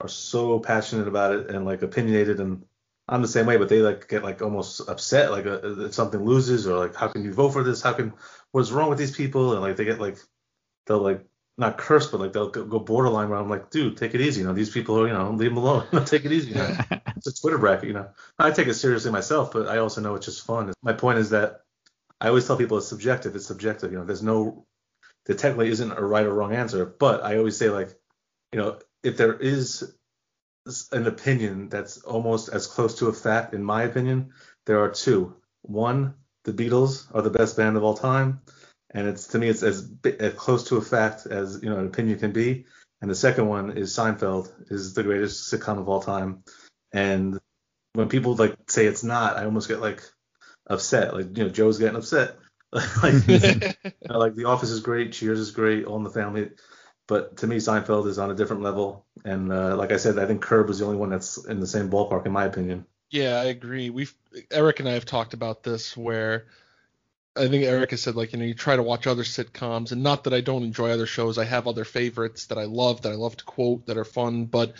are 0.00 0.08
so 0.08 0.58
passionate 0.58 1.08
about 1.08 1.34
it 1.34 1.50
and 1.50 1.64
like 1.66 1.82
opinionated, 1.82 2.40
and 2.40 2.64
I'm 3.08 3.22
the 3.22 3.28
same 3.28 3.46
way, 3.46 3.56
but 3.56 3.68
they 3.68 3.80
like 3.80 4.08
get 4.08 4.22
like 4.22 4.42
almost 4.42 4.80
upset 4.88 5.30
like 5.30 5.46
uh, 5.46 5.86
if 5.86 5.94
something 5.94 6.22
loses 6.22 6.66
or 6.66 6.76
like 6.78 6.94
how 6.94 7.08
can 7.08 7.24
you 7.24 7.32
vote 7.32 7.50
for 7.50 7.62
this? 7.62 7.80
How 7.80 7.92
can 7.94 8.12
what's 8.52 8.70
wrong 8.70 8.90
with 8.90 8.98
these 8.98 9.16
people? 9.16 9.52
And 9.52 9.62
like 9.62 9.76
they 9.76 9.84
get 9.84 10.00
like 10.00 10.18
they'll 10.86 10.98
like 11.00 11.24
not 11.56 11.78
curse, 11.78 12.06
but 12.08 12.20
like 12.20 12.32
they'll 12.32 12.50
go 12.50 12.64
go 12.64 12.78
borderline 12.78 13.30
where 13.30 13.38
I'm 13.38 13.48
like, 13.48 13.70
dude, 13.70 13.96
take 13.96 14.14
it 14.14 14.20
easy. 14.20 14.40
You 14.40 14.46
know, 14.46 14.52
these 14.52 14.70
people 14.70 15.00
are 15.00 15.06
you 15.06 15.14
know 15.14 15.30
leave 15.30 15.50
them 15.50 15.58
alone. 15.58 15.86
take 16.04 16.24
it 16.24 16.32
easy. 16.32 16.50
You 16.50 16.56
know? 16.56 16.76
it's 17.16 17.26
a 17.26 17.34
Twitter 17.34 17.58
bracket, 17.58 17.88
you 17.88 17.94
know. 17.94 18.08
I 18.38 18.50
take 18.50 18.68
it 18.68 18.74
seriously 18.74 19.10
myself, 19.10 19.52
but 19.52 19.68
I 19.68 19.78
also 19.78 20.00
know 20.00 20.14
it's 20.14 20.26
just 20.26 20.44
fun. 20.44 20.72
My 20.82 20.92
point 20.92 21.18
is 21.18 21.30
that 21.30 21.62
I 22.20 22.28
always 22.28 22.46
tell 22.46 22.56
people 22.56 22.78
it's 22.78 22.88
subjective. 22.88 23.34
It's 23.36 23.46
subjective. 23.46 23.92
You 23.92 23.98
know, 23.98 24.04
there's 24.04 24.22
no, 24.22 24.66
there 25.26 25.36
technically 25.36 25.70
isn't 25.70 25.92
a 25.92 26.02
right 26.02 26.26
or 26.26 26.34
wrong 26.34 26.54
answer. 26.54 26.84
But 26.84 27.24
I 27.24 27.38
always 27.38 27.56
say 27.56 27.70
like, 27.70 27.88
you 28.52 28.58
know, 28.58 28.78
if 29.02 29.16
there 29.16 29.34
is 29.34 29.94
an 30.92 31.06
opinion 31.06 31.68
that's 31.68 31.98
almost 32.02 32.48
as 32.48 32.66
close 32.66 32.98
to 32.98 33.08
a 33.08 33.12
fact, 33.12 33.54
in 33.54 33.62
my 33.62 33.82
opinion, 33.82 34.32
there 34.66 34.82
are 34.82 34.90
two. 34.90 35.36
One, 35.62 36.14
the 36.44 36.52
Beatles 36.52 37.06
are 37.14 37.22
the 37.22 37.30
best 37.30 37.56
band 37.56 37.76
of 37.76 37.84
all 37.84 37.96
time, 37.96 38.40
and 38.90 39.06
it's 39.06 39.28
to 39.28 39.38
me 39.38 39.48
it's 39.48 39.62
as, 39.62 39.90
as 40.18 40.34
close 40.34 40.68
to 40.68 40.76
a 40.76 40.82
fact 40.82 41.26
as 41.26 41.60
you 41.62 41.70
know 41.70 41.78
an 41.78 41.86
opinion 41.86 42.18
can 42.18 42.32
be. 42.32 42.66
And 43.00 43.10
the 43.10 43.14
second 43.14 43.46
one 43.46 43.76
is 43.76 43.94
Seinfeld 43.94 44.70
is 44.70 44.94
the 44.94 45.02
greatest 45.02 45.52
sitcom 45.52 45.78
of 45.78 45.88
all 45.88 46.02
time. 46.02 46.42
And 46.92 47.38
when 47.92 48.08
people 48.08 48.34
like 48.34 48.56
say 48.68 48.86
it's 48.86 49.04
not, 49.04 49.36
I 49.36 49.44
almost 49.44 49.68
get 49.68 49.80
like 49.80 50.02
upset. 50.66 51.14
Like 51.14 51.36
you 51.36 51.44
know, 51.44 51.50
Joe's 51.50 51.78
getting 51.78 51.96
upset. 51.96 52.36
like, 52.72 53.26
you 53.28 53.38
know, 54.08 54.18
like 54.18 54.34
The 54.34 54.46
Office 54.46 54.70
is 54.70 54.80
great, 54.80 55.12
Cheers 55.12 55.38
is 55.38 55.50
great, 55.52 55.84
All 55.84 55.96
in 55.96 56.04
the 56.04 56.10
Family. 56.10 56.50
But 57.08 57.38
to 57.38 57.46
me, 57.46 57.56
Seinfeld 57.56 58.06
is 58.06 58.18
on 58.18 58.30
a 58.30 58.34
different 58.34 58.62
level. 58.62 59.04
And 59.24 59.50
uh, 59.50 59.76
like 59.76 59.90
I 59.90 59.96
said, 59.96 60.18
I 60.18 60.26
think 60.26 60.42
Curb 60.42 60.68
was 60.68 60.78
the 60.78 60.84
only 60.84 60.98
one 60.98 61.10
that's 61.10 61.44
in 61.44 61.58
the 61.58 61.66
same 61.66 61.90
ballpark, 61.90 62.26
in 62.26 62.32
my 62.32 62.44
opinion. 62.44 62.86
Yeah, 63.10 63.40
I 63.40 63.46
agree. 63.46 63.90
We've 63.90 64.14
Eric 64.50 64.80
and 64.80 64.88
I 64.88 64.92
have 64.92 65.06
talked 65.06 65.32
about 65.32 65.62
this 65.62 65.96
where 65.96 66.46
I 67.34 67.48
think 67.48 67.64
Eric 67.64 67.92
has 67.92 68.02
said 68.02 68.16
like 68.16 68.32
you 68.32 68.38
know 68.38 68.44
you 68.44 68.52
try 68.52 68.76
to 68.76 68.82
watch 68.82 69.06
other 69.06 69.22
sitcoms 69.22 69.92
and 69.92 70.02
not 70.02 70.24
that 70.24 70.34
I 70.34 70.42
don't 70.42 70.62
enjoy 70.62 70.90
other 70.90 71.06
shows. 71.06 71.38
I 71.38 71.44
have 71.44 71.66
other 71.66 71.84
favorites 71.84 72.46
that 72.46 72.58
I 72.58 72.64
love 72.64 73.02
that 73.02 73.12
I 73.12 73.14
love 73.14 73.36
to 73.38 73.44
quote 73.44 73.86
that 73.86 73.96
are 73.96 74.04
fun, 74.04 74.44
but 74.44 74.74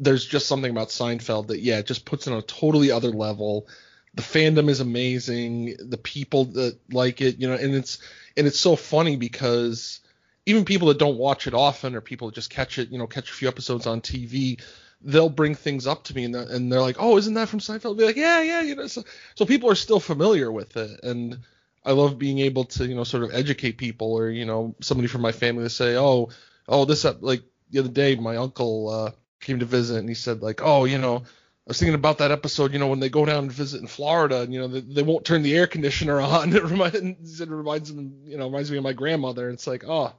there's 0.00 0.26
just 0.26 0.48
something 0.48 0.70
about 0.70 0.88
Seinfeld 0.88 1.46
that 1.48 1.60
yeah, 1.60 1.78
it 1.78 1.86
just 1.86 2.04
puts 2.04 2.26
it 2.26 2.32
on 2.32 2.40
a 2.40 2.42
totally 2.42 2.90
other 2.90 3.10
level. 3.10 3.68
The 4.14 4.22
fandom 4.22 4.68
is 4.68 4.80
amazing. 4.80 5.76
The 5.78 5.98
people 5.98 6.46
that 6.46 6.78
like 6.92 7.20
it, 7.20 7.38
you 7.38 7.46
know, 7.46 7.54
and 7.54 7.74
it's 7.74 7.98
and 8.36 8.48
it's 8.48 8.58
so 8.58 8.74
funny 8.74 9.14
because 9.14 10.00
even 10.46 10.64
people 10.64 10.88
that 10.88 10.98
don't 10.98 11.18
watch 11.18 11.46
it 11.46 11.54
often 11.54 11.94
or 11.94 12.00
people 12.00 12.28
that 12.28 12.34
just 12.34 12.50
catch 12.50 12.78
it, 12.78 12.90
you 12.90 12.98
know, 12.98 13.06
catch 13.06 13.30
a 13.30 13.34
few 13.34 13.48
episodes 13.48 13.86
on 13.86 14.00
TV, 14.00 14.60
they'll 15.00 15.28
bring 15.28 15.54
things 15.54 15.86
up 15.86 16.04
to 16.04 16.14
me 16.14 16.24
and, 16.24 16.34
and 16.34 16.72
they're 16.72 16.80
like, 16.80 16.96
"Oh, 16.98 17.16
isn't 17.16 17.34
that 17.34 17.48
from 17.48 17.60
Seinfeld?" 17.60 17.84
I'll 17.86 17.94
be 17.94 18.04
like, 18.04 18.16
"Yeah, 18.16 18.42
yeah," 18.42 18.62
you 18.62 18.74
know. 18.74 18.86
So, 18.86 19.04
so 19.34 19.44
people 19.44 19.70
are 19.70 19.74
still 19.74 20.00
familiar 20.00 20.50
with 20.50 20.76
it, 20.76 21.00
and 21.02 21.38
I 21.84 21.92
love 21.92 22.18
being 22.18 22.38
able 22.40 22.64
to 22.64 22.86
you 22.86 22.94
know 22.94 23.04
sort 23.04 23.24
of 23.24 23.34
educate 23.34 23.78
people 23.78 24.12
or 24.12 24.30
you 24.30 24.44
know 24.44 24.74
somebody 24.80 25.08
from 25.08 25.22
my 25.22 25.32
family 25.32 25.64
to 25.64 25.70
say 25.70 25.96
oh 25.96 26.28
oh 26.68 26.84
this 26.84 27.04
like 27.20 27.42
the 27.70 27.80
other 27.80 27.88
day 27.88 28.14
my 28.16 28.36
uncle 28.36 28.88
uh, 28.88 29.10
came 29.40 29.58
to 29.58 29.66
visit 29.66 29.98
and 29.98 30.08
he 30.08 30.14
said 30.14 30.42
like 30.42 30.60
oh 30.62 30.84
you 30.84 30.98
know 30.98 31.24
I 31.64 31.70
was 31.70 31.78
thinking 31.78 31.94
about 31.94 32.18
that 32.18 32.32
episode, 32.32 32.72
you 32.72 32.80
know, 32.80 32.88
when 32.88 32.98
they 32.98 33.08
go 33.08 33.24
down 33.24 33.44
and 33.44 33.52
visit 33.52 33.80
in 33.80 33.86
Florida, 33.86 34.40
and 34.40 34.52
you 34.52 34.58
know, 34.58 34.66
they, 34.66 34.80
they 34.80 35.02
won't 35.04 35.24
turn 35.24 35.42
the 35.42 35.56
air 35.56 35.68
conditioner 35.68 36.20
on. 36.20 36.52
It 36.52 36.64
reminds, 36.64 37.40
it 37.40 37.48
reminds 37.48 37.94
them, 37.94 38.22
you 38.24 38.36
know, 38.36 38.46
reminds 38.46 38.70
me 38.70 38.78
of 38.78 38.82
my 38.82 38.92
grandmother. 38.92 39.48
And 39.48 39.54
It's 39.54 39.68
like, 39.68 39.84
oh, 39.86 40.12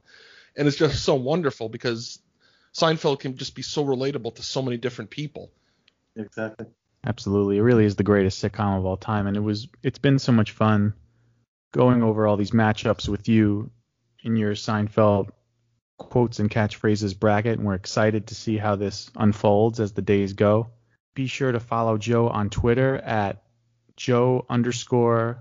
and 0.55 0.67
it's 0.67 0.77
just 0.77 1.03
so 1.03 1.15
wonderful 1.15 1.67
because 1.67 2.19
Seinfeld 2.73 3.19
can 3.19 3.35
just 3.35 3.55
be 3.55 3.61
so 3.61 3.83
relatable 3.83 4.35
to 4.35 4.43
so 4.43 4.61
many 4.61 4.77
different 4.77 5.09
people. 5.09 5.51
Exactly. 6.15 6.67
Absolutely, 7.05 7.57
it 7.57 7.61
really 7.61 7.83
is 7.83 7.97
the 7.97 8.03
greatest 8.03 8.41
sitcom 8.41 8.77
of 8.77 8.85
all 8.85 8.95
time, 8.95 9.27
and 9.27 9.35
it 9.35 9.41
was. 9.41 9.67
It's 9.83 9.99
been 9.99 10.19
so 10.19 10.31
much 10.31 10.51
fun 10.51 10.93
going 11.73 12.03
over 12.03 12.25
all 12.25 12.37
these 12.37 12.51
matchups 12.51 13.09
with 13.09 13.27
you 13.27 13.69
in 14.23 14.37
your 14.37 14.53
Seinfeld 14.53 15.29
quotes 15.97 16.39
and 16.39 16.49
catchphrases 16.49 17.19
bracket, 17.19 17.57
and 17.57 17.67
we're 17.67 17.73
excited 17.73 18.27
to 18.27 18.35
see 18.35 18.57
how 18.57 18.77
this 18.77 19.11
unfolds 19.17 19.81
as 19.81 19.91
the 19.91 20.01
days 20.01 20.31
go 20.31 20.69
be 21.13 21.27
sure 21.27 21.51
to 21.51 21.59
follow 21.59 21.97
Joe 21.97 22.27
on 22.27 22.49
Twitter 22.49 22.97
at 22.97 23.43
Joe 23.95 24.45
underscore 24.49 25.39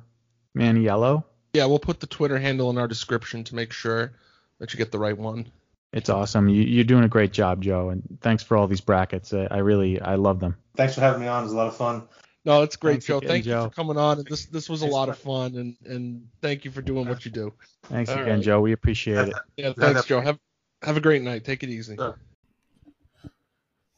Manniello. 0.56 1.24
Yeah, 1.54 1.66
we'll 1.66 1.78
put 1.78 2.00
the 2.00 2.06
Twitter 2.06 2.38
handle 2.38 2.70
in 2.70 2.78
our 2.78 2.88
description 2.88 3.44
to 3.44 3.54
make 3.54 3.72
sure 3.72 4.12
that 4.58 4.72
you 4.72 4.78
get 4.78 4.90
the 4.90 4.98
right 4.98 5.16
one. 5.16 5.50
It's 5.92 6.08
awesome. 6.08 6.48
You, 6.48 6.80
are 6.80 6.84
doing 6.84 7.04
a 7.04 7.08
great 7.08 7.32
job, 7.32 7.62
Joe, 7.62 7.90
and 7.90 8.18
thanks 8.22 8.42
for 8.42 8.56
all 8.56 8.66
these 8.66 8.80
brackets. 8.80 9.34
I, 9.34 9.46
I 9.50 9.58
really 9.58 10.00
I 10.00 10.14
love 10.14 10.40
them. 10.40 10.56
Thanks 10.74 10.94
for 10.94 11.02
having 11.02 11.20
me 11.20 11.26
on. 11.26 11.42
It 11.42 11.44
was 11.44 11.52
a 11.52 11.56
lot 11.56 11.66
of 11.66 11.76
fun. 11.76 12.04
No, 12.44 12.62
it's 12.62 12.76
great, 12.76 12.94
thanks 12.94 13.06
Joe. 13.06 13.18
Again, 13.18 13.28
thank 13.28 13.44
Joe. 13.44 13.64
you 13.64 13.68
for 13.68 13.74
coming 13.74 13.98
on. 13.98 14.24
This 14.28 14.46
this 14.46 14.70
was 14.70 14.82
a 14.82 14.86
lot 14.86 15.10
of 15.10 15.18
fun, 15.18 15.54
and 15.56 15.76
and 15.84 16.28
thank 16.40 16.64
you 16.64 16.70
for 16.70 16.80
doing 16.80 17.06
what 17.06 17.24
you 17.26 17.30
do. 17.30 17.52
Thanks 17.84 18.10
all 18.10 18.20
again, 18.20 18.36
right. 18.36 18.42
Joe. 18.42 18.60
We 18.60 18.72
appreciate 18.72 19.28
it. 19.28 19.34
Yeah, 19.56 19.74
thanks, 19.74 20.06
Joe. 20.06 20.20
Have 20.20 20.38
have 20.82 20.96
a 20.96 21.00
great 21.00 21.22
night. 21.22 21.44
Take 21.44 21.62
it 21.62 21.68
easy. 21.68 21.96
Sure. 21.96 22.18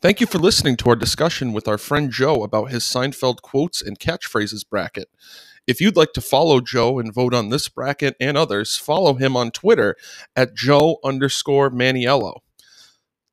Thank 0.05 0.21
you 0.21 0.27
for 0.27 0.37
listening 0.37 0.77
to 0.77 0.91
our 0.91 0.97
discussion 0.97 1.55
with 1.55 1.67
our 1.67 1.79
friend 1.79 2.11
Joe 2.11 2.43
about 2.43 2.71
his 2.71 2.85
Seinfeld 2.85 3.41
quotes 3.41 3.81
and 3.81 3.99
catchphrases 3.99 4.63
bracket. 4.69 5.09
If 5.67 5.81
you'd 5.81 5.97
like 5.97 6.13
to 6.13 6.21
follow 6.21 6.61
Joe 6.61 6.99
and 6.99 7.11
vote 7.11 7.33
on 7.33 7.49
this 7.49 7.71
bracket 7.71 8.15
and 8.21 8.37
others, 8.37 8.77
follow 8.77 9.15
him 9.15 9.35
on 9.35 9.51
Twitter 9.51 9.97
at 10.37 10.55
Joe 10.55 10.99
underscore 11.03 11.71
Manniello. 11.71 12.41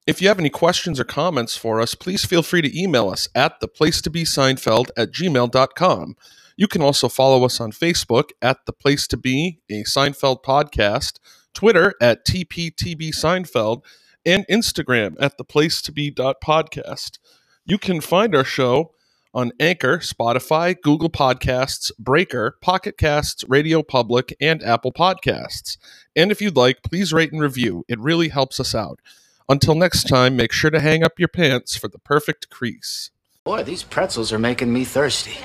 If 0.08 0.22
you 0.22 0.30
have 0.30 0.40
any 0.40 0.50
questions 0.50 0.98
or 0.98 1.04
comments 1.04 1.58
for 1.58 1.82
us, 1.82 1.94
please 1.94 2.24
feel 2.24 2.42
free 2.42 2.62
to 2.62 2.82
email 2.82 3.10
us 3.10 3.28
at 3.36 3.60
theplacetobeseinfeld 3.60 4.92
at 4.96 5.12
gmail.com. 5.12 6.16
You 6.56 6.68
can 6.70 6.82
also 6.82 7.10
follow 7.10 7.44
us 7.44 7.60
on 7.60 7.74
Facebook 7.74 8.30
at 8.42 8.66
The 8.66 8.72
Place 8.72 9.08
to 9.08 9.18
Be, 9.18 9.60
a 9.70 9.84
Seinfeld 9.84 10.42
podcast, 10.42 11.20
Twitter 11.54 11.96
at 12.00 12.26
TPTB 12.26 13.10
Seinfeld, 13.10 13.82
and 14.26 14.46
Instagram 14.48 15.16
at 15.20 15.38
the 15.38 15.44
place 15.44 15.82
to 15.84 15.92
be 15.92 16.12
podcast. 16.12 17.20
You 17.66 17.78
can 17.78 18.02
find 18.02 18.36
our 18.36 18.44
show 18.44 18.92
on 19.34 19.52
Anchor, 19.60 20.00
Spotify, 20.00 20.76
Google 20.82 21.10
Podcasts, 21.10 21.92
Breaker, 21.98 22.58
Pocket 22.62 22.98
Casts, 22.98 23.44
Radio 23.48 23.82
Public, 23.82 24.36
and 24.42 24.62
Apple 24.64 24.92
Podcasts. 24.92 25.78
And 26.16 26.32
if 26.32 26.42
you'd 26.42 26.58
like, 26.58 26.84
please 26.84 27.14
rate 27.14 27.32
and 27.32 27.42
review. 27.42 27.86
It 27.88 28.00
really 28.00 28.30
helps 28.30 28.60
us 28.60 28.76
out. 28.76 29.00
Until 29.48 29.76
next 29.76 30.08
time, 30.08 30.36
make 30.36 30.52
sure 30.52 30.70
to 30.70 30.80
hang 30.80 31.04
up 31.04 31.20
your 31.20 31.28
pants 31.28 31.76
for 31.76 31.88
the 31.88 32.00
perfect 32.00 32.50
crease. 32.50 33.12
Boy, 33.44 33.64
these 33.64 33.84
pretzels 33.84 34.32
are 34.32 34.40
making 34.40 34.72
me 34.72 34.84
thirsty. 34.86 35.38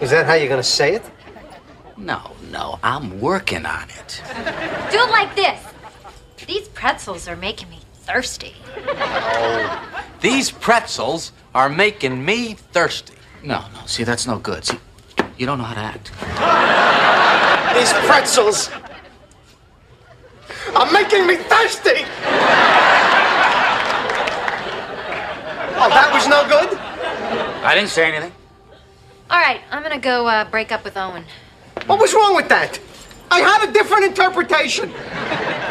Is 0.00 0.10
that 0.10 0.26
how 0.26 0.34
you're 0.34 0.48
going 0.48 0.60
to 0.60 0.64
say 0.64 0.94
it? 0.94 1.02
No, 1.96 2.32
no, 2.50 2.80
I'm 2.82 3.20
working 3.20 3.64
on 3.64 3.88
it. 3.88 4.22
Do 4.90 4.98
it 4.98 5.10
like 5.10 5.34
this. 5.36 5.71
These 6.46 6.68
pretzels 6.68 7.28
are 7.28 7.36
making 7.36 7.70
me 7.70 7.78
thirsty. 7.94 8.54
Oh, 8.76 10.04
these 10.20 10.50
pretzels 10.50 11.32
are 11.54 11.68
making 11.68 12.24
me 12.24 12.54
thirsty. 12.54 13.14
No, 13.42 13.64
no, 13.74 13.86
see, 13.86 14.04
that's 14.04 14.26
no 14.26 14.38
good. 14.38 14.64
See, 14.64 14.78
you 15.38 15.46
don't 15.46 15.58
know 15.58 15.64
how 15.64 15.74
to 15.74 15.80
act. 15.80 16.10
These 17.74 17.92
pretzels 18.06 18.70
are 20.74 20.90
making 20.92 21.26
me 21.26 21.36
thirsty! 21.36 22.04
Oh, 25.74 25.88
that 25.88 26.10
was 26.12 26.28
no 26.28 26.46
good? 26.48 26.78
I 27.64 27.74
didn't 27.74 27.90
say 27.90 28.12
anything. 28.12 28.32
All 29.30 29.40
right, 29.40 29.60
I'm 29.70 29.82
gonna 29.82 29.98
go 29.98 30.26
uh, 30.26 30.44
break 30.44 30.70
up 30.70 30.84
with 30.84 30.96
Owen. 30.96 31.24
What 31.86 32.00
was 32.00 32.14
wrong 32.14 32.36
with 32.36 32.48
that? 32.48 32.78
I 33.32 33.40
had 33.40 33.66
a 33.66 33.72
different 33.72 34.04
interpretation. 34.04 34.92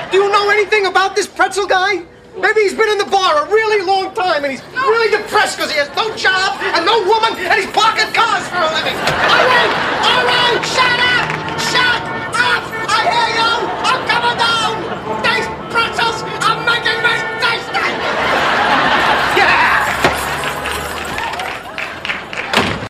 Do 0.09 0.17
you 0.17 0.31
know 0.31 0.49
anything 0.49 0.87
about 0.87 1.15
this 1.15 1.27
pretzel 1.27 1.67
guy? 1.67 2.01
Maybe 2.33 2.61
he's 2.61 2.73
been 2.73 2.89
in 2.89 2.97
the 2.97 3.05
bar 3.05 3.45
a 3.45 3.51
really 3.51 3.85
long 3.85 4.15
time 4.15 4.43
and 4.43 4.51
he's 4.51 4.65
really 4.73 5.15
depressed 5.15 5.57
because 5.57 5.69
he 5.69 5.77
has 5.77 5.93
no 5.93 6.09
job 6.17 6.57
and 6.73 6.83
no 6.83 7.05
woman 7.05 7.37
and 7.37 7.53
he's 7.61 7.69
parking 7.69 8.09
cars 8.17 8.41
for 8.49 8.65
a 8.65 8.71
living. 8.73 8.97
All 8.97 9.45
right, 9.45 9.71
all 10.09 10.23
right, 10.25 10.57
shut 10.65 10.99
up, 11.05 11.27
shut 11.69 12.01
up, 12.33 12.63
I 12.89 12.99
hear 13.13 13.29
you. 13.37 13.80